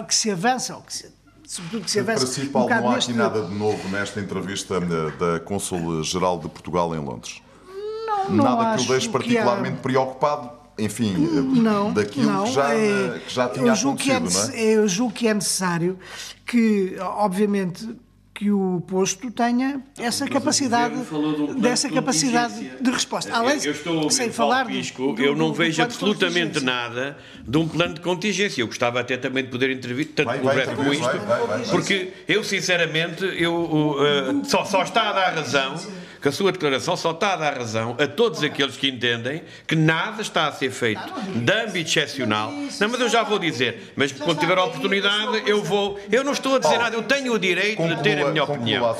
que 0.07 0.13
se 0.15 0.29
avança 0.29 0.75
ou 0.75 0.81
que 0.81 0.93
se 0.93 1.22
sobretudo 1.53 1.85
que 1.85 1.91
se. 1.91 1.99
Em 1.99 2.03
princípio, 2.03 2.59
um 2.59 2.69
não 2.69 2.89
há 2.89 2.95
aqui 2.95 3.13
nada 3.13 3.41
de 3.43 3.53
novo 3.53 3.87
nesta 3.89 4.19
entrevista 4.19 4.79
da 4.79 5.39
Cônsul-Geral 5.39 6.39
de 6.39 6.49
Portugal 6.49 6.95
em 6.95 6.99
Londres. 6.99 7.41
Não, 8.27 8.31
não 8.31 8.43
Nada 8.43 8.77
que 8.77 8.83
o 8.83 8.87
deixe 8.87 9.09
particularmente 9.09 9.77
há... 9.77 9.81
preocupado, 9.81 10.49
enfim, 10.79 11.13
não, 11.13 11.91
daquilo 11.91 12.31
não, 12.31 12.45
que, 12.45 12.51
já, 12.51 12.73
é, 12.73 13.19
que 13.19 13.33
já 13.33 13.49
tinha 13.49 13.73
acontecido, 13.73 14.53
é, 14.53 14.63
é? 14.63 14.77
Eu 14.77 14.87
julgo 14.87 15.13
que 15.13 15.27
é 15.27 15.33
necessário 15.33 15.99
que, 16.45 16.95
obviamente, 16.99 17.95
que 18.43 18.51
o 18.51 18.83
posto 18.85 19.31
tenha 19.31 19.81
essa 19.97 20.27
capacidade, 20.27 20.95
de 20.95 21.61
dessa 21.61 21.87
de 21.87 21.93
capacidade 21.93 22.71
de 22.81 22.91
resposta. 22.91 23.33
Além, 23.33 23.57
eu 23.63 23.71
estou 23.71 24.09
sem 24.09 24.33
falar 24.33 24.65
Pisco, 24.65 25.13
do, 25.13 25.23
eu 25.23 25.33
não 25.33 25.53
vejo 25.53 25.81
absolutamente 25.81 26.59
nada 26.59 27.17
de 27.47 27.57
um 27.57 27.65
plano 27.65 27.93
de 27.93 28.01
contingência. 28.01 28.61
Eu 28.61 28.67
gostava 28.67 28.99
até 28.99 29.15
também 29.15 29.45
de 29.45 29.49
poder 29.49 29.71
intervir 29.71 30.09
tanto 30.13 30.25
vai, 30.25 30.39
vai, 30.39 30.55
breve 30.55 30.75
como 30.75 30.91
isto, 30.91 31.03
vai, 31.03 31.19
vai, 31.47 31.65
porque 31.69 32.11
eu 32.27 32.43
sinceramente 32.43 33.23
eu 33.23 33.55
uh, 33.55 34.43
só, 34.43 34.65
só 34.65 34.83
está 34.83 35.11
a 35.11 35.13
dar 35.13 35.35
razão 35.35 35.75
que 36.23 36.29
a 36.29 36.31
sua 36.31 36.53
declaração 36.53 36.95
só 36.95 37.11
está 37.11 37.33
a 37.33 37.35
dar 37.35 37.57
razão 37.57 37.97
a 37.99 38.07
todos 38.07 38.41
aqueles 38.41 38.77
que 38.77 38.87
entendem 38.87 39.43
que 39.67 39.75
nada 39.75 40.21
está 40.21 40.47
a 40.47 40.53
ser 40.53 40.71
feito 40.71 41.03
de 41.35 41.51
âmbito 41.51 41.89
excepcional. 41.89 42.49
Não, 42.49 42.87
mas 42.87 43.01
eu 43.01 43.09
já 43.09 43.23
vou 43.23 43.37
dizer, 43.37 43.91
mas 43.93 44.13
quando 44.13 44.39
tiver 44.39 44.57
a 44.57 44.63
oportunidade 44.63 45.43
eu 45.45 45.61
vou. 45.61 45.99
Eu 46.09 46.23
não 46.23 46.31
estou 46.31 46.55
a 46.55 46.59
dizer 46.59 46.77
nada, 46.77 46.95
eu 46.95 47.03
tenho 47.03 47.33
o 47.33 47.37
direito 47.37 47.85
de 47.85 48.01
ter 48.01 48.25
a 48.25 48.31
minha 48.31 48.45
opinião. 48.45 48.95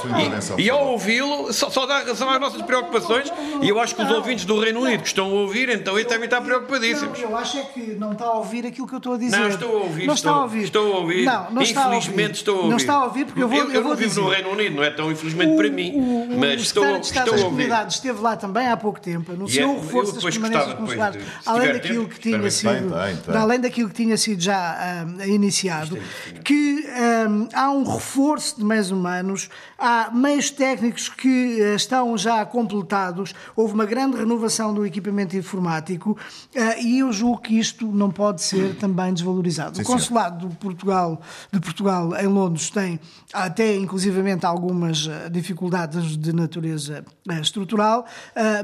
E, 0.58 0.64
e 0.64 0.70
ao 0.70 0.86
ouvi-lo, 0.88 1.54
só, 1.54 1.70
só, 1.70 1.86
dá 1.86 2.00
razão 2.00 2.30
às 2.30 2.42
nossas 2.42 2.62
preocupações. 2.64 3.32
E 3.62 3.70
eu 3.70 3.80
acho 3.80 3.96
que 3.96 4.02
os 4.02 4.12
ouvintes 4.12 4.44
do 4.44 4.60
Reino 4.60 4.82
Unido 4.82 5.04
que 5.04 5.08
estão 5.08 5.30
a 5.30 5.34
ouvir, 5.34 5.70
então 5.70 5.98
eles 5.98 6.10
devem 6.10 6.26
estar 6.26 6.42
preocupadíssimos. 6.42 7.22
Eu 7.22 7.38
acho 7.38 7.58
é 7.58 7.64
que 7.64 7.80
não 7.96 8.12
está 8.12 8.26
a 8.26 8.34
ouvir 8.34 8.66
aquilo 8.66 8.86
que 8.86 8.96
eu 8.96 8.98
estou 8.98 9.14
a 9.14 9.18
dizer. 9.18 9.40
Não, 9.40 9.48
estou 9.48 9.70
a 9.70 9.82
ouvir. 9.84 10.08
Não 10.08 10.14
estou, 10.14 10.32
está 10.32 10.32
a 10.32 10.44
ouvir. 10.44 10.64
Estou 10.64 10.94
a 10.94 10.98
ouvir. 10.98 11.24
Não, 11.24 11.52
não 11.52 11.62
Infelizmente 11.62 12.34
estou 12.34 12.56
a 12.56 12.58
ouvir. 12.58 12.70
Não 12.70 12.78
está 12.78 12.94
a 12.96 13.04
ouvir 13.06 13.26
porque 13.26 13.42
eu 13.42 13.48
vou. 13.48 13.58
Eu, 13.58 13.70
eu, 13.70 13.76
eu 13.76 13.84
não 13.84 13.96
vivo 13.96 14.22
no 14.22 14.30
Reino 14.30 14.50
Unido, 14.50 14.76
não 14.76 14.84
é 14.84 14.90
tão 14.92 15.10
infelizmente 15.10 15.56
para 15.56 15.70
mim. 15.70 16.28
Mas 16.38 16.62
estou, 16.62 17.02
Estado 17.20 17.32
das 17.32 17.44
Comunidades 17.44 17.96
esteve 17.96 18.22
lá 18.22 18.36
também 18.36 18.68
há 18.68 18.78
pouco 18.78 19.00
tempo, 19.00 19.32
anunciou 19.32 19.78
o 19.78 19.82
reforço 19.82 20.14
das 20.14 20.24
permanências 20.24 20.74
consulares, 20.74 21.24
além 21.46 21.74
daquilo 21.74 22.08
que 22.08 22.20
tinha 22.20 22.52
sido, 22.52 22.94
além 23.34 23.60
daquilo 23.60 23.90
que 23.90 23.96
tinha 23.96 24.18
sido 24.18 24.42
já 24.42 25.06
uh, 25.06 25.28
iniciado, 25.28 25.98
que 26.44 26.86
um, 27.30 27.48
há 27.54 27.72
um 27.72 27.84
reforço 27.84 28.58
de 28.58 28.66
meios 28.66 28.92
humanos, 28.92 29.50
há 29.84 30.10
meios 30.12 30.50
técnicos 30.50 31.10
que 31.10 31.62
uh, 31.62 31.76
estão 31.76 32.18
já 32.18 32.46
completados, 32.46 33.36
houve 33.54 33.74
uma 33.74 33.86
grande 33.86 34.16
renovação 34.16 34.74
do 34.74 34.86
equipamento 34.86 35.36
informático 35.36 36.12
uh, 36.12 36.82
e 36.82 37.00
eu 37.00 37.12
julgo 37.12 37.42
que 37.42 37.60
isto 37.60 37.86
não 37.88 38.10
pode 38.10 38.42
ser 38.42 38.76
também 38.76 39.14
desvalorizado. 39.14 39.76
Sim, 39.76 39.84
o 39.84 39.86
consulado 39.86 40.48
de 40.48 40.56
Portugal, 40.56 41.22
de 41.52 41.60
Portugal 41.60 42.16
em 42.16 42.28
Londres 42.28 42.70
tem 42.70 42.98
até 43.34 43.76
inclusivamente 43.76 44.46
algumas 44.46 45.10
dificuldades 45.30 46.16
de 46.16 46.32
natureza 46.32 47.04
estrutural 47.42 48.06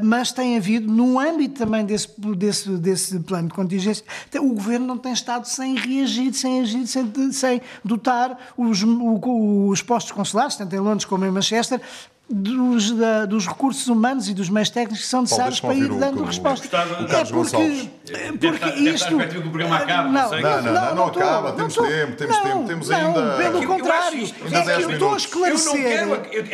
mas 0.01 0.32
tem 0.32 0.57
havido, 0.57 0.91
no 0.91 1.20
âmbito 1.20 1.59
também 1.59 1.86
desse, 1.86 2.09
desse, 2.36 2.70
desse 2.78 3.20
plano 3.20 3.47
de 3.47 3.53
contingência, 3.53 4.03
o 4.39 4.53
Governo 4.53 4.86
não 4.86 4.97
tem 4.97 5.11
estado 5.11 5.45
sem 5.45 5.76
reagir, 5.76 6.34
sem 6.34 6.61
agir, 6.61 6.88
sem, 6.88 7.32
sem 7.32 7.61
dotar 7.84 8.38
os, 8.57 8.84
os 8.84 9.82
postos 9.82 10.11
consulares, 10.11 10.55
tanto 10.55 10.76
em 10.76 10.80
Londres 10.80 11.09
como 11.10 11.26
em 11.26 11.32
Manchester, 11.32 11.82
dos, 12.30 12.91
da, 12.91 13.25
dos 13.25 13.47
recursos 13.47 13.88
humanos 13.88 14.30
e 14.30 14.36
dos 14.36 14.49
meios 14.49 14.69
técnicos 14.69 15.01
que 15.01 15.07
são 15.07 15.21
necessários 15.21 15.59
para 15.59 15.73
ir 15.73 15.89
dando 15.89 16.21
o, 16.21 16.25
resposta. 16.25 16.67
O, 16.67 17.03
o 17.03 17.07
é 17.07 18.32
porque, 18.32 18.47
porque 18.47 18.80
isto. 18.82 19.17
Deve 19.17 19.41
que 19.41 19.47
o 19.47 19.49
programa 19.49 19.77
acaba, 19.77 20.09
não, 20.09 20.30
não, 20.30 20.39
não, 20.39 20.61
não, 20.61 20.95
não, 20.95 21.05
acaba, 21.05 21.51
temos 21.53 21.73
tempo, 21.75 22.15
temos 22.15 22.38
tempo, 22.38 22.67
temos 22.67 22.91
ainda. 22.91 23.36
Pelo 23.38 23.65
contrário, 23.65 24.23
é 24.23 24.75
que 24.75 24.84
eu 24.84 24.89
estou 24.91 25.13
a 25.13 25.17
esclarecer. 25.17 26.07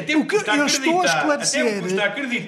Eu 0.07 0.21
estou 0.21 1.01
a 1.01 1.05
esclarecer. 1.05 1.83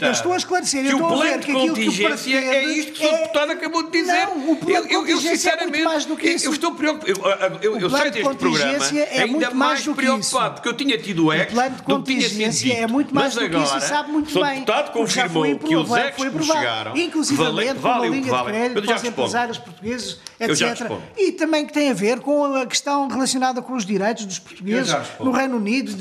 Eu 0.02 0.12
estou 0.12 0.34
a 0.34 0.38
esclarecer. 0.38 0.86
Que 0.86 0.96
o 0.96 1.08
plano 1.08 1.40
de 1.40 1.52
contingência 1.52 2.38
é 2.38 2.64
isto 2.64 2.94
que 2.94 3.06
o 3.06 3.10
é- 3.10 3.18
deputado 3.18 3.52
acabou 3.52 3.84
de 3.84 3.92
dizer. 3.92 4.26
Não, 4.26 4.52
o 4.52 4.56
plano 4.56 4.88
de 4.88 4.96
contingência 4.96 5.50
é 5.50 5.66
muito 5.66 5.84
mais 5.84 6.06
do 6.06 6.16
que 6.16 6.30
isso. 6.30 6.46
Eu 6.46 6.54
estou 6.54 6.74
preocupado. 6.74 7.60
Eu 7.62 7.90
saio 7.90 8.12
deste 8.12 8.36
programa 8.36 8.86
ainda 9.12 9.52
mais 9.52 9.86
preocupado, 9.86 10.56
porque 10.56 10.70
eu 10.70 10.74
tinha 10.74 10.98
tido 10.98 11.26
o 11.26 11.34
ex 11.34 11.52
que 11.52 12.04
tinha 12.04 12.52
sentido. 12.52 13.17
Mais 13.18 13.36
do 13.36 13.50
que 13.50 13.58
isso 13.58 13.80
sabe 13.82 14.12
muito 14.12 14.34
bem. 14.34 14.44
O 14.44 14.54
deputado 14.54 14.92
confirmou 14.92 15.60
que 15.60 15.76
os 15.76 15.92
ex 15.92 16.16
que 16.16 16.44
chegaram, 16.44 16.98
inclusive 16.98 17.44
vale, 17.44 17.74
vale 17.74 18.10
linha 18.10 18.34
de 18.34 18.44
crédito 18.44 18.84
para 18.84 18.96
os 18.96 19.04
empresários 19.04 19.58
portugueses, 19.58 20.20
etc. 20.40 20.92
E 21.18 21.32
também 21.32 21.66
que 21.66 21.74
tem 21.74 21.90
a 21.90 21.94
ver 21.94 22.20
com 22.20 22.56
a 22.56 22.66
questão 22.66 23.08
relacionada 23.08 23.62
com 23.62 23.74
os 23.74 23.86
direitos 23.86 24.26
dos 24.26 24.40
portugueses 24.40 24.96
no 25.20 25.32
Reino 25.32 25.58
Unido. 25.58 25.96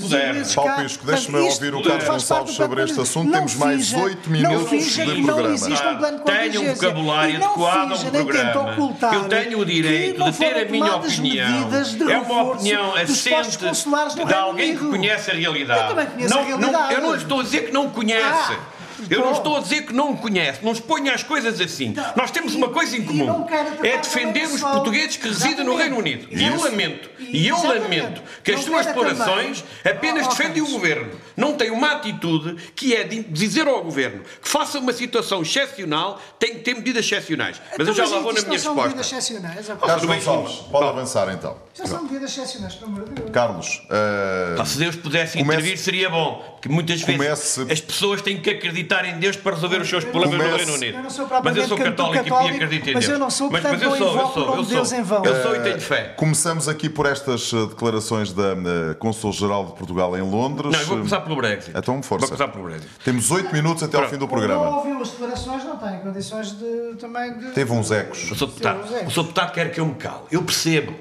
Paulo 0.55 0.83
Pisco, 0.83 1.07
deixe-me 1.07 1.39
ouvir 1.39 1.75
o 1.75 1.83
Carlos 1.83 2.05
Gonçalves 2.05 2.55
sobre 2.55 2.83
este 2.83 3.01
assunto. 3.01 3.33
Temos 3.33 3.55
mais 3.55 3.93
oito 3.93 4.31
minutos 4.31 4.95
de 4.95 5.23
programa. 5.23 5.57
Um 5.57 6.17
de 6.19 6.25
Tenho 6.25 6.63
um 6.63 6.75
vocabulário 6.75 7.37
adequado 7.37 7.93
ao 7.93 7.99
programa. 8.11 9.15
Eu 9.15 9.25
tenho 9.25 9.59
o 9.59 9.65
direito 9.65 10.23
de 10.23 10.33
ter 10.39 10.67
a 10.67 10.71
minha 10.71 10.97
opinião. 10.97 11.69
É 12.11 12.19
uma 12.19 12.43
opinião 12.43 12.95
assente 12.95 13.59
de 14.27 14.35
alguém 14.35 14.77
que 14.77 14.85
conhece 14.85 15.31
a 15.31 15.35
realidade. 15.35 15.81
Eu 15.81 15.89
também 15.89 16.07
conheço 16.07 16.39
a 16.39 16.43
realidade 16.43 17.06
estou 17.15 17.41
a 17.41 17.43
dizer 17.43 17.67
que 17.67 17.73
não 17.73 17.91
conhece. 17.91 18.53
Ah. 18.53 18.76
Eu 19.11 19.21
não 19.21 19.33
estou 19.33 19.57
a 19.57 19.61
dizer 19.61 19.87
que 19.87 19.93
não 19.93 20.13
o 20.13 20.17
conhece, 20.17 20.65
não 20.65 20.73
exponha 20.73 21.13
as 21.15 21.23
coisas 21.23 21.61
assim. 21.61 21.87
Então, 21.87 22.05
Nós 22.17 22.31
temos 22.31 22.55
uma 22.55 22.69
coisa 22.69 22.97
em 22.97 23.05
comum: 23.05 23.47
é 23.83 23.99
defender 23.99 24.47
os 24.47 24.61
portugueses 24.61 25.17
que 25.17 25.29
residem 25.29 25.65
no 25.65 25.77
Reino 25.77 25.99
Unido. 25.99 26.27
E 26.31 26.45
eu 26.45 26.61
lamento, 26.61 27.11
e 27.19 27.49
eu 27.49 27.57
lamento 27.63 28.23
que 28.43 28.53
as 28.53 28.65
suas 28.65 28.87
declarações 28.87 29.65
apenas 29.85 30.27
defendem 30.29 30.63
o 30.63 30.71
governo. 30.71 31.13
Não 31.37 31.55
tem 31.55 31.71
uma 31.71 31.93
atitude 31.93 32.57
que 32.75 32.95
é 32.95 33.05
de 33.05 33.23
dizer 33.23 33.67
ao 33.69 33.83
governo 33.83 34.23
que 34.43 34.49
faça 34.49 34.79
uma 34.79 34.93
situação 34.93 35.43
excepcional, 35.43 36.21
tem 36.39 36.55
que 36.55 36.61
ter 36.61 36.75
medidas 36.75 37.05
excepcionais. 37.05 37.61
Mas 37.79 37.87
eu 37.87 37.95
já 37.95 38.07
lá 38.07 38.21
vou 38.21 38.33
na 38.33 38.41
minha 38.41 38.53
resposta. 38.53 39.77
Carlos 39.77 40.05
Gonçalves, 40.05 40.55
pode 40.71 40.89
avançar 40.89 41.29
então. 41.33 41.57
Já 41.75 41.87
são 41.87 42.05
medidas 42.05 42.31
excepcionais, 42.31 42.75
pelo 42.75 42.93
amor 42.93 43.05
de 43.05 43.15
Deus. 43.15 43.31
Carlos, 43.31 43.83
uh... 43.91 44.67
se 44.67 44.79
Deus 44.79 44.97
pudesse 44.97 45.39
intervir, 45.39 45.77
seria 45.77 46.09
bom. 46.09 46.57
Porque 46.57 46.69
muitas 46.71 47.03
vezes 47.03 47.59
as 47.71 47.81
pessoas 47.81 48.23
têm 48.23 48.41
que 48.41 48.49
acreditar 48.51 48.86
acreditar 48.87 49.05
em 49.05 49.19
Deus 49.19 49.37
para 49.37 49.55
resolver 49.55 49.81
os 49.81 49.89
seus 49.89 50.05
problemas 50.05 50.37
Comece... 50.37 50.51
no 50.51 50.57
Reino 50.57 50.75
Unido. 50.75 50.97
Eu 50.97 51.03
mas 51.43 51.57
eu 51.57 51.69
sou 51.69 51.77
católico, 51.77 52.25
católico 52.25 52.53
e 52.53 52.55
acredito 52.55 52.83
em 52.83 52.93
Deus. 52.93 52.95
Mas 52.95 53.09
eu 53.09 53.19
não 53.19 53.31
sou, 53.31 53.51
portanto, 53.51 53.73
mas, 53.73 53.83
mas 53.83 53.91
eu 53.91 53.97
sou, 53.97 54.07
eu 54.07 54.27
sou, 54.29 54.47
eu 54.47 54.55
sou. 54.57 54.65
Deus 54.65 54.93
em 54.93 55.03
vão. 55.03 55.25
Eu 55.25 55.43
sou 55.43 55.57
e 55.57 55.61
tenho 55.61 55.81
fé. 55.81 56.15
Começamos 56.17 56.69
aqui 56.69 56.89
por 56.89 57.07
estas 57.07 57.53
eh, 57.53 57.67
declarações 57.67 58.33
da 58.33 58.55
uh, 58.55 58.95
Consul-Geral 58.99 59.67
de 59.67 59.73
Portugal 59.73 60.17
em 60.17 60.23
Londres. 60.23 60.73
Não, 60.73 60.81
eu 60.81 60.87
vou 60.87 60.97
começar 60.99 61.21
pelo 61.21 61.37
Brexit. 61.37 61.77
Então, 61.77 62.03
força. 62.03 62.27
Vou 62.27 62.37
começar 62.37 62.53
pelo 62.53 62.65
Brexit. 62.65 62.91
Temos 63.05 63.31
oito 63.31 63.53
minutos 63.53 63.83
até 63.83 63.97
ao 63.97 64.09
fim 64.09 64.17
do 64.17 64.29
programa. 64.29 64.65
Não 64.65 64.79
ouviu 64.79 65.01
as 65.01 65.11
declarações, 65.11 65.65
não 65.65 65.77
tem 65.77 65.99
condições 65.99 66.53
de, 66.53 66.97
também 66.99 67.39
de... 67.39 67.51
Teve 67.51 67.73
uns 67.73 67.91
ecos. 67.91 68.31
O 68.31 68.35
Sr. 68.35 68.47
Deputado. 68.47 69.07
Deputado 69.07 69.53
quer 69.53 69.73
que 69.73 69.81
eu 69.81 69.87
me 69.87 69.95
cale. 69.95 70.23
Eu 70.31 70.43
percebo. 70.43 70.95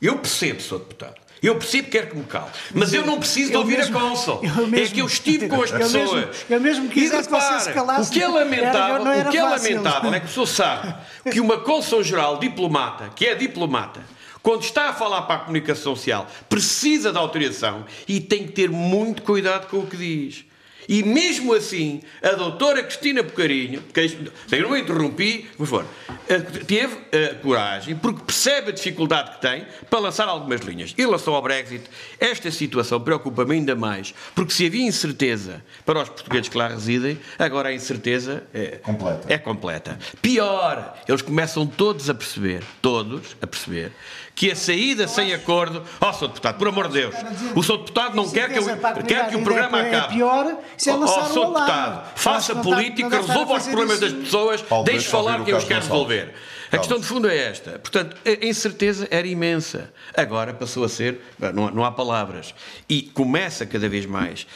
Eu 0.00 0.18
percebo, 0.18 0.60
Sr. 0.60 0.78
Deputado. 0.78 1.22
Eu 1.42 1.56
percebo 1.56 1.84
que 1.84 1.98
quer 1.98 2.08
que 2.08 2.16
me 2.16 2.24
cale, 2.24 2.50
mas 2.72 2.94
eu 2.94 3.04
não 3.04 3.18
preciso 3.18 3.50
de 3.50 3.56
ouvir 3.56 3.78
mesmo, 3.78 3.98
a 3.98 4.00
Consul. 4.00 4.40
É 4.72 4.86
que 4.86 5.00
eu 5.00 5.06
estive 5.06 5.48
com 5.48 5.60
as 5.60 5.70
eu 5.72 5.78
pessoas. 5.78 6.12
Mesmo, 6.12 6.32
eu 6.48 6.60
mesmo 6.60 6.88
quisesse 6.88 7.28
que 7.28 7.34
você 7.34 7.60
se 7.60 7.72
calasse. 7.72 8.10
O 8.10 8.12
que 8.12 8.22
é 8.22 8.28
lamentável, 8.28 9.08
era, 9.08 9.28
o 9.28 9.32
que 9.32 9.38
é 9.38 9.42
lamentável 9.42 10.14
é 10.14 10.20
que 10.20 10.26
a 10.26 10.28
pessoa 10.28 10.46
sabe 10.46 10.94
que 11.32 11.40
uma 11.40 11.58
Consul-Geral 11.58 12.38
diplomata, 12.38 13.10
que 13.16 13.26
é 13.26 13.34
diplomata, 13.34 14.00
quando 14.40 14.62
está 14.62 14.90
a 14.90 14.92
falar 14.92 15.22
para 15.22 15.36
a 15.36 15.38
comunicação 15.40 15.96
social, 15.96 16.28
precisa 16.48 17.10
de 17.10 17.18
autorização 17.18 17.84
e 18.06 18.20
tem 18.20 18.46
que 18.46 18.52
ter 18.52 18.70
muito 18.70 19.22
cuidado 19.22 19.68
com 19.68 19.78
o 19.78 19.86
que 19.86 19.96
diz. 19.96 20.44
E 20.88 21.02
mesmo 21.02 21.54
assim, 21.54 22.00
a 22.22 22.30
doutora 22.30 22.82
Cristina 22.82 23.22
Bocarinho, 23.22 23.82
que 23.82 24.18
eu 24.50 24.68
não 24.68 24.76
interrompi, 24.76 25.46
por 25.56 25.66
favor, 25.66 25.86
eh, 26.28 26.38
teve 26.38 26.96
a 27.12 27.34
coragem, 27.36 27.96
porque 27.96 28.22
percebe 28.24 28.70
a 28.70 28.72
dificuldade 28.72 29.32
que 29.32 29.40
tem, 29.40 29.66
para 29.88 29.98
lançar 29.98 30.28
algumas 30.28 30.60
linhas. 30.60 30.94
Em 30.96 31.02
relação 31.02 31.34
ao 31.34 31.42
Brexit, 31.42 31.84
esta 32.18 32.50
situação 32.50 33.00
preocupa-me 33.00 33.54
ainda 33.54 33.74
mais, 33.74 34.14
porque 34.34 34.52
se 34.52 34.66
havia 34.66 34.86
incerteza 34.86 35.62
para 35.84 36.02
os 36.02 36.08
portugueses 36.08 36.48
que 36.48 36.58
lá 36.58 36.68
residem, 36.68 37.18
agora 37.38 37.68
a 37.68 37.72
incerteza 37.72 38.44
é 38.52 38.78
completa. 38.78 39.32
É 39.32 39.38
completa. 39.38 39.98
Pior, 40.20 40.98
eles 41.08 41.22
começam 41.22 41.66
todos 41.66 42.10
a 42.10 42.14
perceber, 42.14 42.62
todos 42.80 43.36
a 43.40 43.46
perceber, 43.46 43.92
que 44.34 44.50
a 44.50 44.56
saída 44.56 45.06
sem 45.06 45.32
acordo. 45.32 45.82
Oh, 46.00 46.12
Sr. 46.12 46.28
Deputado, 46.28 46.58
por 46.58 46.68
amor 46.68 46.88
de 46.88 46.94
Deus, 46.94 47.14
o 47.54 47.62
Sr. 47.62 47.78
Deputado 47.78 48.16
não 48.16 48.28
quer 48.28 48.52
que, 48.52 48.58
eu, 48.58 48.64
quer 49.06 49.28
que 49.28 49.36
o 49.36 49.42
programa 49.42 49.80
é 49.80 49.88
acabe. 49.88 50.14
pior 50.14 50.56
se 50.76 50.90
é 50.90 50.94
oh, 50.94 50.98
lançar 50.98 51.24
Sr. 51.26 51.40
Deputado, 51.40 52.06
faça 52.16 52.54
política, 52.56 53.08
resolva 53.08 53.54
os 53.54 53.64
problemas 53.64 54.00
das 54.00 54.12
pessoas, 54.12 54.64
deixe 54.84 55.08
falar 55.08 55.44
que 55.44 55.52
eu 55.52 55.58
os 55.58 55.64
quero 55.64 55.80
resolver. 55.80 56.34
A 56.72 56.78
questão 56.78 56.98
de 56.98 57.04
fundo 57.04 57.28
é 57.28 57.36
esta. 57.36 57.78
Portanto, 57.78 58.16
a 58.24 58.46
incerteza 58.46 59.06
era 59.10 59.26
imensa. 59.26 59.92
Agora 60.16 60.54
passou 60.54 60.84
a 60.84 60.88
ser, 60.88 61.20
não, 61.52 61.70
não 61.70 61.84
há 61.84 61.92
palavras. 61.92 62.54
E 62.88 63.02
começa 63.02 63.66
cada 63.66 63.88
vez 63.90 64.06
mais 64.06 64.46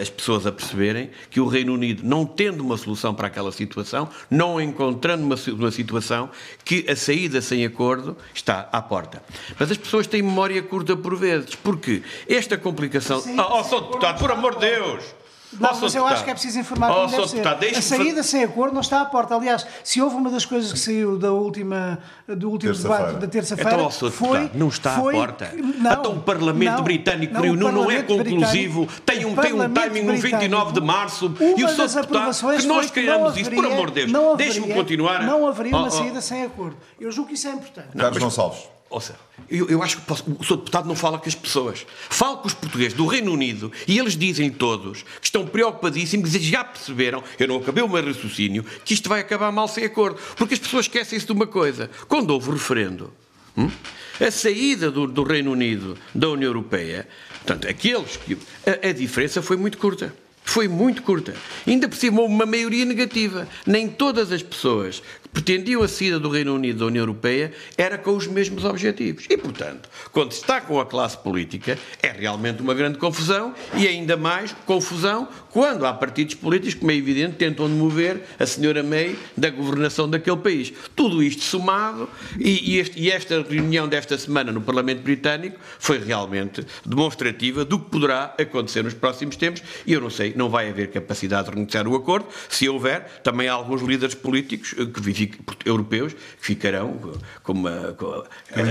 as 0.00 0.08
pessoas 0.08 0.46
a 0.46 0.52
perceberem 0.52 1.10
que 1.30 1.40
o 1.40 1.46
Reino 1.46 1.74
Unido, 1.74 2.02
não 2.04 2.24
tendo 2.24 2.64
uma 2.64 2.78
solução 2.78 3.14
para 3.14 3.26
aquela 3.26 3.52
situação, 3.52 4.08
não 4.30 4.58
encontrando 4.58 5.22
uma, 5.22 5.36
uma 5.54 5.70
situação, 5.70 6.30
que 6.64 6.86
a 6.88 6.96
saída 6.96 7.42
sem 7.42 7.64
acordo 7.66 8.16
está 8.32 8.68
à 8.72 8.80
porta. 8.80 9.22
Mas 9.58 9.70
as 9.70 9.76
pessoas 9.76 10.06
têm 10.06 10.22
memória 10.22 10.62
curta 10.62 10.96
por 10.96 11.16
vezes, 11.16 11.54
porque 11.54 12.02
esta 12.26 12.56
complicação. 12.56 13.20
Sim, 13.20 13.38
oh, 13.38 13.60
oh, 13.60 13.64
Sr. 13.64 13.82
Deputado, 13.82 14.18
por 14.18 14.30
amor 14.30 14.54
de 14.54 14.60
Deus! 14.60 15.04
Não, 15.52 15.80
mas 15.80 15.94
eu 15.94 16.06
acho 16.06 16.24
que 16.24 16.30
é 16.30 16.34
preciso 16.34 16.58
informar 16.58 16.90
oh, 16.90 17.06
deve 17.06 17.28
ser. 17.28 17.46
a 17.76 17.82
saída 17.82 18.22
sem 18.22 18.44
acordo 18.44 18.74
não 18.74 18.82
está 18.82 19.00
à 19.00 19.04
porta. 19.04 19.34
Aliás, 19.34 19.66
se 19.82 20.00
houve 20.00 20.16
uma 20.16 20.30
das 20.30 20.44
coisas 20.44 20.72
que 20.72 20.78
saiu 20.78 21.18
da 21.18 21.32
última, 21.32 21.98
do 22.26 22.50
último 22.50 22.72
terça 22.72 22.82
debate 22.82 23.16
da 23.18 23.26
terça-feira. 23.26 23.72
Então, 23.72 23.86
oh, 23.86 24.10
foi. 24.10 24.50
Não 24.54 24.68
está 24.68 24.96
foi, 24.96 25.14
à 25.14 25.18
porta. 25.18 25.52
Não, 25.56 25.92
então, 25.92 26.12
o 26.12 26.20
Parlamento 26.20 26.76
não, 26.76 26.84
Britânico 26.84 27.34
não, 27.34 27.54
não, 27.54 27.72
não 27.72 27.90
é 27.90 28.02
conclusivo, 28.02 28.86
tem 29.06 29.24
um, 29.24 29.34
tem 29.34 29.52
um 29.54 29.72
timing 29.72 30.02
no 30.02 30.16
29 30.16 30.72
de 30.72 30.80
março 30.80 31.34
e 31.56 31.64
o 31.64 31.68
Sr. 31.68 32.00
Deputado, 32.00 32.56
que 32.58 32.66
nós 32.66 32.90
criamos 32.90 33.36
isso, 33.36 33.50
por 33.50 33.64
amor 33.64 33.90
de 33.90 34.06
Deus, 34.06 34.36
deixe-me 34.36 34.72
continuar. 34.74 35.24
Não 35.24 35.46
haveria 35.46 35.74
uma 35.74 35.90
saída 35.90 36.20
sem 36.20 36.44
acordo. 36.44 36.76
Eu 37.00 37.10
julgo 37.10 37.28
que 37.28 37.34
isso 37.34 37.48
é 37.48 37.52
importante. 37.52 37.96
Carlos 37.96 38.18
Gonçalves. 38.18 38.77
Ou 38.90 39.00
seja, 39.00 39.18
eu, 39.50 39.68
eu 39.68 39.82
acho 39.82 39.98
que 39.98 40.02
posso, 40.02 40.24
o 40.38 40.42
Sr. 40.42 40.56
Deputado 40.56 40.88
não 40.88 40.96
fala 40.96 41.18
com 41.18 41.28
as 41.28 41.34
pessoas. 41.34 41.86
Fala 42.08 42.38
com 42.38 42.46
os 42.46 42.54
portugueses 42.54 42.94
do 42.94 43.06
Reino 43.06 43.32
Unido 43.32 43.70
e 43.86 43.98
eles 43.98 44.16
dizem 44.16 44.50
todos 44.50 45.02
que 45.20 45.26
estão 45.26 45.46
preocupadíssimos 45.46 46.34
e 46.34 46.38
já 46.40 46.64
perceberam, 46.64 47.22
eu 47.38 47.46
não 47.46 47.56
acabei 47.58 47.82
o 47.82 47.88
meu 47.88 48.02
raciocínio, 48.02 48.64
que 48.84 48.94
isto 48.94 49.08
vai 49.08 49.20
acabar 49.20 49.52
mal 49.52 49.68
sem 49.68 49.84
acordo. 49.84 50.18
Porque 50.36 50.54
as 50.54 50.60
pessoas 50.60 50.86
esquecem-se 50.86 51.26
de 51.26 51.32
uma 51.32 51.46
coisa. 51.46 51.90
Quando 52.08 52.30
houve 52.30 52.50
referendo, 52.50 53.12
hum, 53.56 53.70
a 54.18 54.30
saída 54.30 54.90
do, 54.90 55.06
do, 55.06 55.22
Reino 55.22 55.52
Unido 55.52 55.96
da 56.14 56.30
União 56.30 56.48
Europeia, 56.48 57.06
portanto, 57.44 57.68
aqueles 57.68 58.16
que. 58.16 58.38
a, 58.66 58.88
a 58.88 58.92
diferença 58.92 59.42
foi 59.42 59.56
muito 59.56 59.76
curta 59.76 60.14
foi 60.48 60.66
muito 60.66 61.02
curta. 61.02 61.34
Ainda 61.66 61.86
por 61.86 61.96
cima, 61.96 62.22
uma 62.22 62.46
maioria 62.46 62.84
negativa. 62.86 63.46
Nem 63.66 63.86
todas 63.86 64.32
as 64.32 64.42
pessoas 64.42 65.02
pretendiam 65.32 65.82
a 65.82 65.88
saída 65.88 66.18
do 66.18 66.28
Reino 66.28 66.54
Unido 66.54 66.80
da 66.80 66.86
União 66.86 67.02
Europeia 67.02 67.52
era 67.76 67.96
com 67.96 68.16
os 68.16 68.26
mesmos 68.26 68.64
objetivos. 68.64 69.26
E, 69.28 69.36
portanto, 69.36 69.88
quando 70.12 70.32
está 70.32 70.60
com 70.60 70.80
a 70.80 70.86
classe 70.86 71.16
política, 71.18 71.78
é 72.02 72.10
realmente 72.10 72.60
uma 72.62 72.74
grande 72.74 72.98
confusão 72.98 73.54
e 73.74 73.86
ainda 73.86 74.16
mais 74.16 74.54
confusão 74.66 75.28
quando 75.58 75.84
há 75.84 75.92
partidos 75.92 76.36
políticos 76.36 76.74
que, 76.74 76.78
como 76.78 76.92
é 76.92 76.94
evidente, 76.94 77.34
tentam 77.34 77.68
demover 77.68 78.22
a 78.38 78.46
senhora 78.46 78.80
May 78.80 79.18
da 79.36 79.50
governação 79.50 80.08
daquele 80.08 80.36
país. 80.36 80.72
Tudo 80.94 81.20
isto 81.20 81.42
somado 81.42 82.08
e, 82.38 82.74
e, 82.74 82.78
este, 82.78 83.00
e 83.00 83.10
esta 83.10 83.42
reunião 83.42 83.88
desta 83.88 84.16
semana 84.16 84.52
no 84.52 84.60
Parlamento 84.60 85.02
Britânico 85.02 85.58
foi 85.80 85.98
realmente 85.98 86.64
demonstrativa 86.86 87.64
do 87.64 87.76
que 87.80 87.90
poderá 87.90 88.36
acontecer 88.38 88.84
nos 88.84 88.94
próximos 88.94 89.34
tempos 89.34 89.60
e 89.84 89.92
eu 89.92 90.00
não 90.00 90.10
sei, 90.10 90.32
não 90.36 90.48
vai 90.48 90.70
haver 90.70 90.92
capacidade 90.92 91.48
de 91.48 91.54
renegociar 91.54 91.88
o 91.88 91.96
acordo. 91.96 92.28
Se 92.48 92.68
houver, 92.68 93.20
também 93.24 93.48
há 93.48 93.54
alguns 93.54 93.82
líderes 93.82 94.14
políticos 94.14 94.74
que 94.74 95.32
europeus 95.64 96.12
que 96.12 96.20
ficarão 96.38 97.00
com 97.42 97.52
uma, 97.52 97.96
com, 97.98 98.22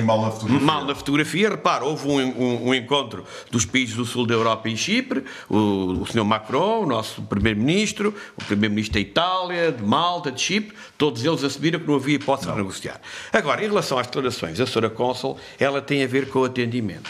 mal, 0.06 0.22
na 0.22 0.32
fotografia. 0.32 0.66
mal 0.66 0.86
na 0.86 0.96
fotografia. 0.96 1.50
Repara, 1.50 1.84
houve 1.84 2.08
um, 2.08 2.18
um, 2.18 2.68
um, 2.70 2.74
encontro 2.74 3.26
dos 3.52 3.66
países 3.66 3.94
do 3.94 4.06
sul 4.06 4.26
da 4.26 4.34
Europa 4.34 4.70
em 4.70 4.78
Chipre, 4.78 5.26
o, 5.50 6.04
o 6.04 6.06
Sr. 6.06 6.24
Macron, 6.24 6.77
o 6.84 6.86
nosso 6.86 7.22
Primeiro-Ministro, 7.24 8.14
o 8.38 8.44
Primeiro-Ministro 8.46 8.94
da 8.94 9.00
Itália, 9.00 9.72
de 9.72 9.84
Malta, 9.84 10.32
de 10.32 10.42
Chipre, 10.42 10.76
todos 10.98 11.24
eles 11.24 11.44
assumiram 11.44 11.80
que 11.80 11.88
não 11.88 11.96
havia 11.96 12.16
hipótese 12.16 12.48
não. 12.48 12.56
de 12.56 12.62
negociar. 12.62 13.02
Agora, 13.32 13.64
em 13.64 13.68
relação 13.68 13.98
às 13.98 14.08
declarações 14.08 14.58
da 14.58 14.66
Sra. 14.66 14.90
Consul, 14.90 15.38
ela 15.60 15.82
tem 15.82 16.04
a 16.04 16.08
ver 16.08 16.30
com 16.30 16.40
o 16.40 16.46
atendimento. 16.46 17.10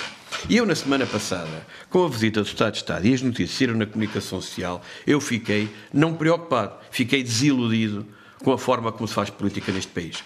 E 0.50 0.58
eu, 0.58 0.66
na 0.66 0.76
semana 0.76 1.06
passada, 1.06 1.66
com 1.90 2.06
a 2.06 2.10
visita 2.10 2.42
do 2.42 2.48
Estado 2.48 2.74
de 2.74 2.78
Estado 2.80 3.08
e 3.08 3.14
as 3.14 3.22
notícias 3.22 3.58
saíram 3.58 3.76
na 3.76 3.86
comunicação 3.86 4.42
social, 4.42 4.82
eu 5.06 5.20
fiquei 5.20 5.70
não 5.94 6.14
preocupado, 6.14 6.76
fiquei 6.92 7.24
desiludido 7.24 8.06
com 8.44 8.52
a 8.52 8.58
forma 8.58 8.92
como 8.92 9.08
se 9.08 9.14
faz 9.14 9.30
política 9.30 9.72
neste 9.72 9.92
país. 9.92 10.24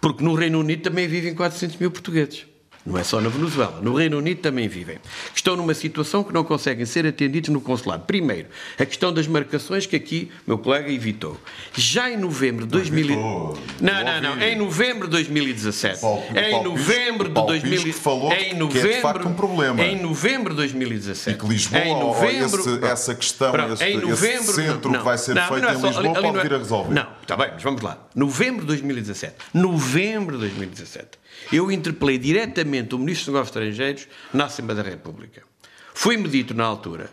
Porque 0.00 0.24
no 0.24 0.34
Reino 0.34 0.60
Unido 0.60 0.82
também 0.82 1.06
vivem 1.06 1.34
400 1.34 1.76
mil 1.76 1.90
portugueses. 1.90 2.46
Não 2.86 2.98
é 2.98 3.02
só 3.02 3.18
na 3.18 3.30
Venezuela. 3.30 3.80
No 3.80 3.94
Reino 3.94 4.18
Unido 4.18 4.42
também 4.42 4.68
vivem. 4.68 4.98
Estão 5.34 5.56
numa 5.56 5.72
situação 5.72 6.22
que 6.22 6.34
não 6.34 6.44
conseguem 6.44 6.84
ser 6.84 7.06
atendidos 7.06 7.48
no 7.48 7.60
consulado. 7.60 8.04
Primeiro, 8.04 8.48
a 8.78 8.84
questão 8.84 9.10
das 9.10 9.26
marcações 9.26 9.86
que 9.86 9.96
aqui 9.96 10.30
meu 10.46 10.58
colega 10.58 10.92
evitou. 10.92 11.40
Já 11.74 12.10
em 12.10 12.18
novembro 12.18 12.66
de 12.66 12.72
2000... 12.72 13.16
Não, 13.16 13.54
não, 13.80 14.20
não. 14.20 14.42
Em 14.42 14.56
novembro 14.56 15.06
de 15.06 15.12
2017. 15.12 16.00
Paulo, 16.00 16.22
em 16.36 16.62
novembro 16.62 17.28
de 17.28 17.34
2017. 17.34 17.92
falou 17.98 18.32
em 18.32 18.54
novembro, 18.54 18.68
que 18.68 18.78
é 18.78 18.96
de 18.96 19.00
facto 19.00 19.28
um 19.28 19.34
problema. 19.34 19.82
Em 19.82 20.02
novembro 20.02 20.50
de 20.50 20.56
2017. 20.56 21.36
E 21.36 21.40
que 21.40 21.46
Lisboa, 21.46 21.82
em 21.82 21.98
novembro, 21.98 22.60
esse, 22.60 22.84
essa 22.84 23.14
questão, 23.14 23.50
pronto, 23.50 23.74
esse, 23.74 23.84
em 23.84 23.98
novembro, 23.98 24.50
esse 24.50 24.52
centro 24.52 24.90
não, 24.90 24.98
que 24.98 25.04
vai 25.04 25.16
ser 25.16 25.34
não, 25.34 25.48
feito 25.48 25.64
é 25.64 25.72
só, 25.72 25.78
em 25.78 25.82
Lisboa 25.82 25.98
ali, 25.98 26.08
ali 26.08 26.22
pode 26.22 26.48
vir 26.48 26.54
a 26.54 26.58
resolver. 26.58 26.94
Não, 26.94 27.06
está 27.22 27.36
bem, 27.36 27.50
mas 27.54 27.62
vamos 27.62 27.80
lá. 27.80 27.98
Novembro 28.14 28.60
de 28.60 28.66
2017. 28.66 29.34
Novembro 29.54 30.34
de 30.36 30.40
2017 30.40 31.23
eu 31.52 31.70
interpelei 31.70 32.18
diretamente 32.18 32.94
o 32.94 32.98
Ministro 32.98 33.26
dos 33.26 33.34
Negócios 33.34 33.56
Estrangeiros 33.56 34.08
na 34.32 34.46
Assembleia 34.46 34.82
da 34.82 34.88
República. 34.88 35.42
Foi-me 35.94 36.28
dito 36.28 36.54
na 36.54 36.64
altura 36.64 37.10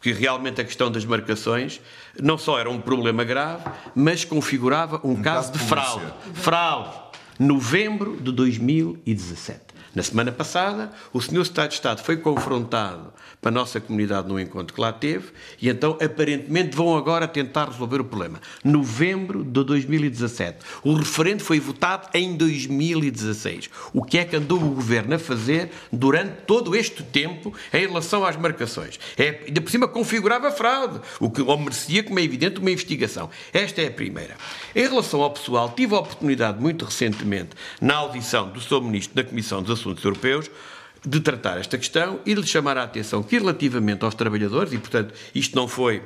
que 0.00 0.12
realmente 0.12 0.60
a 0.60 0.64
questão 0.64 0.90
das 0.90 1.04
marcações 1.04 1.80
não 2.20 2.36
só 2.36 2.58
era 2.58 2.68
um 2.68 2.78
problema 2.78 3.24
grave, 3.24 3.64
mas 3.94 4.22
configurava 4.22 5.00
um, 5.02 5.12
um 5.12 5.22
caso, 5.22 5.50
caso 5.50 5.52
de 5.52 5.58
fraude. 5.60 6.12
Fraude. 6.34 6.90
Novembro 7.38 8.16
de 8.20 8.30
2017. 8.30 9.63
Na 9.94 10.02
semana 10.02 10.32
passada, 10.32 10.90
o 11.12 11.20
Sr. 11.20 11.42
Estado 11.42 11.68
de 11.68 11.74
Estado 11.76 12.02
foi 12.02 12.16
confrontado 12.16 13.12
para 13.40 13.50
a 13.50 13.54
nossa 13.54 13.80
comunidade 13.80 14.26
no 14.26 14.40
encontro 14.40 14.74
que 14.74 14.80
lá 14.80 14.92
teve 14.92 15.28
e 15.62 15.68
então, 15.68 15.96
aparentemente, 16.02 16.74
vão 16.74 16.96
agora 16.96 17.28
tentar 17.28 17.66
resolver 17.66 18.00
o 18.00 18.04
problema. 18.04 18.40
Novembro 18.64 19.44
de 19.44 19.62
2017. 19.62 20.58
O 20.82 20.94
referendo 20.94 21.44
foi 21.44 21.60
votado 21.60 22.08
em 22.12 22.36
2016. 22.36 23.70
O 23.92 24.02
que 24.02 24.18
é 24.18 24.24
que 24.24 24.34
andou 24.34 24.60
o 24.60 24.74
Governo 24.74 25.14
a 25.14 25.18
fazer 25.18 25.70
durante 25.92 26.32
todo 26.44 26.74
este 26.74 27.04
tempo 27.04 27.54
em 27.72 27.86
relação 27.86 28.24
às 28.24 28.36
marcações? 28.36 28.98
É, 29.16 29.44
ainda 29.46 29.60
por 29.60 29.70
cima 29.70 29.86
configurava 29.86 30.50
fraude, 30.50 31.00
o 31.20 31.30
que 31.30 31.40
merecia, 31.42 32.02
como 32.02 32.18
é 32.18 32.22
evidente, 32.24 32.58
uma 32.58 32.70
investigação. 32.70 33.30
Esta 33.52 33.80
é 33.80 33.86
a 33.86 33.92
primeira. 33.92 34.36
Em 34.74 34.88
relação 34.88 35.22
ao 35.22 35.30
pessoal, 35.30 35.72
tive 35.76 35.94
a 35.94 35.98
oportunidade 35.98 36.60
muito 36.60 36.84
recentemente, 36.84 37.50
na 37.80 37.94
audição 37.94 38.48
do 38.50 38.60
Sr. 38.60 38.82
Ministro 38.82 39.14
da 39.14 39.22
Comissão 39.22 39.62
dos 39.62 39.70
Assuntos 39.70 39.83
Europeus, 39.84 40.50
de 41.06 41.20
tratar 41.20 41.58
esta 41.58 41.76
questão 41.76 42.20
e 42.24 42.34
de 42.34 42.46
chamar 42.46 42.78
a 42.78 42.84
atenção 42.84 43.22
que 43.22 43.38
relativamente 43.38 44.04
aos 44.04 44.14
trabalhadores, 44.14 44.72
e 44.72 44.78
portanto 44.78 45.14
isto 45.34 45.54
não 45.54 45.68
foi, 45.68 46.02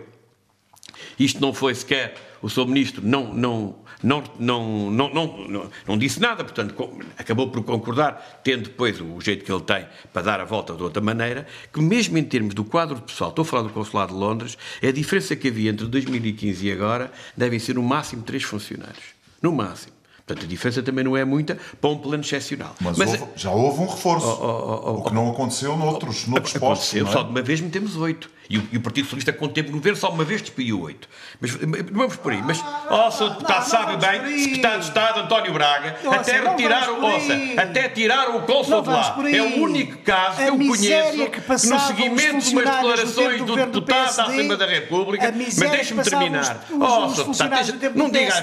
isto 1.19 1.41
não 1.41 1.55
foi 1.55 1.75
sequer, 1.75 2.17
o 2.43 2.49
Sr. 2.49 2.67
Ministro 2.67 3.03
não, 3.07 3.33
não, 3.33 3.77
não, 4.03 4.25
não, 4.39 4.91
não, 4.91 5.09
não, 5.49 5.71
não, 5.87 5.99
disse 5.99 6.21
nada, 6.21 6.45
portanto 6.45 6.75
acabou 7.17 7.49
por 7.51 7.63
concordar, 7.65 8.41
tendo 8.43 8.65
depois 8.65 9.01
o 9.01 9.21
jeito 9.21 9.45
que 9.45 9.53
ele 9.53 9.63
tem 9.63 9.87
para 10.13 10.23
dar 10.23 10.41
a 10.41 10.45
volta 10.45 10.75
de 10.75 10.83
outra 10.83 11.03
maneira, 11.03 11.47
que 11.73 11.81
mesmo 11.81 12.19
em 12.19 12.25
termos 12.25 12.55
do 12.55 12.65
quadro 12.65 13.01
pessoal, 13.01 13.31
estou 13.31 13.43
a 13.43 13.47
falar 13.47 13.63
do 13.63 13.71
Consulado 13.71 14.13
de 14.13 14.19
Londres, 14.19 14.59
a 14.83 14.91
diferença 14.91 15.37
que 15.37 15.49
havia 15.49 15.71
entre 15.71 15.87
2015 15.87 16.67
e 16.67 16.73
agora 16.73 17.13
devem 17.37 17.59
ser 17.59 17.75
no 17.75 17.83
máximo 17.83 18.23
três 18.23 18.43
funcionários. 18.43 19.17
No 19.41 19.53
máximo 19.53 19.98
Portanto, 20.29 20.45
a 20.45 20.47
diferença 20.47 20.83
também 20.83 21.03
não 21.03 21.17
é 21.17 21.25
muita 21.25 21.57
para 21.81 21.89
um 21.89 21.97
plano 21.97 22.23
excepcional. 22.23 22.75
Mas, 22.81 22.99
Mas 22.99 23.13
houve, 23.13 23.25
já 23.35 23.51
houve 23.51 23.81
um 23.81 23.87
reforço, 23.87 24.27
oh, 24.27 24.45
oh, 24.45 24.91
oh, 24.91 24.99
o 24.99 25.05
que 25.05 25.15
não 25.15 25.31
aconteceu 25.31 25.75
noutros, 25.75 26.27
noutros 26.27 26.55
aconteceu, 26.55 27.07
postos. 27.07 27.13
Só 27.13 27.23
de 27.23 27.31
uma 27.31 27.41
vez 27.41 27.63
metemos 27.63 27.97
oito. 27.97 28.29
E 28.51 28.57
o, 28.57 28.67
e 28.73 28.77
o, 28.79 28.81
Partido 28.81 29.05
Socialista, 29.05 29.33
com 29.33 29.45
o 29.45 29.49
tempo 29.49 29.71
no 29.71 29.77
governo, 29.77 29.99
só 29.99 30.09
uma 30.09 30.25
vez 30.25 30.41
despediu 30.41 30.81
oito. 30.81 31.07
Mas 31.39 31.51
vamos 31.93 32.17
por 32.17 32.33
aí. 32.33 32.41
Mas, 32.41 32.59
ó, 32.89 33.07
oh, 33.07 33.11
Sr. 33.11 33.31
Deputado, 33.31 33.65
sabe 33.65 33.97
bem, 33.99 34.39
Secretário 34.39 34.81
de 34.81 34.87
Estado 34.87 35.21
António 35.21 35.53
Braga, 35.53 35.99
nossa, 36.03 36.21
até 36.21 36.41
retirar 36.41 36.91
o. 36.91 37.05
Ouça, 37.05 37.35
até 37.59 37.89
tirar 37.91 38.37
o 38.37 38.43
cônsul 38.43 38.83
de 38.83 38.89
lá. 38.89 39.17
É 39.31 39.43
o 39.43 39.63
único 39.63 39.99
caso 39.99 40.39
que 40.39 40.43
eu 40.45 40.57
conheço 40.57 41.31
que, 41.31 41.41
que 41.41 41.67
no 41.67 41.81
seguimento 41.81 42.39
de 42.39 42.55
umas 42.55 42.65
declarações 42.65 43.43
do, 43.43 43.55
deputado 43.55 44.17
da 44.17 44.25
Assembleia 44.25 44.57
da 44.57 44.67
República. 44.67 45.35
Mas 45.37 45.57
deixe-me 45.57 46.03
terminar. 46.03 46.65
Ó, 46.81 47.09
Sr. 47.11 47.17
Deputado, 47.17 47.95
não 47.95 48.09
diga. 48.09 48.43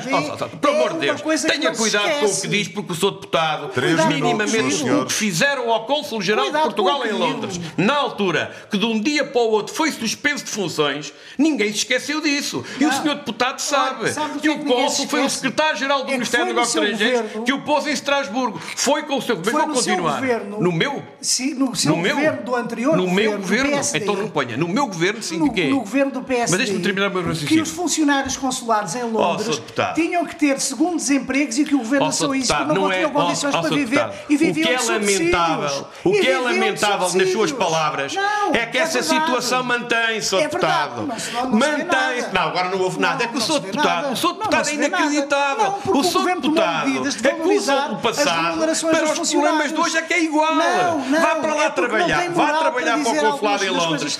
Pelo 0.61 0.75
amor 0.75 0.93
de 0.93 0.99
Deus, 0.99 1.41
tenha 1.41 1.73
cuidado 1.75 2.19
com 2.19 2.25
o 2.25 2.41
que 2.41 2.47
diz, 2.47 2.67
porque 2.67 2.91
o 2.91 2.95
Sr. 2.95 3.11
Deputado, 3.11 3.71
minimamente, 4.07 4.89
o 4.89 5.05
que 5.05 5.13
fizeram 5.13 5.71
ao 5.71 5.85
Cônsul-Geral 5.85 6.51
de 6.51 6.59
Portugal 6.59 7.05
em 7.05 7.11
Londres, 7.11 7.59
na 7.77 7.95
altura, 7.95 8.51
que 8.69 8.77
de 8.77 8.85
um 8.85 8.99
dia 8.99 9.23
para 9.23 9.41
o 9.41 9.51
outro 9.51 9.73
foi 9.73 9.91
suspenso 9.91 10.43
de 10.43 10.51
funções, 10.51 11.13
ninguém 11.37 11.69
se 11.69 11.79
esqueceu 11.79 12.21
disso. 12.21 12.63
Não. 12.79 12.87
E 12.87 12.91
o 12.91 12.93
senhor 12.93 13.15
deputado 13.15 13.59
sabe, 13.59 14.11
sabe 14.11 14.39
que, 14.39 14.49
o 14.49 14.53
é 14.53 14.57
cônsul 14.57 15.07
foi 15.07 15.25
o 15.25 15.29
secretário-geral 15.29 16.03
do 16.03 16.09
é 16.09 16.13
Ministério 16.13 16.45
dos 16.45 16.55
Negócios 16.55 16.83
Estrangeiros 16.83 17.31
que 17.45 17.53
o 17.53 17.61
pôs 17.61 17.87
em 17.87 17.91
Estrasburgo. 17.91 18.59
Foi 18.75 19.03
com 19.03 19.17
o 19.17 19.21
seu 19.21 19.37
governo. 19.37 19.59
Vou 19.59 19.75
continuar. 19.75 20.19
Governo, 20.19 20.61
no 20.61 20.71
meu? 20.71 21.03
Sim, 21.21 21.53
no 21.53 21.75
seu 21.75 21.91
no 21.91 21.97
governo 21.97 22.21
meu, 22.21 22.43
do 22.43 22.55
anterior. 22.55 22.97
No 22.97 23.09
meu 23.09 23.37
governo. 23.37 23.79
Então 23.93 24.15
não 24.15 24.29
ponha. 24.29 24.57
No 24.57 24.67
meu 24.67 24.87
governo, 24.87 25.21
sim, 25.21 25.37
no, 25.37 25.53
quê? 25.53 25.67
No 25.67 25.79
governo 25.79 26.11
do 26.11 26.21
PSD. 26.21 26.51
Mas 26.51 26.57
deixe-me 26.57 26.83
terminar 26.83 27.09
o 27.09 27.13
meu 27.13 27.23
raciocínio. 27.23 27.47
Que 27.47 27.61
os 27.61 27.69
funcionários 27.69 28.37
consulares 28.37 28.95
em 28.95 29.03
oh, 29.03 29.07
Londres 29.07 29.61
oh, 29.61 29.93
tinham 29.93 30.25
que 30.25 30.35
ter 30.35 30.59
segundos 30.59 31.09
empregos 31.09 31.57
e 31.57 31.64
que 31.65 31.75
o 31.75 31.79
governo 31.79 32.11
só 32.11 32.33
isso 32.33 32.53
não, 32.53 32.67
não 32.67 32.91
tinham 32.91 33.09
é, 33.09 33.11
condições 33.11 33.55
oh, 33.55 33.61
para 33.61 33.75
viver 33.75 34.09
e 34.29 34.37
viviam 34.37 34.69
O 34.69 34.77
que 34.77 34.83
é 34.83 34.93
lamentável, 34.93 35.87
o 36.03 36.11
que 36.11 36.27
é 36.27 36.39
lamentável 36.39 37.13
nas 37.13 37.31
suas 37.31 37.51
palavras 37.51 38.15
é 38.53 38.65
que 38.65 38.77
essa 38.77 39.01
situação 39.03 39.63
mantém-se. 39.63 40.35
É 40.35 40.41
Deputado. 40.41 41.07
Mantém-se. 41.51 42.33
Não, 42.33 42.41
agora 42.41 42.69
não 42.69 42.79
houve 42.79 42.99
nada. 42.99 43.23
É 43.23 43.27
que 43.27 43.37
o 43.37 43.41
Sr. 43.41 43.59
Deputado, 43.59 44.13
o 44.13 44.15
Sr. 44.15 44.33
Deputado 44.33 44.69
é 44.69 44.73
inacreditável. 44.73 45.73
O 45.85 46.03
Sr. 46.03 46.25
Deputado 46.35 46.89
é 47.23 47.31
que 47.31 47.41
usa 47.41 47.87
o 47.91 47.97
passado 47.97 48.59
para 48.59 49.21
os 49.21 49.31
problemas 49.31 49.73
de 49.73 49.79
hoje 49.79 49.97
é 49.97 50.01
que 50.01 50.13
é 50.13 50.23
igual. 50.23 50.55
Vá 50.55 51.35
para 51.35 51.53
lá 51.53 51.69
trabalhar. 51.69 52.29
Vá 52.31 52.53
trabalhar 52.53 52.99
para 52.99 53.11
o 53.11 53.31
consulado 53.31 53.65
em 53.65 53.69
Londres. 53.69 54.19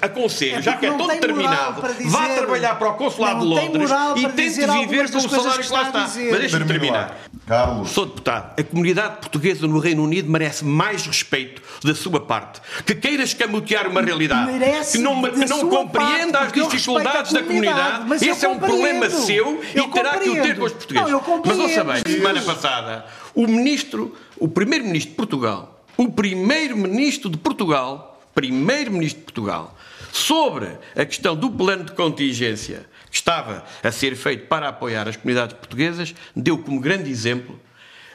Aconselho, 0.00 0.62
já 0.62 0.76
que 0.76 0.86
é 0.86 0.92
todo 0.92 1.16
terminado, 1.18 1.82
vá 2.06 2.28
trabalhar 2.28 2.74
para 2.76 2.90
o 2.90 2.94
consulado 2.94 3.40
de 3.40 3.46
Londres 3.46 3.90
e 4.16 4.28
tente 4.28 4.66
viver 4.66 5.10
com 5.10 5.18
o 5.18 5.28
salário 5.28 5.64
que 5.64 5.72
lá 5.72 5.82
está. 5.82 6.43
Mas 6.44 6.52
deixe-me 6.52 6.66
terminar. 6.66 7.18
Carlos. 7.46 7.90
Sou 7.90 8.06
deputado. 8.06 8.58
A 8.58 8.62
comunidade 8.62 9.16
portuguesa 9.16 9.66
no 9.66 9.78
Reino 9.78 10.02
Unido 10.02 10.30
merece 10.30 10.64
mais 10.64 11.06
respeito 11.06 11.62
da 11.82 11.94
sua 11.94 12.20
parte. 12.20 12.60
Que 12.86 12.94
queira 12.94 13.22
escamotear 13.22 13.86
uma 13.86 14.00
realidade. 14.00 14.52
Merece 14.52 14.98
que 14.98 15.04
não, 15.04 15.22
que 15.22 15.46
não 15.46 15.68
compreenda 15.68 16.40
as 16.40 16.52
dificuldades 16.52 17.32
da 17.32 17.42
comunidade. 17.42 18.24
Esse 18.24 18.46
é 18.46 18.48
um 18.48 18.58
problema 18.58 19.10
seu 19.10 19.62
e 19.74 19.88
terá 19.88 20.18
que 20.18 20.30
o 20.30 20.42
ter 20.42 20.56
com 20.56 20.64
os 20.64 20.72
portugueses. 20.72 21.10
Não, 21.10 21.42
mas 21.44 21.58
ouça 21.58 21.84
bem, 21.84 22.02
semana 22.06 22.42
passada, 22.42 23.06
o 23.34 23.46
ministro, 23.46 24.14
o 24.38 24.48
primeiro-ministro 24.48 25.10
de 25.10 25.16
Portugal, 25.16 25.84
o 25.96 26.10
primeiro-ministro 26.10 27.30
de 27.30 27.38
Portugal, 27.38 28.20
primeiro-ministro 28.34 29.20
de 29.20 29.24
Portugal, 29.24 29.76
sobre 30.12 30.68
a 30.96 31.04
questão 31.04 31.34
do 31.36 31.50
plano 31.50 31.84
de 31.84 31.92
contingência 31.92 32.86
estava 33.14 33.64
a 33.82 33.92
ser 33.92 34.16
feito 34.16 34.46
para 34.46 34.68
apoiar 34.68 35.08
as 35.08 35.16
comunidades 35.16 35.56
portuguesas, 35.56 36.14
deu 36.34 36.58
como 36.58 36.80
grande 36.80 37.10
exemplo 37.10 37.58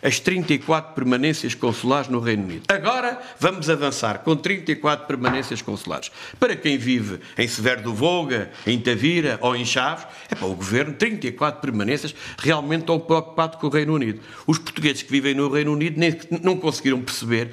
as 0.01 0.19
34 0.19 0.93
permanências 0.93 1.53
consulares 1.53 2.07
no 2.07 2.19
Reino 2.19 2.43
Unido. 2.43 2.63
Agora 2.67 3.19
vamos 3.39 3.69
avançar 3.69 4.19
com 4.19 4.35
34 4.35 5.05
permanências 5.05 5.61
consulares. 5.61 6.11
Para 6.39 6.55
quem 6.55 6.77
vive 6.77 7.19
em 7.37 7.47
Severo 7.47 7.81
do 7.81 7.93
Voga, 7.93 8.49
em 8.65 8.79
Tavira 8.79 9.37
ou 9.41 9.55
em 9.55 9.65
Chaves, 9.65 10.07
é 10.29 10.35
para 10.35 10.47
o 10.47 10.55
governo 10.55 10.93
34 10.93 11.61
permanências 11.61 12.15
realmente 12.37 12.81
estão 12.81 12.99
preocupados 12.99 13.59
com 13.59 13.67
o 13.67 13.69
Reino 13.69 13.93
Unido. 13.93 14.21
Os 14.47 14.57
portugueses 14.57 15.03
que 15.03 15.11
vivem 15.11 15.33
no 15.33 15.49
Reino 15.49 15.73
Unido 15.73 15.99
nem, 15.99 16.17
não 16.41 16.57
conseguiram 16.57 17.01
perceber 17.01 17.51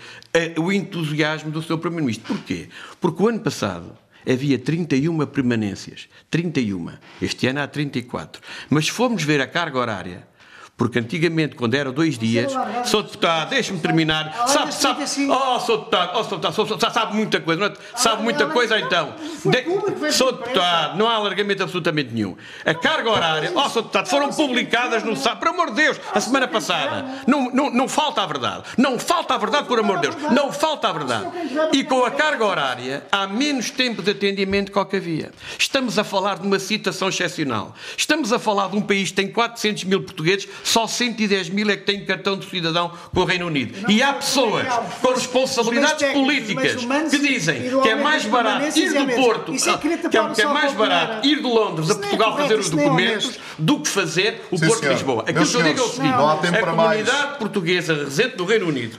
uh, 0.56 0.62
o 0.62 0.72
entusiasmo 0.72 1.50
do 1.50 1.62
seu 1.62 1.78
primeiro-ministro. 1.78 2.34
Porquê? 2.34 2.68
Porque 3.00 3.22
o 3.22 3.28
ano 3.28 3.40
passado 3.40 3.92
havia 4.26 4.58
31 4.58 5.26
permanências. 5.26 6.08
31. 6.30 6.92
Este 7.22 7.46
ano 7.46 7.60
há 7.60 7.66
34. 7.66 8.42
Mas 8.68 8.86
se 8.86 8.92
formos 8.92 9.22
ver 9.22 9.40
a 9.40 9.46
carga 9.46 9.78
horária 9.78 10.26
porque 10.76 10.98
antigamente, 10.98 11.56
quando 11.56 11.74
era 11.74 11.90
dois 11.90 12.18
dias, 12.18 12.52
sou 12.84 13.02
deputado, 13.02 13.48
deixe-me 13.48 13.80
terminar. 13.80 14.46
Sabe, 14.46 14.74
sabe, 14.74 15.04
oh, 15.30 15.58
sou 15.58 15.78
deputado, 15.78 16.10
oh, 16.14 16.24
sou 16.24 16.38
deputado, 16.38 16.92
sabe 16.92 17.14
muita 17.14 17.40
coisa, 17.40 17.60
não 17.60 17.66
é? 17.68 17.72
sabe 17.94 18.22
muita 18.22 18.46
coisa 18.46 18.78
então. 18.78 19.14
De, 19.46 20.12
sou 20.12 20.32
deputado, 20.32 20.98
não 20.98 21.08
há 21.08 21.14
alargamento 21.14 21.62
absolutamente 21.62 22.12
nenhum. 22.12 22.36
A 22.62 22.74
carga 22.74 23.10
horária, 23.10 23.52
oh, 23.54 23.68
sou 23.70 23.80
deputado, 23.80 24.06
foram 24.08 24.28
publicadas 24.28 25.02
no 25.02 25.16
sábado, 25.16 25.38
por 25.38 25.48
amor 25.48 25.70
de 25.70 25.76
Deus, 25.76 26.00
a 26.12 26.20
semana 26.20 26.46
passada. 26.46 27.06
Não, 27.26 27.50
não, 27.50 27.70
não 27.70 27.88
falta 27.88 28.20
a 28.20 28.26
verdade. 28.26 28.64
Não 28.76 28.98
falta 28.98 29.32
a 29.32 29.38
verdade, 29.38 29.66
por 29.66 29.78
amor 29.78 30.00
de 30.00 30.10
Deus. 30.10 30.16
Não 30.30 30.52
falta 30.52 30.88
a 30.88 30.92
verdade. 30.92 31.26
E 31.72 31.84
com 31.84 32.04
a 32.04 32.10
carga 32.10 32.44
horária, 32.44 33.06
há 33.10 33.26
menos 33.26 33.70
tempo 33.70 34.02
de 34.02 34.10
atendimento 34.10 34.70
que 34.70 34.78
o 34.78 34.84
que 34.84 34.96
havia. 34.96 35.32
Estamos 35.58 35.98
a 35.98 36.04
falar 36.04 36.38
de 36.38 36.46
uma 36.46 36.58
situação 36.58 37.08
excepcional. 37.08 37.74
Estamos 37.96 38.30
a 38.30 38.38
falar 38.38 38.68
de 38.68 38.76
um 38.76 38.82
país 38.82 39.08
que 39.08 39.16
tem 39.16 39.32
400 39.32 39.84
mil 39.84 40.02
portugueses 40.02 40.46
só 40.66 40.86
110 40.86 41.50
mil 41.50 41.70
é 41.70 41.76
que 41.76 41.84
têm 41.84 42.04
cartão 42.04 42.36
de 42.36 42.48
cidadão 42.48 42.90
com 43.14 43.20
o 43.20 43.24
Reino 43.24 43.46
Unido. 43.46 43.80
Não, 43.82 43.90
e 43.90 44.02
há 44.02 44.12
pessoas 44.14 44.66
com 45.00 45.10
responsabilidades 45.10 46.12
políticas 46.12 46.84
que 47.10 47.18
dizem 47.18 47.62
que 47.82 47.88
é 47.88 47.94
mais 47.94 48.24
barato 48.24 48.76
ir 48.78 48.92
do 48.92 49.14
Porto, 49.14 49.52
é 49.52 49.76
que, 49.78 49.88
é, 49.88 50.28
que 50.34 50.42
é 50.42 50.46
mais 50.46 50.72
barato 50.72 51.26
ir 51.26 51.36
de 51.36 51.42
Londres 51.42 51.90
a 51.90 51.94
é 51.94 51.96
Portugal 51.96 52.36
fazer 52.36 52.58
os 52.58 52.70
documentos 52.70 53.38
do 53.58 53.80
que 53.80 53.88
fazer 53.88 54.42
o 54.50 54.58
Porto 54.58 54.80
de 54.80 54.88
Lisboa. 54.88 55.24
Aquilo 55.26 55.46
que 55.46 55.56
eu 55.56 55.62
digo 55.62 55.80
é 55.80 55.82
o 55.82 55.88
seguinte: 55.88 56.14
a 56.14 56.66
comunidade 56.66 57.38
portuguesa 57.38 57.94
residente 57.94 58.36
no 58.36 58.44
Reino 58.44 58.66
Unido 58.66 58.98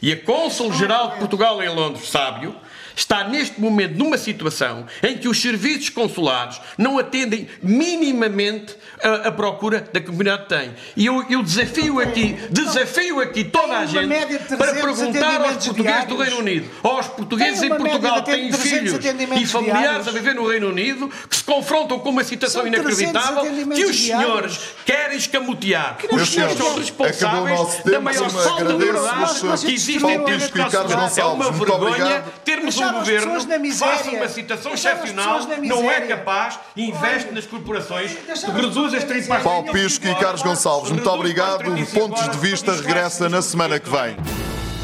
e 0.00 0.12
a 0.12 0.16
Cônsul-Geral 0.16 1.10
de 1.10 1.18
Portugal 1.18 1.60
em 1.62 1.68
Londres, 1.68 2.08
sábio, 2.08 2.54
está 2.98 3.24
neste 3.24 3.60
momento 3.60 3.96
numa 3.96 4.18
situação 4.18 4.86
em 5.02 5.16
que 5.16 5.28
os 5.28 5.40
serviços 5.40 5.88
consulares 5.88 6.60
não 6.76 6.98
atendem 6.98 7.48
minimamente 7.62 8.76
a, 9.02 9.28
a 9.28 9.32
procura 9.32 9.88
da 9.92 10.00
comunidade 10.00 10.46
tem. 10.48 10.74
E 10.96 11.06
eu, 11.06 11.24
eu 11.30 11.42
desafio 11.42 12.00
aqui, 12.00 12.36
desafio 12.50 13.20
aqui 13.20 13.44
toda 13.44 13.78
a 13.78 13.86
gente 13.86 14.08
para 14.56 14.74
perguntar 14.74 15.40
aos 15.42 15.64
portugueses 15.64 16.04
do 16.06 16.16
Reino 16.16 16.38
Unido, 16.38 16.70
aos 16.82 17.06
portugueses 17.06 17.62
em 17.62 17.68
Portugal 17.68 18.22
que 18.24 18.32
têm 18.32 18.52
filhos 18.52 18.98
e 19.40 19.46
familiares 19.46 20.08
a 20.08 20.10
viver 20.10 20.34
no 20.34 20.48
Reino 20.48 20.68
Unido, 20.68 21.08
que 21.28 21.36
se 21.36 21.44
confrontam 21.44 22.00
com 22.00 22.10
uma 22.10 22.24
situação 22.24 22.66
inacreditável, 22.66 23.44
que 23.74 23.84
os 23.84 23.96
senhores 23.96 24.58
querem 24.84 25.16
escamotear. 25.16 25.98
Os 26.10 26.28
senhores 26.28 26.56
são 26.56 26.74
responsáveis 26.76 27.84
da 27.84 28.00
maior 28.00 28.30
falta 28.30 28.64
de 28.64 28.84
verdade 28.84 29.58
que 29.64 29.72
existe 29.72 30.04
em 30.04 30.24
termos 30.24 30.50
de 30.50 31.20
É 31.20 31.24
uma 31.24 31.52
vergonha 31.52 32.24
termos 32.44 32.76
um 32.76 32.87
um 32.90 32.98
governo 32.98 33.40
faça 33.72 34.10
uma 34.10 34.28
situação 34.28 34.74
excepcional, 34.74 35.40
não 35.62 35.90
é 35.90 36.00
capaz, 36.02 36.58
investe 36.76 37.32
nas 37.32 37.46
corporações, 37.46 38.16
reduz 38.54 38.94
as 38.94 39.04
tripas. 39.04 39.42
Paulo 39.42 39.70
Pisco 39.72 40.06
e 40.06 40.14
Carlos 40.16 40.42
Gonçalves, 40.42 40.90
muito 40.90 41.08
obrigado. 41.10 41.64
Pontos 41.92 42.28
de 42.28 42.38
Vista 42.38 42.72
regressa 42.72 43.28
na 43.28 43.42
semana 43.42 43.78
que 43.78 43.88
vem. 43.88 44.16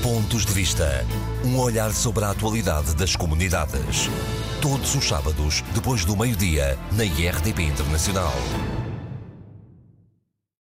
Pontos 0.02 0.44
de 0.44 0.52
Vista. 0.52 1.06
Um 1.44 1.58
olhar 1.58 1.92
sobre 1.92 2.24
a 2.24 2.30
atualidade 2.30 2.94
das 2.94 3.16
comunidades. 3.16 4.08
Todos 4.60 4.94
os 4.94 5.06
sábados, 5.06 5.62
depois 5.74 6.04
do 6.04 6.16
meio-dia, 6.16 6.78
na 6.92 7.04
IRTP 7.04 7.62
Internacional. 7.62 8.32